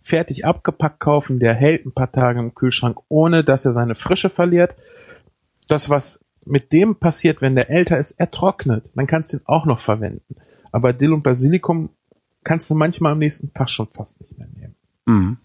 [0.03, 1.41] fertig abgepackt kaufen.
[1.41, 4.77] Der hält ein paar Tage im Kühlschrank, ohne dass er seine Frische verliert.
[5.69, 8.91] Das, was mit dem passiert, wenn der älter ist, er trocknet.
[8.95, 10.37] Dann kannst du ihn auch noch verwenden.
[10.73, 11.91] Aber Dill und Basilikum
[12.45, 14.77] kannst du manchmal am nächsten Tag schon fast nicht mehr nehmen.
[15.07, 15.39] Mhm.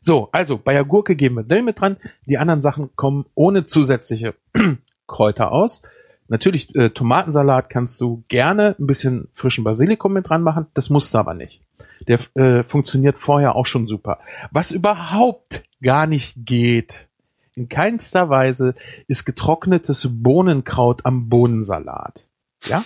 [0.00, 1.96] So, also bei der Gurke geben wir Dill mit dran.
[2.26, 4.34] Die anderen Sachen kommen ohne zusätzliche
[5.06, 5.82] Kräuter aus.
[6.28, 10.66] Natürlich, äh, Tomatensalat kannst du gerne ein bisschen frischen Basilikum mit dran machen.
[10.74, 11.60] Das musst du aber nicht.
[12.06, 14.20] Der äh, funktioniert vorher auch schon super.
[14.52, 17.08] Was überhaupt gar nicht geht,
[17.56, 18.74] in keinster Weise,
[19.06, 22.28] ist getrocknetes Bohnenkraut am Bohnensalat.
[22.64, 22.84] Ja?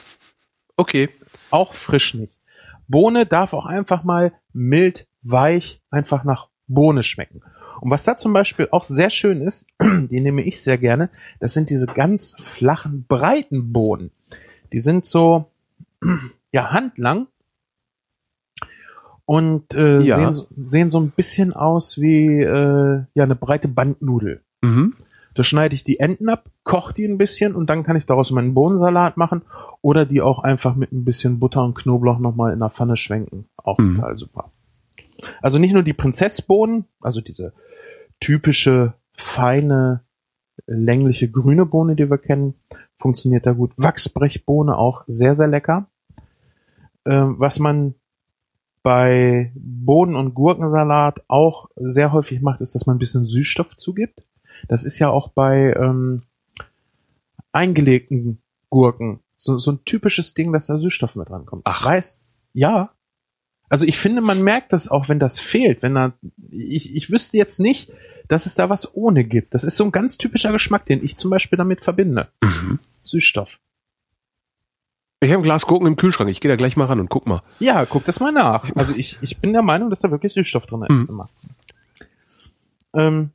[0.76, 1.10] Okay.
[1.50, 2.38] Auch frisch nicht.
[2.88, 7.42] Bohne darf auch einfach mal mild, weich, einfach nach Bohne schmecken.
[7.80, 11.10] Und was da zum Beispiel auch sehr schön ist, die nehme ich sehr gerne,
[11.40, 14.10] das sind diese ganz flachen, breiten Bohnen.
[14.72, 15.46] Die sind so,
[16.52, 17.26] ja, handlang
[19.26, 20.32] und äh, ja.
[20.32, 24.42] sehen, sehen so ein bisschen aus wie äh, ja eine breite Bandnudel.
[24.62, 24.94] Mhm.
[25.34, 28.30] Da schneide ich die Enden ab, koche die ein bisschen und dann kann ich daraus
[28.30, 29.42] meinen Bohnensalat machen
[29.82, 33.46] oder die auch einfach mit ein bisschen Butter und Knoblauch nochmal in der Pfanne schwenken.
[33.56, 33.96] Auch mhm.
[33.96, 34.50] total super.
[35.42, 37.52] Also nicht nur die Prinzessbohnen, also diese
[38.20, 40.04] typische, feine,
[40.66, 42.54] längliche grüne Bohne, die wir kennen,
[42.98, 43.72] funktioniert da gut.
[43.76, 45.88] Wachsbrechbohne auch sehr, sehr lecker.
[47.06, 47.94] Ähm, was man
[48.82, 54.24] bei Bohnen- und Gurkensalat auch sehr häufig macht, ist, dass man ein bisschen Süßstoff zugibt.
[54.68, 56.22] Das ist ja auch bei ähm,
[57.52, 61.62] eingelegten Gurken so, so ein typisches Ding, dass da Süßstoff mit rankommt.
[61.66, 61.84] Ach.
[61.84, 62.20] Weiß,
[62.52, 62.90] ja,
[63.74, 65.82] also ich finde, man merkt das auch, wenn das fehlt.
[65.82, 66.12] Wenn da,
[66.52, 67.92] ich, ich wüsste jetzt nicht,
[68.28, 69.52] dass es da was ohne gibt.
[69.52, 72.28] Das ist so ein ganz typischer Geschmack, den ich zum Beispiel damit verbinde.
[72.40, 72.78] Mhm.
[73.02, 73.58] Süßstoff.
[75.18, 76.30] Ich habe ein Glas Gurken im Kühlschrank.
[76.30, 77.42] Ich gehe da gleich mal ran und guck mal.
[77.58, 78.70] Ja, guck das mal nach.
[78.76, 81.00] Also ich, ich bin der Meinung, dass da wirklich Süßstoff drin ist.
[81.00, 81.06] Mhm.
[81.08, 81.28] Immer.
[82.94, 83.30] Ähm,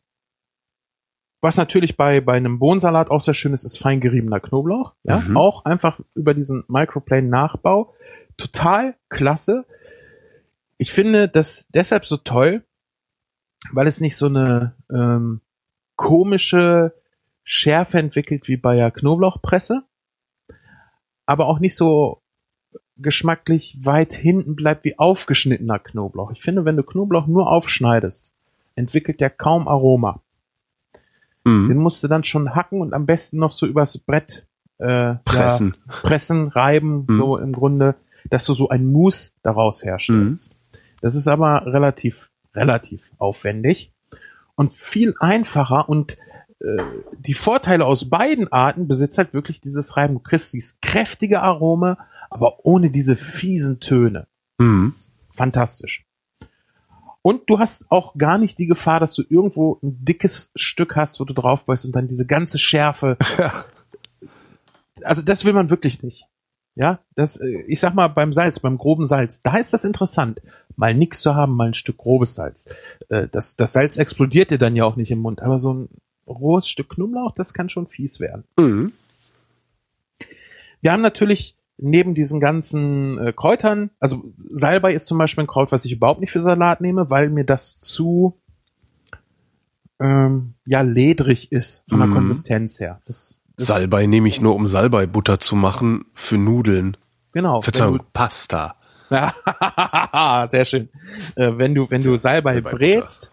[1.42, 4.94] was natürlich bei, bei einem Bohnensalat auch sehr schön ist, ist fein geriebener Knoblauch.
[5.04, 5.36] Ja, mhm.
[5.36, 7.94] auch einfach über diesen Microplane Nachbau.
[8.38, 9.66] Total klasse.
[10.80, 12.64] Ich finde das deshalb so toll,
[13.74, 15.42] weil es nicht so eine ähm,
[15.98, 16.94] komische
[17.44, 19.84] Schärfe entwickelt wie bei der Knoblauchpresse,
[21.26, 22.22] aber auch nicht so
[22.96, 26.32] geschmacklich weit hinten bleibt wie aufgeschnittener Knoblauch.
[26.32, 28.32] Ich finde, wenn du Knoblauch nur aufschneidest,
[28.76, 30.22] entwickelt der kaum Aroma.
[31.44, 31.68] Mhm.
[31.68, 34.48] Den musst du dann schon hacken und am besten noch so übers Brett
[34.78, 37.18] äh, pressen, ja, pressen, reiben, mhm.
[37.18, 37.96] so im Grunde,
[38.30, 40.54] dass du so ein Mousse daraus herstellst.
[40.54, 40.59] Mhm.
[41.02, 43.94] Das ist aber relativ, relativ aufwendig
[44.56, 46.18] und viel einfacher und
[46.60, 46.84] äh,
[47.18, 50.16] die Vorteile aus beiden Arten besitzt halt wirklich dieses Reiben.
[50.16, 51.98] Du kriegst dieses kräftige Aroma,
[52.30, 54.28] aber ohne diese fiesen Töne.
[54.58, 54.84] Das mhm.
[54.84, 56.06] ist fantastisch.
[57.22, 61.20] Und du hast auch gar nicht die Gefahr, dass du irgendwo ein dickes Stück hast,
[61.20, 63.18] wo du drauf beißt und dann diese ganze Schärfe.
[65.04, 66.28] also das will man wirklich nicht.
[66.76, 70.42] Ja, das, äh, ich sag mal, beim Salz, beim groben Salz, da ist das interessant,
[70.80, 72.70] mal nichts zu haben, mal ein Stück grobes Salz.
[73.10, 75.90] Äh, das, das Salz explodiert dir dann ja auch nicht im Mund, aber so ein
[76.26, 78.46] rohes Stück Knoblauch, das kann schon fies werden.
[78.58, 78.94] Mhm.
[80.82, 85.74] Wir haben natürlich neben diesen ganzen äh, Kräutern, also Salbei ist zum Beispiel ein Kraut,
[85.74, 88.40] was ich überhaupt nicht für Salat nehme, weil mir das zu
[90.00, 92.14] ähm, ja ledrig ist von der mhm.
[92.14, 93.02] Konsistenz her.
[93.06, 96.96] Das Salbei nehme ich nur, um Salbei-Butter zu machen für Nudeln.
[97.34, 97.62] Genau.
[97.62, 98.79] Verzeihung, du, Pasta.
[100.50, 100.90] sehr schön.
[101.36, 103.32] Äh, wenn du, wenn du Salbei, Salbei brätst,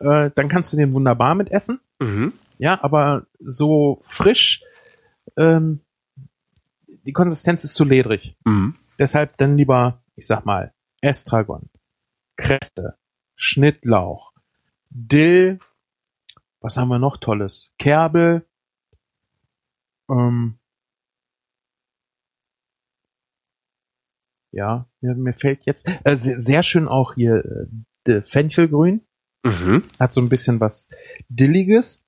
[0.00, 1.80] äh, dann kannst du den wunderbar mit essen.
[2.00, 2.32] Mhm.
[2.58, 4.62] Ja, aber so frisch,
[5.36, 5.80] ähm,
[7.06, 8.36] die Konsistenz ist zu ledrig.
[8.44, 8.76] Mhm.
[8.98, 11.70] Deshalb dann lieber, ich sag mal, Estragon,
[12.36, 12.96] Kresse,
[13.34, 14.32] Schnittlauch,
[14.90, 15.58] Dill,
[16.60, 17.72] was haben wir noch Tolles?
[17.78, 18.46] Kerbel.
[20.08, 20.58] Ähm,
[24.52, 27.66] ja, mir, mir fällt jetzt äh, sehr, sehr schön auch hier äh,
[28.06, 29.02] der Fenchelgrün.
[29.44, 29.82] Mhm.
[29.98, 30.88] Hat so ein bisschen was
[31.28, 32.04] Dilliges.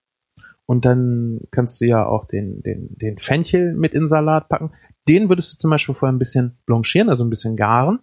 [0.66, 4.72] Und dann kannst du ja auch den, den, den Fenchel mit in Salat packen.
[5.08, 7.98] Den würdest du zum Beispiel vorher ein bisschen blanchieren, also ein bisschen garen,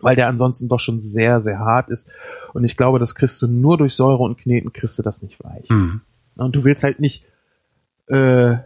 [0.00, 2.10] weil der ansonsten doch schon sehr, sehr hart ist.
[2.54, 5.42] Und ich glaube, das kriegst du nur durch Säure und Kneten, kriegst du das nicht
[5.42, 5.68] weich.
[5.70, 6.02] Mhm.
[6.36, 7.26] Und du willst halt nicht,
[8.06, 8.58] äh,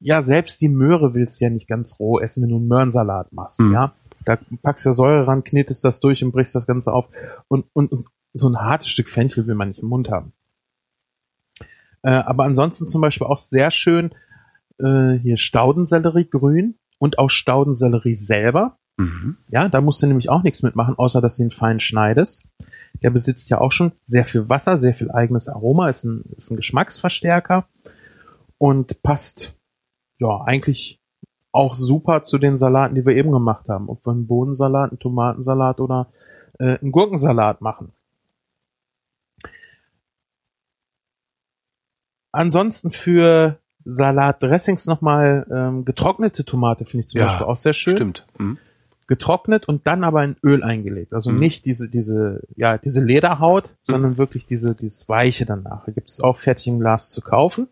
[0.00, 3.32] ja, selbst die Möhre willst du ja nicht ganz roh essen, wenn du einen Möhrensalat
[3.32, 3.72] machst, Mhm.
[3.72, 3.92] ja.
[4.24, 7.08] Da packst du ja Säure ran, knetest das durch und brichst das Ganze auf.
[7.48, 10.32] Und, und, und so ein hartes Stück Fenchel will man nicht im Mund haben.
[12.02, 14.12] Äh, aber ansonsten zum Beispiel auch sehr schön
[14.78, 18.78] äh, hier Staudensellerie grün und auch Staudensellerie selber.
[18.96, 19.38] Mhm.
[19.48, 22.44] Ja, da musst du nämlich auch nichts mitmachen, außer dass du ihn fein schneidest.
[23.02, 26.50] Der besitzt ja auch schon sehr viel Wasser, sehr viel eigenes Aroma, ist ein, ist
[26.50, 27.66] ein Geschmacksverstärker
[28.58, 29.58] und passt
[30.22, 30.98] ja eigentlich
[31.52, 33.88] auch super zu den Salaten, die wir eben gemacht haben.
[33.88, 36.08] Ob wir einen Bohnensalat, einen Tomatensalat oder
[36.58, 37.92] äh, einen Gurkensalat machen.
[42.32, 47.96] Ansonsten für Salatdressings nochmal ähm, getrocknete Tomate finde ich zum Ja, Beispiel auch sehr schön
[47.96, 48.26] Stimmt.
[48.38, 48.58] Mhm.
[49.08, 51.12] getrocknet und dann aber in Öl eingelegt.
[51.12, 51.40] Also Mhm.
[51.40, 55.84] nicht diese, diese, ja, diese Lederhaut, sondern wirklich diese, dieses Weiche danach.
[55.84, 57.68] Da gibt es auch fertig im Glas zu kaufen.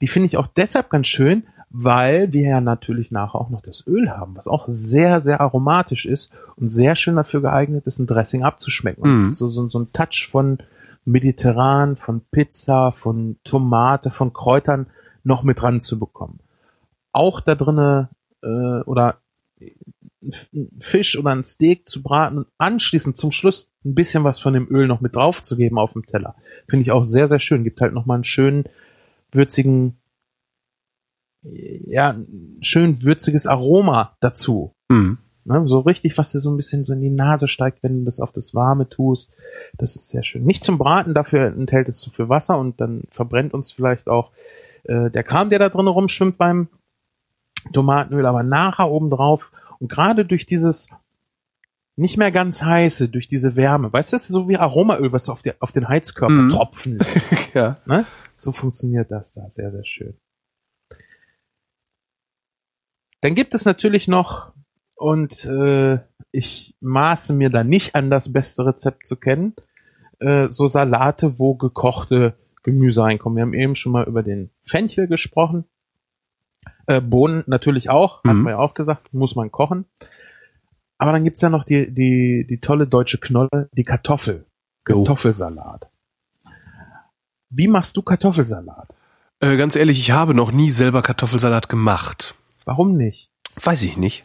[0.00, 3.86] Die finde ich auch deshalb ganz schön, weil wir ja natürlich nachher auch noch das
[3.86, 8.06] Öl haben, was auch sehr, sehr aromatisch ist und sehr schön dafür geeignet ist, ein
[8.06, 9.02] Dressing abzuschmecken.
[9.02, 9.32] Und Mhm.
[9.32, 10.58] So, so, so ein Touch von
[11.04, 14.86] mediterran, von Pizza, von Tomate, von Kräutern
[15.22, 16.40] noch mit dran zu bekommen.
[17.12, 18.08] Auch da drinne
[18.42, 19.18] äh, oder
[20.80, 24.68] Fisch oder ein Steak zu braten und anschließend zum Schluss ein bisschen was von dem
[24.68, 26.34] Öl noch mit drauf zu geben auf dem Teller.
[26.68, 27.64] Finde ich auch sehr, sehr schön.
[27.64, 28.64] Gibt halt nochmal einen schönen,
[29.32, 29.96] würzigen,
[31.42, 32.16] ja,
[32.60, 34.74] schön würziges Aroma dazu.
[34.88, 35.18] Mhm.
[35.44, 35.62] Ne?
[35.66, 38.20] So richtig, was dir so ein bisschen so in die Nase steigt, wenn du das
[38.20, 39.34] auf das Warme tust.
[39.78, 40.44] Das ist sehr schön.
[40.44, 44.32] Nicht zum Braten, dafür enthält es zu viel Wasser und dann verbrennt uns vielleicht auch
[44.84, 46.68] äh, der Kram, der da drin rumschwimmt beim
[47.72, 50.88] Tomatenöl, aber nachher obendrauf und gerade durch dieses
[51.96, 55.26] nicht mehr ganz heiße, durch diese Wärme, weißt du, das ist so wie Aromaöl, was
[55.26, 56.48] du auf, der, auf den Heizkörper Mhm.
[56.50, 57.32] tropfen lässt.
[57.54, 57.76] Ja.
[57.84, 58.04] Ne?
[58.40, 59.50] So funktioniert das da.
[59.50, 60.16] Sehr, sehr schön.
[63.20, 64.52] Dann gibt es natürlich noch,
[64.96, 65.98] und äh,
[66.32, 69.54] ich maße mir da nicht an, das beste Rezept zu kennen,
[70.20, 73.36] äh, so Salate, wo gekochte Gemüse reinkommen.
[73.36, 75.64] Wir haben eben schon mal über den Fenchel gesprochen.
[76.86, 78.42] Äh, Bohnen natürlich auch, hat Mhm.
[78.42, 79.86] man ja auch gesagt, muss man kochen.
[80.98, 84.46] Aber dann gibt's ja noch die, die, die tolle deutsche Knolle, die Kartoffel.
[84.84, 85.90] Kartoffelsalat.
[87.50, 88.88] Wie machst du Kartoffelsalat?
[89.40, 92.34] Äh, ganz ehrlich, ich habe noch nie selber Kartoffelsalat gemacht.
[92.64, 93.28] Warum nicht?
[93.62, 94.24] Weiß ich nicht.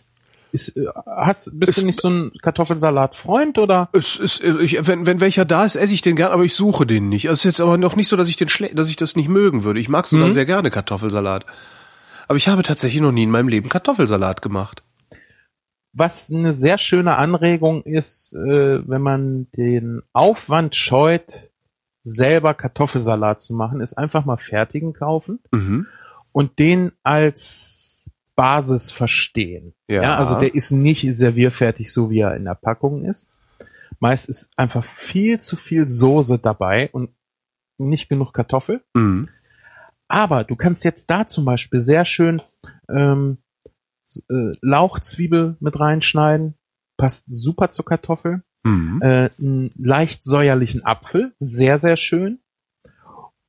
[0.52, 3.90] Ist, äh, hast, bist Es- du nicht so ein Kartoffelsalat-Freund oder?
[3.94, 6.54] Es ist, äh, ich, wenn, wenn welcher da ist, esse ich den gern, aber ich
[6.54, 7.26] suche den nicht.
[7.26, 9.28] Es ist jetzt aber noch nicht so, dass ich den schle dass ich das nicht
[9.30, 9.80] mögen würde.
[9.80, 10.32] Ich mag sogar Mhm.
[10.32, 11.46] sehr gerne Kartoffelsalat.
[12.28, 14.84] Aber ich habe tatsächlich noch nie in meinem Leben Kartoffelsalat gemacht.
[15.94, 21.50] Was eine sehr schöne Anregung ist, äh, wenn man den Aufwand scheut,
[22.06, 25.88] selber Kartoffelsalat zu machen, ist einfach mal fertigen kaufen Mhm.
[26.32, 29.74] und den als Basis verstehen.
[29.88, 30.16] Ja.
[30.18, 33.32] also der ist nicht servierfertig, so wie er in der Packung ist.
[34.00, 37.10] Meist ist einfach viel zu viel Soße dabei und
[37.78, 38.84] nicht genug Kartoffel.
[38.94, 39.30] Mhm.
[40.08, 42.42] Aber du kannst jetzt da zum Beispiel sehr schön
[42.90, 43.38] ähm,
[44.30, 46.56] äh, Lauchzwiebel mit reinschneiden.
[46.98, 48.44] Passt super zur Kartoffel.
[48.66, 49.02] Mhm.
[49.02, 51.34] Äh, einen leicht säuerlichen Apfel.
[51.38, 52.40] Sehr, sehr schön.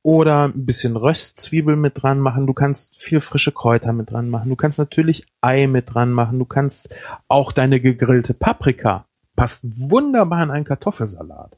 [0.03, 2.47] Oder ein bisschen Röstzwiebel mit dran machen.
[2.47, 4.49] Du kannst viel frische Kräuter mit dran machen.
[4.49, 6.39] Du kannst natürlich Ei mit dran machen.
[6.39, 6.95] Du kannst
[7.27, 9.05] auch deine gegrillte Paprika.
[9.35, 11.57] Passt wunderbar in einen Kartoffelsalat.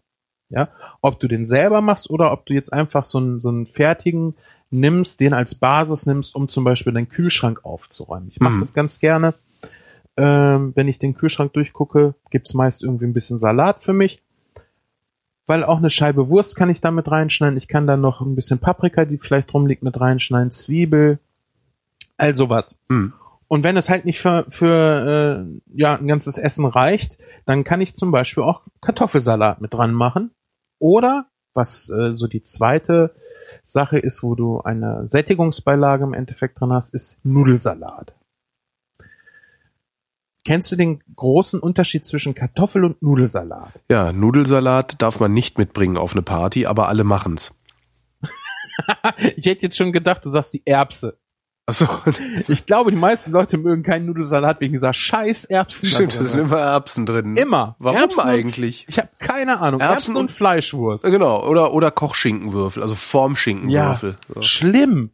[0.52, 0.70] Ja,
[1.02, 4.34] ob du den selber machst oder ob du jetzt einfach so einen, so einen fertigen
[4.72, 8.30] nimmst, den als Basis nimmst, um zum Beispiel deinen Kühlschrank aufzuräumen.
[8.30, 8.60] Ich mache Mhm.
[8.62, 9.36] das ganz gerne.
[10.18, 14.22] Ähm, wenn ich den Kühlschrank durchgucke, gibt's meist irgendwie ein bisschen Salat für mich.
[15.46, 17.58] Weil auch eine Scheibe Wurst kann ich da mit reinschneiden.
[17.58, 21.20] Ich kann dann noch ein bisschen Paprika, die vielleicht rumliegt, mit reinschneiden, Zwiebel,
[22.18, 22.78] all sowas.
[22.90, 23.14] Mhm.
[23.48, 27.82] Und wenn es halt nicht für, für äh, ja, ein ganzes Essen reicht, dann kann
[27.82, 30.32] ich zum Beispiel auch Kartoffelsalat mit dran machen.
[30.78, 31.26] Oder,
[31.56, 33.16] was äh, so die zweite
[33.64, 38.14] Sache ist, wo du eine Sättigungsbeilage im Endeffekt dran hast, ist Nudelsalat.
[40.50, 43.84] Kennst du den großen Unterschied zwischen Kartoffel- und Nudelsalat?
[43.88, 47.54] Ja, Nudelsalat darf man nicht mitbringen auf eine Party, aber alle machen's.
[49.36, 51.20] Ich hätte jetzt schon gedacht, du sagst die Erbse.
[51.68, 51.86] Achso,
[52.48, 55.88] Ich glaube, die meisten Leute mögen keinen Nudelsalat wegen dieser scheiß Erbsen.
[55.88, 57.36] stimmt, da sind immer Erbsen drin.
[57.36, 57.76] Immer.
[57.78, 58.86] Warum Erbsen und- eigentlich?
[58.90, 59.80] Ich habe keine Ahnung.
[59.82, 61.06] Erbsen Erbsen, und, und- Fleischwurst.
[61.06, 64.16] Genau, oder, oder Kochschinkenwürfel, also Ja, Formschinkenwürfel.
[64.34, 64.42] So.
[64.42, 65.12] schlimm.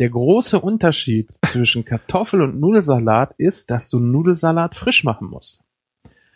[0.00, 5.62] Der große Unterschied zwischen Kartoffel- und Nudelsalat ist, dass du Nudelsalat frisch machen musst.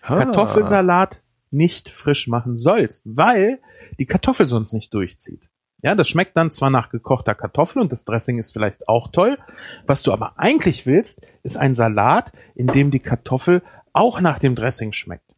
[0.02, 0.18] Ah.
[0.18, 3.60] Kartoffelsalat nicht frisch machen sollst, weil
[3.98, 5.48] die Kartoffel sonst nicht durchzieht.
[5.82, 9.38] Ja, das schmeckt dann zwar nach gekochter Kartoffel und das Dressing ist vielleicht auch toll.
[9.86, 13.62] Was du aber eigentlich willst, ist ein Salat, in dem die Kartoffel
[13.94, 15.34] auch nach dem Dressing schmeckt.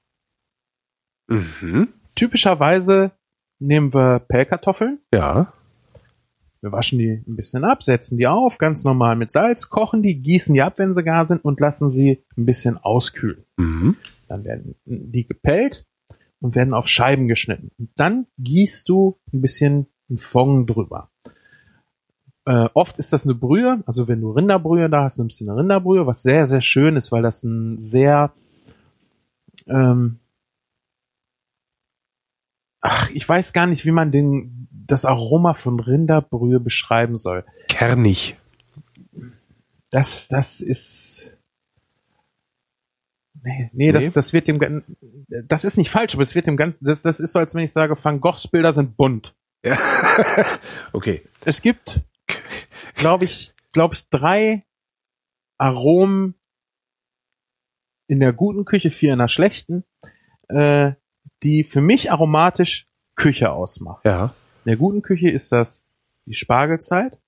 [1.29, 1.93] Mhm.
[2.17, 3.13] Typischerweise
[3.61, 5.53] nehmen wir Pellkartoffeln, Ja.
[6.67, 10.21] Wir waschen die ein bisschen ab, setzen die auf, ganz normal mit Salz, kochen die,
[10.21, 13.45] gießen die ab, wenn sie gar sind und lassen sie ein bisschen auskühlen.
[13.57, 13.97] Mhm.
[14.27, 15.87] Dann werden die gepellt
[16.41, 17.71] und werden auf Scheiben geschnitten.
[17.79, 21.11] Und dann gießt du ein bisschen ein Fond drüber.
[22.47, 25.57] Äh, oft ist das eine Brühe, also wenn du Rinderbrühe da hast, nimmst du eine
[25.57, 28.33] Rinderbrühe, was sehr, sehr schön ist, weil das ein sehr,
[29.69, 30.19] ähm,
[32.81, 34.56] ach, ich weiß gar nicht, wie man den,
[34.87, 37.45] das Aroma von Rinderbrühe beschreiben soll.
[37.69, 38.37] Kernig.
[39.91, 41.39] Das, das ist.
[43.43, 44.11] Nee, nee, Das, Nee?
[44.13, 44.83] das wird dem
[45.29, 47.63] das ist nicht falsch, aber es wird dem ganzen, das, das ist so, als wenn
[47.65, 49.35] ich sage, Van Goghs Bilder sind bunt.
[50.93, 51.23] Okay.
[51.45, 52.01] Es gibt,
[52.95, 54.65] glaube ich, glaube ich, drei
[55.59, 56.35] Aromen
[58.09, 59.85] in der guten Küche, vier in der schlechten,
[60.49, 60.93] äh,
[61.43, 64.01] die für mich aromatisch Küche ausmachen.
[64.05, 64.35] Ja.
[64.67, 65.87] In der guten Küche ist das
[66.27, 67.21] die Spargelzeit,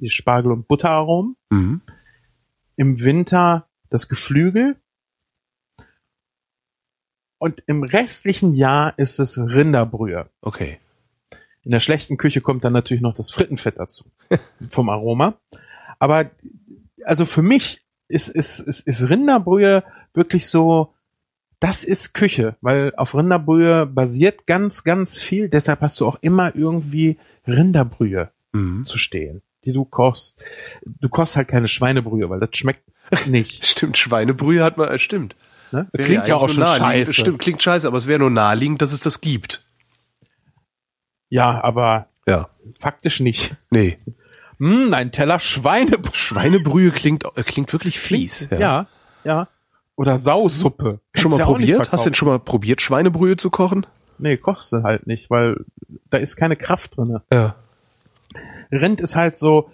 [0.00, 1.34] die Spargel- und Butteraromen.
[1.48, 1.80] Mhm.
[2.76, 4.76] im Winter das Geflügel
[7.38, 10.28] und im restlichen Jahr ist es Rinderbrühe.
[10.42, 10.78] Okay.
[11.62, 14.04] In der schlechten Küche kommt dann natürlich noch das Frittenfett dazu
[14.70, 15.40] vom Aroma.
[15.98, 16.30] Aber
[17.04, 20.92] also für mich ist, ist, ist, ist Rinderbrühe wirklich so,
[21.64, 25.48] das ist Küche, weil auf Rinderbrühe basiert ganz, ganz viel.
[25.48, 27.16] Deshalb hast du auch immer irgendwie
[27.46, 28.84] Rinderbrühe Mhm.
[28.84, 30.44] zu stehen, die du kochst.
[30.84, 32.84] Du kochst halt keine Schweinebrühe, weil das schmeckt
[33.26, 33.64] nicht.
[33.64, 35.36] Stimmt, Schweinebrühe hat man, äh, stimmt.
[35.72, 35.88] Ne?
[35.96, 37.14] Klingt ja auch schon scheiße.
[37.14, 39.64] Stimmt, klingt scheiße, aber es wäre nur naheliegend, dass es das gibt.
[41.30, 42.50] Ja, aber Ja.
[42.78, 43.56] faktisch nicht.
[43.70, 43.98] Nee.
[44.58, 46.14] Hm, ein Teller Schweinebrühe.
[46.14, 48.48] Schweinebrühe klingt, äh, klingt wirklich fies.
[48.56, 48.86] Ja,
[49.24, 49.48] ja.
[49.96, 51.00] Oder Sausuppe.
[51.14, 51.92] Schon mal probiert?
[51.92, 53.86] Hast du denn schon mal probiert, Schweinebrühe zu kochen?
[54.18, 55.64] Nee, kochst du halt nicht, weil
[56.10, 57.22] da ist keine Kraft drinne.
[57.32, 57.56] Ja.
[58.70, 59.70] Rind ist halt so,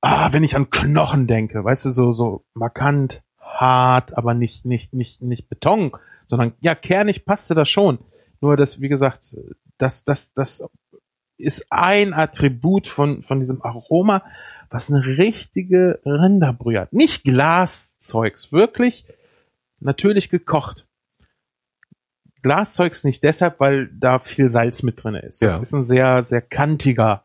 [0.00, 4.92] ah, wenn ich an Knochen denke, weißt du, so, so markant, hart, aber nicht, nicht,
[4.92, 5.92] nicht, nicht Beton,
[6.26, 7.98] sondern, ja, kernig passte das schon.
[8.40, 9.36] Nur das, wie gesagt,
[9.78, 10.68] das, das, das
[11.38, 14.22] ist ein Attribut von, von diesem Aroma,
[14.70, 16.92] was eine richtige Rinderbrühe hat.
[16.92, 19.06] Nicht Glaszeugs, wirklich
[19.80, 20.86] natürlich gekocht.
[22.42, 25.42] Glaszeugs nicht deshalb, weil da viel Salz mit drin ist.
[25.42, 25.62] Das Ja.
[25.62, 27.24] ist ein sehr, sehr kantiger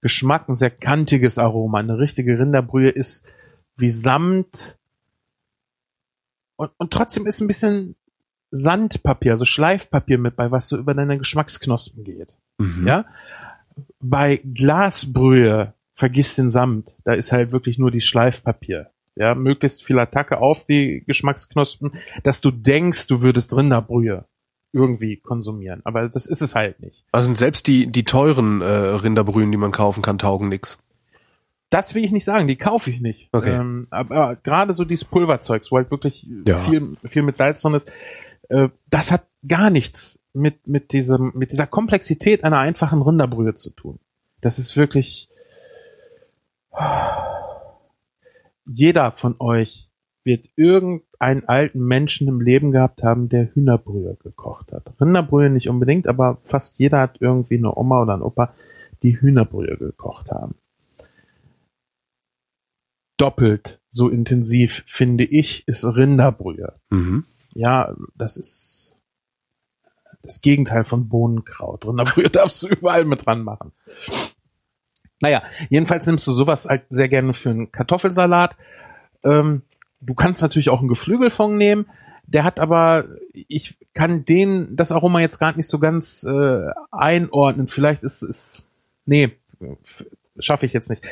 [0.00, 1.78] Geschmack, ein sehr kantiges Aroma.
[1.78, 3.26] Eine richtige Rinderbrühe ist
[3.76, 4.78] wie Samt
[6.56, 7.96] und, und trotzdem ist ein bisschen
[8.50, 12.34] Sandpapier, also Schleifpapier mit bei, was so über deine Geschmacksknospen geht.
[12.58, 12.86] Mhm.
[12.86, 13.06] Ja.
[13.98, 16.90] Bei Glasbrühe vergiss den Samt.
[17.04, 18.90] Da ist halt wirklich nur die Schleifpapier.
[19.16, 24.24] Ja, möglichst viel Attacke auf die Geschmacksknospen, dass du denkst, du würdest Rinderbrühe
[24.72, 25.82] irgendwie konsumieren.
[25.84, 27.04] Aber das ist es halt nicht.
[27.12, 30.78] Also selbst die, die teuren äh, Rinderbrühen, die man kaufen kann, taugen nix.
[31.68, 33.28] Das will ich nicht sagen, die kaufe ich nicht.
[33.32, 33.54] Okay.
[33.54, 36.56] Ähm, aber gerade so dieses Pulverzeugs, wo halt wirklich Ja.
[36.56, 37.92] viel, viel mit Salz drin ist,
[38.48, 43.70] äh, das hat gar nichts mit, mit diesem, mit dieser Komplexität einer einfachen Rinderbrühe zu
[43.70, 43.98] tun.
[44.40, 45.28] Das ist wirklich,
[48.74, 49.90] jeder von euch
[50.24, 54.92] wird irgendeinen alten Menschen im Leben gehabt haben, der Hühnerbrühe gekocht hat.
[55.00, 58.54] Rinderbrühe nicht unbedingt, aber fast jeder hat irgendwie eine Oma oder einen Opa,
[59.02, 60.54] die Hühnerbrühe gekocht haben.
[63.16, 66.74] Doppelt so intensiv, finde ich, ist Rinderbrühe.
[66.90, 67.24] Mhm.
[67.54, 68.96] Ja, das ist
[70.22, 71.86] das Gegenteil von Bohnenkraut.
[71.86, 73.72] Rinderbrühe darfst du überall mit dran machen.
[75.22, 78.56] Naja, jedenfalls nimmst du sowas halt sehr gerne für einen Kartoffelsalat.
[79.24, 79.62] Ähm,
[80.00, 81.86] du kannst natürlich auch einen Geflügelfond nehmen.
[82.26, 87.68] Der hat aber, ich kann den, das Aroma jetzt gerade nicht so ganz äh, einordnen.
[87.68, 88.66] Vielleicht ist es,
[89.06, 89.32] nee,
[90.38, 91.02] schaffe ich jetzt nicht.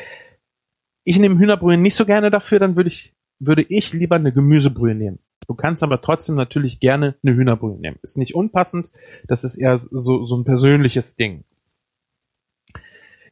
[1.03, 4.95] Ich nehme Hühnerbrühe nicht so gerne dafür, dann würde ich würde ich lieber eine Gemüsebrühe
[4.95, 5.19] nehmen.
[5.47, 7.97] Du kannst aber trotzdem natürlich gerne eine Hühnerbrühe nehmen.
[8.03, 8.91] Ist nicht unpassend,
[9.27, 11.43] das ist eher so, so ein persönliches Ding.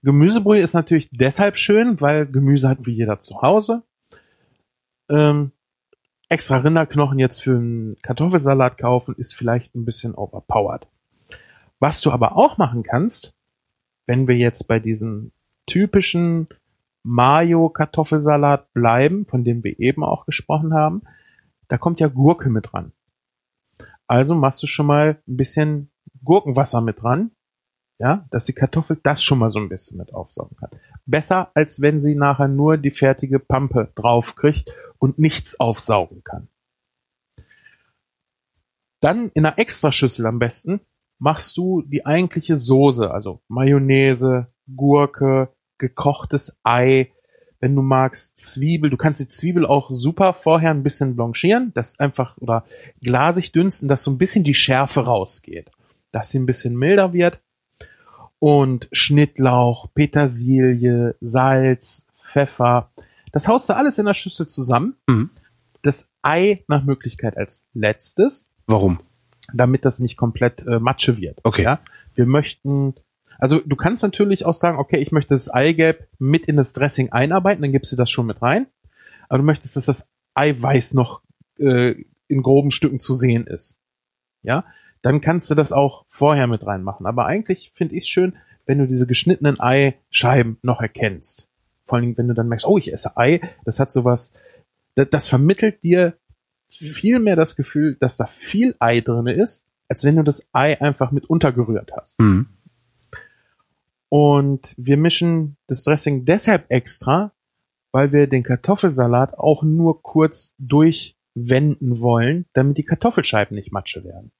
[0.02, 3.84] Gemüsebrühe ist natürlich deshalb schön, weil Gemüse hat wie jeder zu Hause.
[5.10, 5.52] Ähm,
[6.30, 10.88] extra Rinderknochen jetzt für einen Kartoffelsalat kaufen, ist vielleicht ein bisschen overpowered.
[11.80, 13.34] Was du aber auch machen kannst,
[14.06, 15.32] wenn wir jetzt bei diesen
[15.66, 16.48] typischen
[17.04, 21.04] Mayo-Kartoffelsalat bleiben, von dem wir eben auch gesprochen haben,
[21.68, 22.92] da kommt ja Gurke mit dran.
[24.08, 25.92] Also machst du schon mal ein bisschen
[26.24, 27.32] Gurkenwasser mit dran,
[28.00, 30.70] ja, dass die Kartoffel das schon mal so ein bisschen mit aufsaugen kann.
[31.06, 36.48] Besser, als wenn sie nachher nur die fertige Pampe draufkriegt und nichts aufsaugen kann.
[39.02, 40.82] Dann in einer Extraschüssel am besten
[41.20, 47.12] machst du die eigentliche Soße, also Mayonnaise, Gurke, gekochtes Ei,
[47.60, 48.90] wenn du magst, Zwiebel.
[48.90, 52.66] Du kannst die Zwiebel auch super vorher ein bisschen blanchieren, das einfach oder
[53.02, 55.70] glasig dünsten, dass so ein bisschen die Schärfe rausgeht,
[56.12, 57.42] dass sie ein bisschen milder wird.
[58.40, 62.91] Und Schnittlauch, Petersilie, Salz, Pfeffer.
[63.32, 64.95] Das haust du alles in der Schüssel zusammen.
[65.07, 65.30] Mhm.
[65.82, 68.99] Das Ei nach Möglichkeit als letztes Warum?
[69.53, 71.40] damit das nicht komplett äh, Matsche wird.
[71.44, 71.64] Okay.
[71.64, 71.80] Ja?
[72.14, 72.94] Wir möchten,
[73.38, 77.11] also du kannst natürlich auch sagen, okay, ich möchte das Eigelb mit in das Dressing
[77.11, 78.68] einarbeiten, dann gibst du das schon mit rein.
[79.28, 81.22] Aber du möchtest, dass das Eiweiß noch
[81.60, 81.95] äh,
[82.28, 83.80] in groben Stücken zu sehen ist.
[84.41, 84.66] Ja,
[85.02, 87.06] dann kannst du das auch vorher mit reinmachen.
[87.06, 88.34] Aber eigentlich finde ich es schön,
[88.66, 91.48] wenn du diese geschnittenen Eischeiben noch erkennst.
[91.86, 94.34] Vor allen Dingen, wenn du dann merkst, oh, ich esse Ei, das hat sowas,
[94.96, 96.18] das, das vermittelt dir
[96.68, 100.80] viel mehr das Gefühl, dass da viel Ei drinne ist, als wenn du das Ei
[100.80, 102.20] einfach mit untergerührt hast.
[102.20, 102.48] Mhm.
[104.10, 107.32] Und wir mischen das Dressing deshalb extra,
[107.92, 114.32] weil wir den Kartoffelsalat auch nur kurz durchwenden wollen, damit die Kartoffelscheiben nicht matsche werden.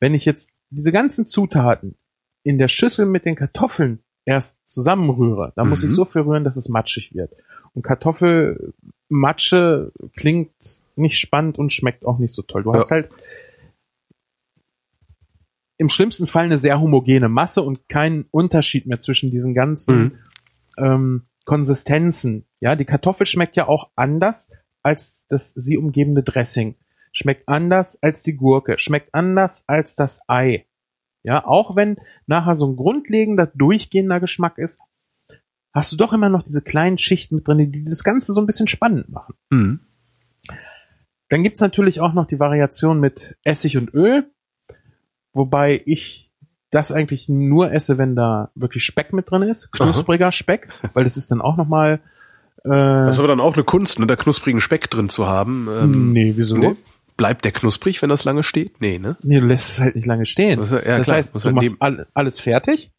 [0.00, 1.96] Wenn ich jetzt diese ganzen Zutaten
[2.42, 5.88] in der Schüssel mit den Kartoffeln erst zusammenrühre, dann muss Mhm.
[5.88, 7.32] ich so viel rühren, dass es matschig wird.
[7.74, 10.52] Und Kartoffelmatsche klingt
[10.96, 12.62] nicht spannend und schmeckt auch nicht so toll.
[12.64, 12.78] Du Ja.
[12.78, 13.10] hast halt
[15.78, 20.18] im schlimmsten Fall eine sehr homogene Masse und keinen Unterschied mehr zwischen diesen ganzen Mhm.
[20.78, 22.44] ähm, Konsistenzen.
[22.60, 24.52] Ja, die Kartoffel schmeckt ja auch anders
[24.82, 26.74] als das sie umgebende Dressing.
[27.12, 28.78] Schmeckt anders als die Gurke.
[28.78, 30.66] Schmeckt anders als das Ei.
[31.22, 31.96] Ja, auch wenn
[32.26, 34.80] nachher so ein grundlegender, durchgehender Geschmack ist,
[35.72, 38.46] hast du doch immer noch diese kleinen Schichten mit drin, die das Ganze so ein
[38.46, 39.34] bisschen spannend machen.
[39.50, 39.80] Mhm.
[41.28, 44.30] Dann gibt's natürlich auch noch die Variation mit Essig und Öl,
[45.32, 46.32] wobei ich
[46.70, 51.16] das eigentlich nur esse, wenn da wirklich Speck mit drin ist, knuspriger Speck, weil das
[51.16, 52.00] ist dann auch nochmal
[52.64, 55.68] äh, Das ist aber dann auch eine Kunst, ne, da knusprigen Speck drin zu haben.
[55.70, 56.56] Ähm, nee, wieso?
[56.56, 56.76] nee.
[57.20, 58.80] Bleibt der knusprig, wenn das lange steht?
[58.80, 59.18] Nee, ne?
[59.22, 60.58] Nee, du lässt es halt nicht lange stehen.
[60.58, 62.92] Das ja- das klar, heißt, du halt machst all, alles fertig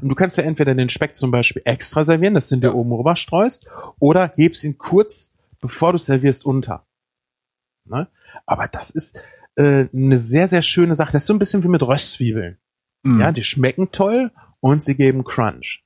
[0.00, 2.74] und du kannst ja entweder den Speck zum Beispiel extra servieren, dass du ihn dir
[2.74, 3.66] oben rüber streust,
[3.98, 6.86] oder hebst ihn kurz, bevor du servierst, unter.
[7.86, 8.08] Ne?
[8.46, 9.20] Aber das ist
[9.56, 11.12] äh, eine sehr, sehr schöne Sache.
[11.12, 12.56] Das ist so ein bisschen wie mit Röstzwiebeln.
[13.02, 13.20] Mhm.
[13.20, 14.30] Ja, die schmecken toll
[14.60, 15.84] und sie geben Crunch.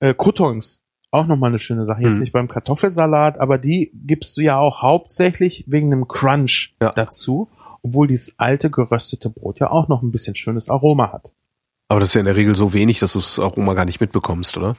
[0.00, 2.02] Äh, Croutons, auch nochmal eine schöne Sache.
[2.02, 2.20] Jetzt Mhm.
[2.22, 6.92] nicht beim Kartoffelsalat, aber die gibst du ja auch hauptsächlich wegen dem Crunch Ja.
[6.92, 7.48] dazu,
[7.82, 11.32] obwohl dieses alte geröstete Brot ja auch noch ein bisschen schönes Aroma hat.
[11.88, 14.00] Aber das ist ja in der Regel so wenig, dass du das Aroma gar nicht
[14.00, 14.76] mitbekommst, oder?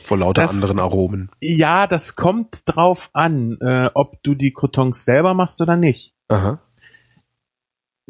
[0.00, 1.30] Vor lauter Das- anderen Aromen.
[1.40, 6.14] Ja, das kommt drauf an, äh, ob du die Croutons selber machst oder nicht.
[6.28, 6.60] Aha.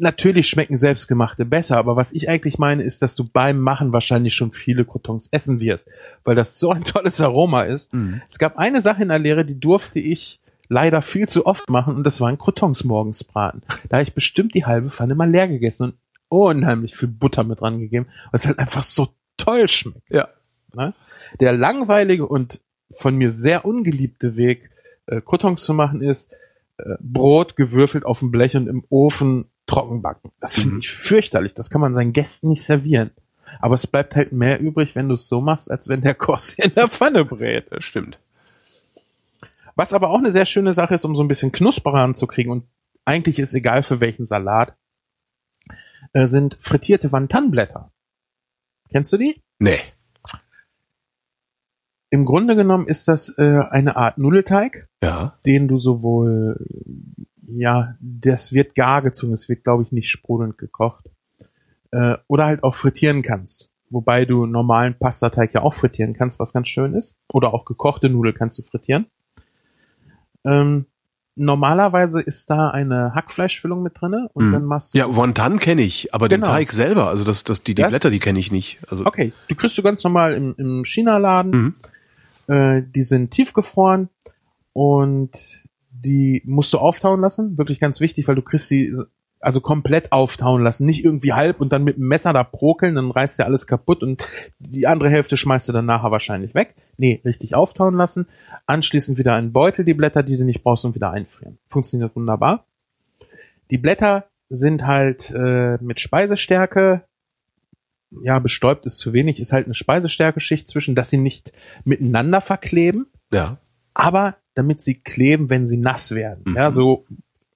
[0.01, 4.33] Natürlich schmecken selbstgemachte besser, aber was ich eigentlich meine, ist, dass du beim Machen wahrscheinlich
[4.33, 5.91] schon viele Croutons essen wirst,
[6.23, 7.93] weil das so ein tolles Aroma ist.
[7.93, 8.21] Mhm.
[8.29, 10.39] Es gab eine Sache in der Lehre, die durfte ich
[10.69, 13.61] leider viel zu oft machen und das waren Croutons morgens braten.
[13.89, 15.95] Da habe ich bestimmt die halbe Pfanne mal leer gegessen und
[16.29, 20.09] unheimlich viel Butter mit dran gegeben, was halt einfach so toll schmeckt.
[20.09, 20.29] Ja.
[20.73, 20.93] Ne?
[21.39, 22.61] Der langweilige und
[22.91, 24.69] von mir sehr ungeliebte Weg,
[25.07, 26.33] äh, Croutons zu machen, ist
[26.77, 30.31] äh, Brot gewürfelt auf dem Blech und im Ofen trocken backen.
[30.41, 30.79] Das finde Mhm.
[30.79, 31.53] ich fürchterlich.
[31.53, 33.11] Das kann man seinen Gästen nicht servieren.
[33.59, 36.61] Aber es bleibt halt mehr übrig, wenn du es so machst, als wenn der sie
[36.61, 37.67] in der Pfanne brät.
[37.71, 38.19] Das stimmt.
[39.75, 42.65] Was aber auch eine sehr schöne Sache ist, um so ein bisschen knusperer anzukriegen und
[43.05, 44.75] eigentlich ist egal für welchen Salat,
[46.13, 47.91] äh, sind frittierte Wantanblätter.
[48.91, 49.41] Kennst du die?
[49.59, 49.79] Nee.
[52.11, 55.37] Im Grunde genommen ist das äh, eine Art Nudelteig, Ja.
[55.45, 56.65] den du sowohl,
[57.51, 61.05] ja, das wird gar gezogen, es wird, glaube ich, nicht sprudelnd gekocht,
[61.91, 63.71] äh, oder halt auch frittieren kannst.
[63.89, 67.15] Wobei du normalen Pastateig ja auch frittieren kannst, was ganz schön ist.
[67.33, 69.07] Oder auch gekochte Nudeln kannst du frittieren.
[70.45, 70.85] Ähm,
[71.35, 74.51] normalerweise ist da eine Hackfleischfüllung mit drinne und Mhm.
[74.53, 76.53] dann machst du Ja, Wonton kenne ich, aber den Genau.
[76.53, 78.79] Teig selber, also das, das, die, die Das- Blätter, die kenne ich nicht.
[78.89, 81.51] Also, Okay, die kriegst du ganz normal im, im China-Laden.
[81.51, 81.75] Mhm.
[82.53, 84.09] Äh, die sind tiefgefroren
[84.73, 85.63] und
[86.01, 87.57] die musst du auftauen lassen.
[87.57, 88.93] Wirklich ganz wichtig, weil du kriegst sie
[89.39, 90.85] also komplett auftauen lassen.
[90.85, 94.03] Nicht irgendwie halb und dann mit dem Messer da prokeln, dann reißt ja alles kaputt
[94.03, 94.27] und
[94.59, 96.75] die andere Hälfte schmeißt du dann nachher wahrscheinlich weg.
[96.97, 98.27] Nee, richtig auftauen lassen.
[98.65, 101.57] Anschließend wieder einen Beutel, die Blätter, die du nicht brauchst, und wieder einfrieren.
[101.67, 102.65] Funktioniert wunderbar.
[103.71, 107.03] Die Blätter sind halt äh, mit Speisestärke
[108.23, 111.53] ja, bestäubt ist zu wenig, ist halt eine Speisestärkeschicht zwischen, dass sie nicht
[111.83, 113.57] miteinander verkleben, ja.
[113.93, 116.43] aber damit sie kleben, wenn sie nass werden.
[116.45, 116.55] Mhm.
[116.57, 117.05] Ja, so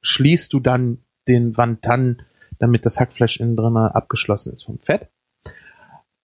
[0.02, 2.22] schließt du dann den Wantan,
[2.60, 5.10] damit das Hackfleisch innen drin abgeschlossen ist vom Fett.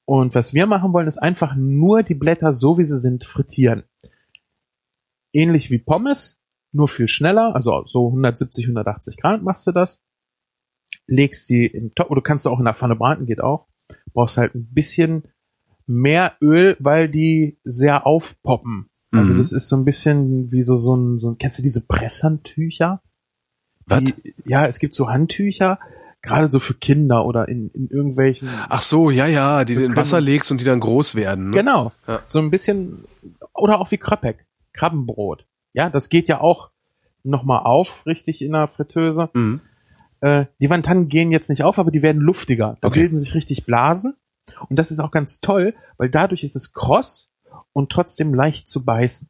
[0.06, 3.84] Und was wir machen wollen, ist einfach nur die Blätter so wie sie sind frittieren.
[5.34, 6.40] Ähnlich wie Pommes,
[6.72, 10.02] nur viel schneller, also so 170, 180 Grad machst du das.
[11.08, 13.68] Legst sie im Topf, oder du kannst sie auch in der Pfanne braten, geht auch.
[14.14, 15.24] Brauchst halt ein bisschen
[15.88, 18.90] mehr Öl, weil die sehr aufpoppen.
[19.11, 19.38] Also Mhm.
[19.40, 23.02] das ist so ein bisschen wie so, so ein, so ein kennst du diese Presshandtücher?
[24.02, 24.14] Die,
[24.45, 25.80] ja, es gibt so Handtücher,
[26.22, 28.48] gerade so für Kinder oder in, in irgendwelchen.
[28.69, 31.49] Ach so, ja, ja, die du in Wasser legst und die dann groß werden.
[31.49, 31.57] Ne?
[31.57, 31.91] Genau.
[32.07, 32.22] Ja.
[32.27, 33.06] So ein bisschen,
[33.56, 35.48] oder auch wie Kröpek, Krabbenbrot.
[35.73, 36.69] Ja, das geht ja auch
[37.23, 39.30] nochmal auf, richtig in der Fritteuse.
[39.34, 39.61] Mhm.
[40.22, 42.77] Äh, die Wantanen gehen jetzt nicht auf, aber die werden luftiger.
[42.81, 42.99] Da Okay.
[42.99, 44.14] bilden sich richtig Blasen.
[44.69, 47.29] Und das ist auch ganz toll, weil dadurch ist es kross
[47.80, 49.30] und trotzdem leicht zu beißen.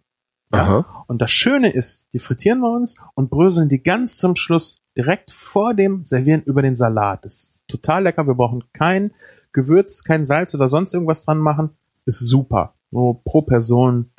[0.52, 0.60] Ja?
[0.62, 1.06] Aha.
[1.08, 5.32] Und das Schöne ist, die frittieren wir uns und bröseln die ganz zum Schluss direkt
[5.32, 7.24] vor dem Servieren über den Salat.
[7.24, 8.28] Das ist total lecker.
[8.28, 9.14] Wir brauchen kein
[9.54, 11.70] Gewürz, kein Salz oder sonst irgendwas dran machen.
[12.06, 12.74] Ist super.
[12.92, 14.12] Nur pro Person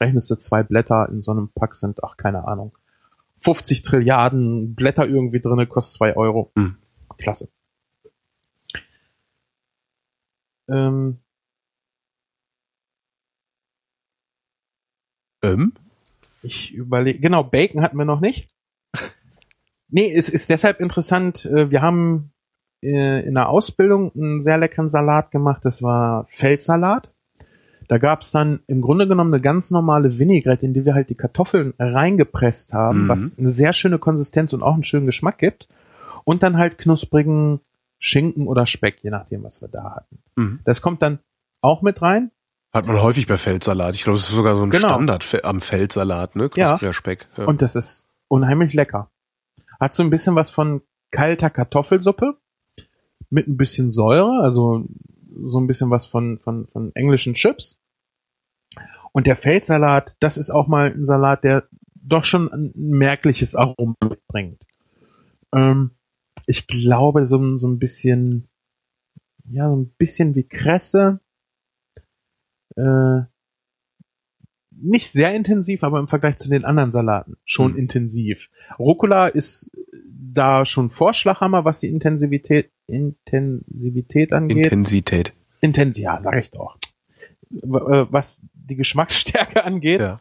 [0.00, 2.76] rechnest du zwei Blätter in so einem Pack sind, ach, keine Ahnung.
[3.38, 6.52] 50 Trilliarden Blätter irgendwie drinne, kostet zwei Euro.
[6.56, 6.76] Hm.
[7.18, 7.48] Klasse.
[10.68, 11.18] Ähm,
[15.42, 15.72] Ähm?
[16.42, 18.48] Ich überlege, genau, Bacon hatten wir noch nicht.
[19.94, 22.30] Nee, es ist deshalb interessant, äh, wir haben
[22.82, 27.10] äh, in der Ausbildung einen sehr leckeren Salat gemacht, das war Feldsalat.
[27.88, 31.14] Da gab's dann im Grunde genommen eine ganz normale Vinaigrette, in die wir halt die
[31.14, 33.08] Kartoffeln reingepresst haben, Mhm.
[33.08, 35.68] was eine sehr schöne Konsistenz und auch einen schönen Geschmack gibt.
[36.24, 37.60] Und dann halt knusprigen
[37.98, 40.18] Schinken oder Speck, je nachdem, was wir da hatten.
[40.36, 40.60] Mhm.
[40.64, 41.18] Das kommt dann
[41.60, 42.30] auch mit rein.
[42.72, 43.94] Hat man häufig bei Feldsalat.
[43.94, 44.88] Ich glaube, das ist sogar so ein Genau.
[44.88, 46.50] Standard am Feldsalat, ne?
[46.54, 46.68] Ja.
[46.68, 47.28] Knuspriger Speck.
[47.36, 47.44] Ja.
[47.44, 49.10] Und das ist unheimlich lecker.
[49.78, 50.80] Hat so ein bisschen was von
[51.10, 52.38] kalter Kartoffelsuppe
[53.28, 54.84] mit ein bisschen Säure, also
[55.44, 57.80] so ein bisschen was von, von, von englischen Chips.
[59.12, 63.94] Und der Feldsalat, das ist auch mal ein Salat, der doch schon ein merkliches Aroma
[64.08, 64.62] mitbringt.
[65.54, 65.90] Ähm,
[66.46, 68.48] ich glaube, so, so ein bisschen,
[69.44, 71.20] ja, so ein bisschen wie Kresse.
[72.76, 73.22] Äh,
[74.70, 77.78] nicht sehr intensiv, aber im Vergleich zu den anderen Salaten schon Hm.
[77.78, 78.48] intensiv.
[78.78, 84.66] Rucola ist da schon Vorschlaghammer, was die Intensivität, Intensivität angeht.
[84.66, 85.32] Intensität.
[85.60, 86.76] Intens, ja, sag ich doch.
[87.52, 90.00] Äh, Was die Geschmacksstärke angeht.
[90.00, 90.18] Ja.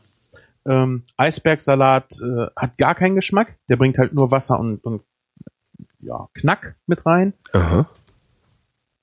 [0.65, 3.57] Ähm, Eisbergsalat äh, hat gar keinen Geschmack.
[3.69, 5.01] Der bringt halt nur Wasser und, und
[5.99, 7.33] ja, Knack mit rein.
[7.53, 7.89] Aha.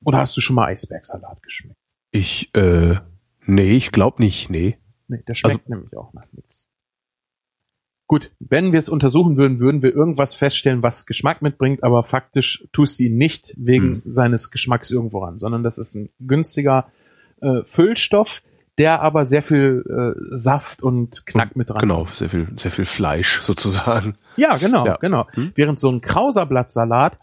[0.05, 1.79] Oder hast du schon mal Eisbergsalat geschmeckt?
[2.12, 2.97] Ich, äh,
[3.49, 4.79] nee, ich glaube nicht, nee.
[5.09, 6.69] Nee, der schmeckt nämlich auch nach nichts.
[8.07, 12.66] Gut, wenn wir es untersuchen würden, würden wir irgendwas feststellen, was Geschmack mitbringt, aber faktisch
[12.73, 16.91] tust du ihn nicht wegen seines Geschmacks irgendwo ran, sondern das ist ein günstiger
[17.43, 18.43] äh, Füllstoff,
[18.79, 22.87] der aber sehr viel äh, Saft und Knack mit dran Genau, sehr viel, sehr viel
[22.87, 24.16] Fleisch sozusagen.
[24.37, 24.97] Ja, genau, Ja.
[24.97, 25.27] genau.
[25.33, 25.53] Hm.
[25.55, 27.19] Während so ein Krauserblattsalat,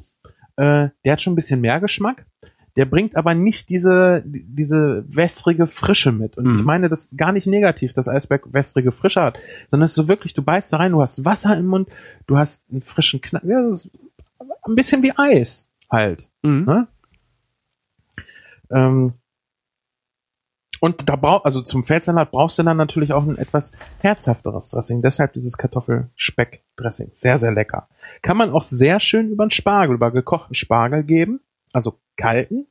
[0.58, 2.28] äh, der hat schon ein bisschen mehr Geschmack.
[2.76, 6.38] Der bringt aber nicht diese, diese wässrige Frische mit.
[6.38, 6.56] Und Mhm.
[6.56, 9.40] ich meine das gar nicht negativ, dass Eisberg wässrige Frische hat,
[9.70, 11.90] sondern es ist so wirklich, du beißt da rein, du hast Wasser im Mund,
[12.28, 13.92] du hast einen frischen Knack, ja, das ist
[14.64, 16.30] ein bisschen wie Eis halt.
[16.44, 16.66] Mhm.
[16.66, 16.88] Ne?
[18.72, 19.14] Ähm,
[20.82, 25.02] und da brauch, also zum Feldsalat brauchst du dann natürlich auch ein etwas herzhafteres Dressing.
[25.02, 27.12] Deshalb dieses Kartoffelspeck-Dressing.
[27.14, 27.88] Sehr, sehr lecker.
[28.22, 31.40] Kann man auch sehr schön über einen Spargel, über gekochten Spargel geben,
[31.76, 32.68] also kalten,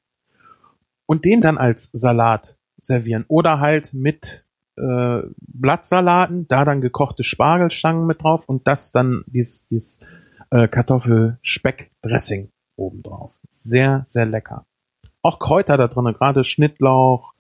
[1.06, 3.24] und den dann als Salat servieren.
[3.28, 9.66] Oder halt mit äh, Blattsalaten, da dann gekochte Spargelstangen mit drauf und das dann dieses,
[9.66, 10.01] dieses
[10.51, 13.32] äh, Kartoffelspeck-Dressing obendrauf.
[13.51, 14.66] Sehr, sehr lecker.
[15.22, 17.35] Auch Kräuter da drin, gerade Schnittlauch,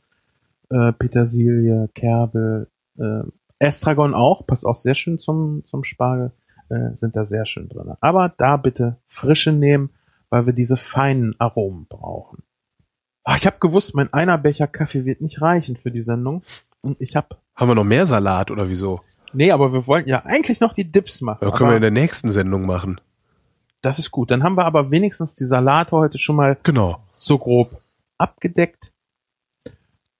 [0.70, 2.68] äh, Petersilie, Kerbel,
[2.98, 3.22] äh,
[3.58, 6.32] Estragon auch, passt auch sehr schön zum, zum Spargel,
[6.68, 7.92] äh, sind da sehr schön drin.
[8.00, 9.90] Aber da bitte frische nehmen,
[10.34, 12.42] weil wir diese feinen Aromen brauchen.
[13.22, 16.42] Ah, ich habe gewusst, mein einer Becher Kaffee wird nicht reichen für die Sendung.
[16.80, 17.36] Und ich habe.
[17.54, 19.00] Haben wir noch mehr Salat oder wieso?
[19.32, 21.38] Nee, aber wir wollten ja eigentlich noch die Dips machen.
[21.46, 23.00] Ja, können wir in der nächsten Sendung machen.
[23.80, 24.32] Das ist gut.
[24.32, 26.98] Dann haben wir aber wenigstens die Salate heute schon mal Genau.
[27.14, 27.80] so grob
[28.18, 28.92] abgedeckt.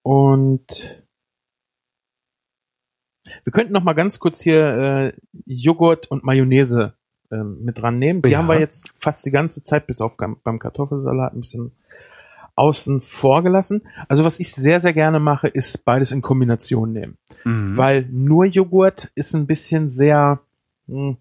[0.02, 1.02] Und
[3.42, 5.12] wir könnten noch mal ganz kurz hier äh,
[5.44, 6.94] Joghurt und Mayonnaise
[7.34, 8.22] ähm, mit dran nehmen.
[8.22, 8.38] Die Ja.
[8.38, 11.72] haben wir jetzt fast die ganze Zeit bis auf beim Kartoffelsalat ein bisschen
[12.56, 13.82] außen vor gelassen.
[14.08, 17.18] Also was ich sehr, sehr gerne mache, ist beides in Kombination nehmen.
[17.44, 17.76] Mhm.
[17.76, 20.40] Weil nur Joghurt ist ein bisschen sehr
[20.86, 21.16] mh,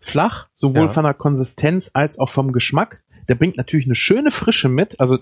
[0.00, 0.88] flach, sowohl Ja.
[0.88, 3.02] von der Konsistenz als auch vom Geschmack.
[3.28, 5.18] Der bringt natürlich eine schöne Frische mit, also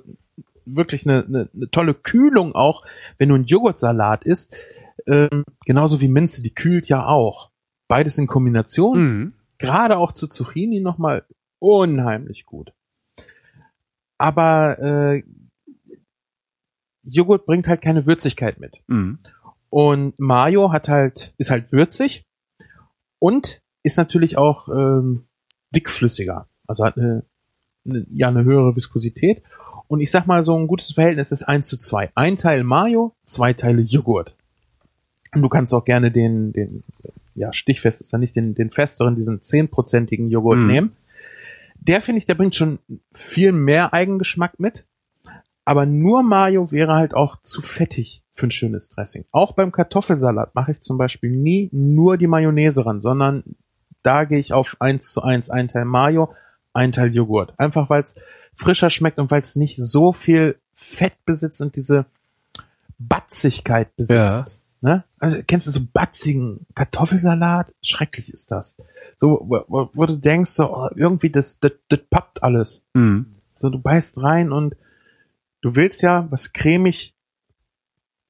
[0.65, 2.85] wirklich eine, eine, eine tolle Kühlung auch,
[3.19, 4.57] wenn du einen Joghurtsalat isst.
[5.07, 7.51] Ähm, genauso wie Minze, die kühlt ja auch.
[7.89, 9.33] Beides in Kombination, Mhm.
[9.59, 11.25] Gerade auch zu Zucchini nochmal
[11.59, 12.73] unheimlich gut.
[14.19, 15.23] Aber äh,
[17.03, 18.81] Joghurt bringt halt keine Würzigkeit mit.
[18.87, 19.19] Mhm.
[19.71, 22.25] Und Mayo hat halt, ist halt würzig
[23.19, 25.27] und ist natürlich auch ähm,
[25.75, 26.49] dickflüssiger.
[26.67, 27.25] Also hat eine,
[27.87, 29.43] eine, ja, eine höhere Viskosität.
[29.87, 32.13] Und ich sag mal, so ein gutes Verhältnis ist 1 zu 2.
[32.15, 34.37] Ein Teil Mayo, zwei Teile Joghurt.
[35.35, 36.85] Und du kannst auch gerne den, den
[37.39, 40.67] ja, stichfest ist ja nicht, den, den festeren, diesen zehnprozentigen Joghurt Mhm.
[40.67, 40.97] nehmen.
[41.81, 42.79] Der finde ich, der bringt schon
[43.13, 44.85] viel mehr Eigengeschmack mit.
[45.65, 49.27] Aber nur Mayo wäre halt auch zu fettig für ein schönes Dressing.
[49.33, 53.45] Auch beim Kartoffelsalat mache ich zum Beispiel nie nur die Mayonnaise ran, sondern
[54.03, 56.33] da gehe ich auf eins zu eins, ein Teil Mayo,
[56.73, 57.53] ein Teil Joghurt.
[57.59, 58.19] Einfach weil es
[58.55, 62.07] frischer schmeckt und weil es nicht so viel Fett besitzt und diese
[62.99, 64.47] Batzigkeit besitzt.
[64.47, 64.58] Ne?
[65.21, 67.75] Also kennst du so batzigen Kartoffelsalat?
[67.83, 68.77] Schrecklich ist das.
[69.17, 72.87] So, wo, wo, wo du denkst, so, oh, irgendwie das, das, das pappt alles.
[72.95, 73.35] Mhm.
[73.57, 74.77] So, du beißt rein und
[75.61, 77.17] du willst ja was cremig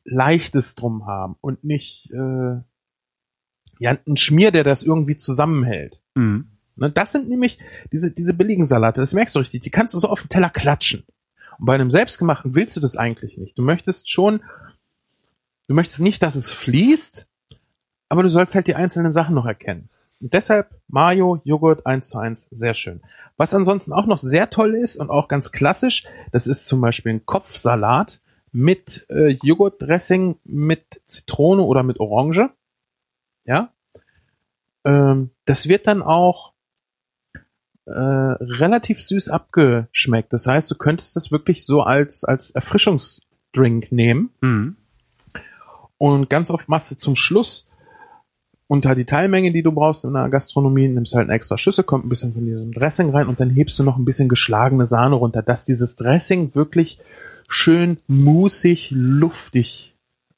[0.04, 2.60] Leichtes drum haben und nicht äh,
[3.78, 6.02] ja ein Schmier, der das irgendwie zusammenhält.
[6.14, 6.48] Mhm.
[6.76, 7.58] Ne, das sind nämlich
[7.92, 10.50] diese, diese billigen Salate, das merkst du richtig, die kannst du so auf den Teller
[10.50, 11.04] klatschen.
[11.58, 13.58] Und bei einem selbstgemachten willst du das eigentlich nicht.
[13.58, 14.40] Du möchtest schon,
[15.68, 17.28] du möchtest nicht, dass es fließt,
[18.08, 19.88] aber du sollst halt die einzelnen Sachen noch erkennen.
[20.20, 23.02] Und deshalb Mayo, Joghurt 1 zu 1, sehr schön.
[23.36, 27.12] Was ansonsten auch noch sehr toll ist und auch ganz klassisch, das ist zum Beispiel
[27.12, 28.20] ein Kopfsalat
[28.50, 32.50] mit äh, Joghurtdressing mit Zitrone oder mit Orange.
[33.44, 33.72] Ja.
[34.84, 36.52] Ähm, das wird dann auch
[37.84, 40.32] äh, relativ süß abgeschmeckt.
[40.32, 44.30] Das heißt, du könntest das wirklich so als, als Erfrischungsdrink nehmen.
[44.40, 44.77] Mhm.
[45.98, 47.68] Und ganz oft machst du zum Schluss
[48.68, 52.04] unter die Teilmenge, die du brauchst in der Gastronomie, nimmst halt eine extra Schüssel, kommt
[52.04, 55.16] ein bisschen von diesem Dressing rein und dann hebst du noch ein bisschen geschlagene Sahne
[55.16, 56.98] runter, dass dieses Dressing wirklich
[57.48, 59.96] schön musig, luftig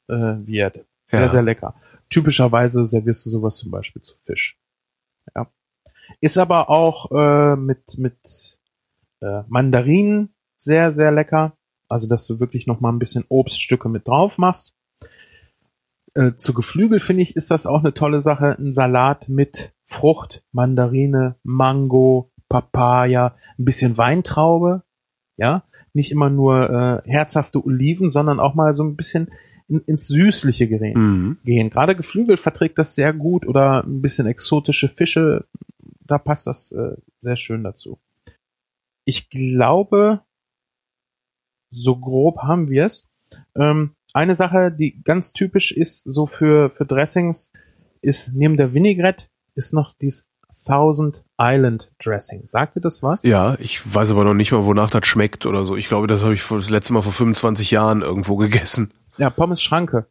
[0.09, 0.85] äh, wird.
[1.07, 1.29] Sehr, Ja.
[1.29, 1.75] sehr lecker.
[2.09, 4.57] Typischerweise servierst du sowas zum Beispiel zu Fisch.
[5.35, 5.49] Ja.
[6.21, 8.59] Ist aber auch äh, mit, mit
[9.21, 11.53] äh, Mandarinen sehr, sehr lecker.
[11.89, 14.75] Also, dass du wirklich noch mal ein bisschen Obststücke mit drauf machst.
[16.15, 18.57] Äh, zu Geflügel finde ich, ist das auch eine tolle Sache.
[18.59, 24.83] Ein Salat mit Frucht, Mandarine, Mango, Papaya, ein bisschen Weintraube.
[25.37, 29.31] Ja, nicht immer nur äh, herzhafte Oliven, sondern auch mal so ein bisschen
[29.69, 31.39] in, ins Süßliche gehen Mhm.
[31.45, 31.71] gehen.
[31.71, 35.47] Gerade Geflügel verträgt das sehr gut oder ein bisschen exotische Fische,
[36.05, 37.99] da passt das äh, sehr schön dazu.
[39.05, 40.21] Ich glaube,
[41.71, 43.07] so grob haben wir es.
[43.55, 47.53] Ähm, eine Sache, die ganz typisch ist, so für, für Dressings,
[48.03, 50.31] ist neben der Vinaigrette ist noch dieses
[50.67, 52.47] Thousand Island Dressing.
[52.47, 53.23] Sagt ihr das was?
[53.23, 55.77] Ja, ich weiß aber noch nicht mal, wonach das schmeckt oder so.
[55.77, 58.93] Ich glaube, das habe ich das letzte Mal vor 25 Jahren irgendwo gegessen.
[59.17, 60.07] Ja, Pommes Schranke.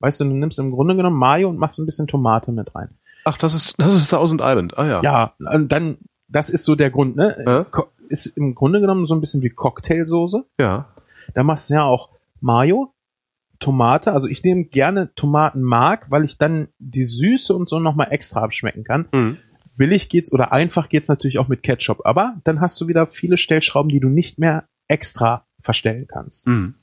[0.00, 2.98] Weißt du, du nimmst im Grunde genommen Mayo und machst ein bisschen Tomate mit rein.
[3.24, 4.76] Ach, das ist das ist Thousand Island.
[4.76, 5.02] Ah ja.
[5.02, 5.98] Ja, dann,
[6.28, 7.66] das ist so der Grund, ne?
[7.70, 10.44] Ko- Ist im Grunde genommen so ein bisschen wie Cocktailsoße.
[10.58, 10.88] Ja.
[11.34, 12.08] Da machst du ja auch
[12.40, 12.92] Mayo,
[13.62, 14.12] Tomate.
[14.12, 18.84] Also ich nehme gerne Tomatenmark, weil ich dann die Süße und so nochmal extra abschmecken
[18.84, 19.08] kann.
[19.12, 19.38] Mhm.
[19.76, 22.04] Billig geht's oder einfach geht's natürlich auch mit Ketchup.
[22.04, 26.46] Aber dann hast du wieder viele Stellschrauben, die du nicht mehr extra verstellen kannst.
[26.46, 26.74] Mhm.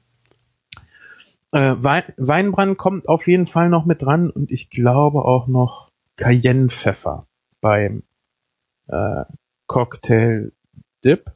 [1.51, 5.91] Äh, Wein, Weinbrand kommt auf jeden Fall noch mit dran und ich glaube auch noch
[6.15, 7.27] Cayennepfeffer
[7.61, 8.03] beim
[8.88, 9.26] äh,
[9.68, 10.51] Cocktail
[11.03, 11.31] Dip,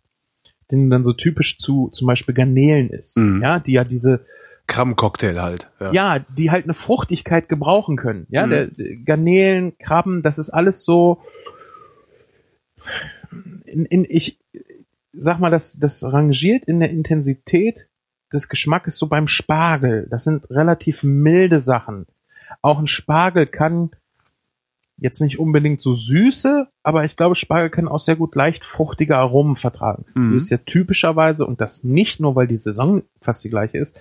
[0.71, 3.17] den dann so typisch zu zum Beispiel Garnelen ist.
[3.17, 3.41] Mhm.
[3.41, 4.25] Ja, die ja diese
[4.67, 5.69] Krabbencocktail halt.
[5.79, 5.91] Ja.
[5.91, 8.25] ja, die halt eine Fruchtigkeit gebrauchen können.
[8.29, 8.49] Ja, Mhm.
[8.49, 8.67] der,
[9.05, 11.21] Garnelen, Krabben, das ist alles so.
[13.65, 14.39] In, in, ich
[15.13, 17.87] sag mal, das, das rangiert in der Intensität
[18.31, 20.07] des Geschmackes so beim Spargel.
[20.09, 22.07] Das sind relativ milde Sachen.
[22.61, 23.91] Auch ein Spargel kann
[24.97, 29.17] jetzt nicht unbedingt so süße, aber ich glaube, Spargel kann auch sehr gut leicht fruchtige
[29.17, 30.05] Aromen vertragen.
[30.13, 30.31] Mhm.
[30.31, 33.99] Die ist ja typischerweise, und das nicht nur, weil die Saison fast die gleiche ist,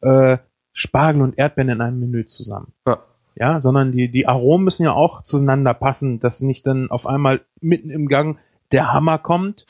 [0.00, 0.38] äh,
[0.72, 2.72] Spargel und Erdbeeren in einem Menü zusammen.
[2.86, 3.02] Ja.
[3.36, 7.40] Ja, sondern die, die Aromen müssen ja auch zueinander passen, dass nicht dann auf einmal
[7.60, 8.38] mitten im Gang
[8.72, 9.66] der Hammer kommt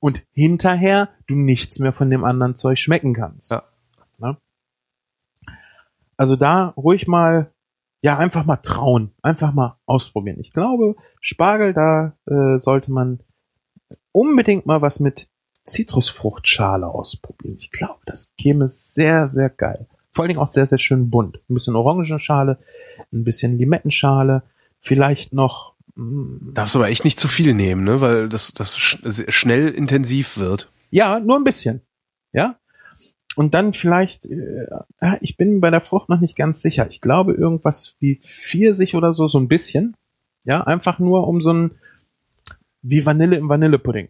[0.00, 3.50] und hinterher du nichts mehr von dem anderen Zeug schmecken kannst.
[3.50, 3.62] Ja.
[4.18, 4.36] Ne?
[6.16, 7.52] Also da ruhig mal,
[8.02, 10.40] ja, einfach mal trauen, einfach mal ausprobieren.
[10.40, 13.20] Ich glaube, Spargel, da äh, sollte man
[14.10, 15.28] unbedingt mal was mit
[15.64, 17.56] Zitrusfruchtschale ausprobieren.
[17.58, 19.86] Ich glaube, das käme sehr, sehr geil.
[20.10, 21.36] Vor allen Dingen auch sehr, sehr schön bunt.
[21.48, 22.58] Ein bisschen Orangenschale,
[23.12, 24.42] ein bisschen Limettenschale,
[24.80, 28.00] vielleicht noch mm, Darfst aber echt nicht zu viel nehmen, ne?
[28.00, 30.70] Weil das, das schnell intensiv wird.
[30.90, 31.82] Ja, nur ein bisschen.
[32.32, 32.58] Ja.
[33.36, 34.66] Und dann vielleicht, äh,
[35.20, 36.86] ich bin bei der Frucht noch nicht ganz sicher.
[36.88, 39.96] Ich glaube irgendwas wie Pfirsich oder so, so ein bisschen.
[40.44, 41.70] Ja, einfach nur um so ein,
[42.82, 44.08] wie Vanille im Vanillepudding.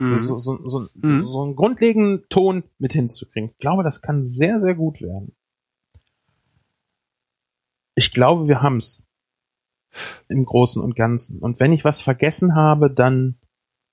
[0.00, 1.24] So, so, so, so, Mhm.
[1.24, 3.50] so einen grundlegenden Ton mit hinzukriegen.
[3.50, 5.32] Ich glaube, das kann sehr, sehr gut werden.
[7.94, 9.06] Ich glaube, wir haben's
[10.28, 11.38] im Großen und Ganzen.
[11.38, 13.36] Und wenn ich was vergessen habe, dann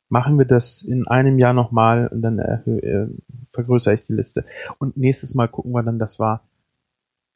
[0.10, 3.08] machen wir das in einem Jahr nochmal und dann äh,
[3.52, 4.46] vergrößere ich die Liste.
[4.80, 6.48] Und nächstes Mal gucken wir dann, das war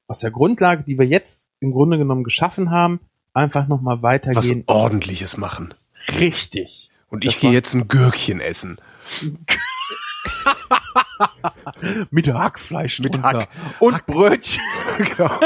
[0.08, 3.00] aus der Grundlage, die wir jetzt im Grunde genommen geschaffen haben,
[3.34, 4.64] einfach nochmal Was weitergehen.
[4.68, 5.74] ordentliches machen.
[6.20, 6.92] Richtig.
[7.10, 8.78] Und ich gehe jetzt ein Gürkchen essen.
[12.12, 13.28] Mit Hackfleisch Mit drunter.
[13.42, 14.62] Hack- und Hack- Brötchen.
[15.18, 15.40] genau.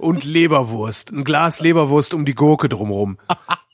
[0.00, 1.12] Und Leberwurst.
[1.12, 3.18] Ein Glas Leberwurst um die Gurke drumrum.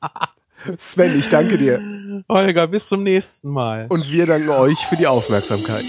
[0.78, 1.80] Sven, ich danke dir.
[2.28, 3.86] Holger, bis zum nächsten Mal.
[3.88, 5.84] Und wir danken euch für die Aufmerksamkeit.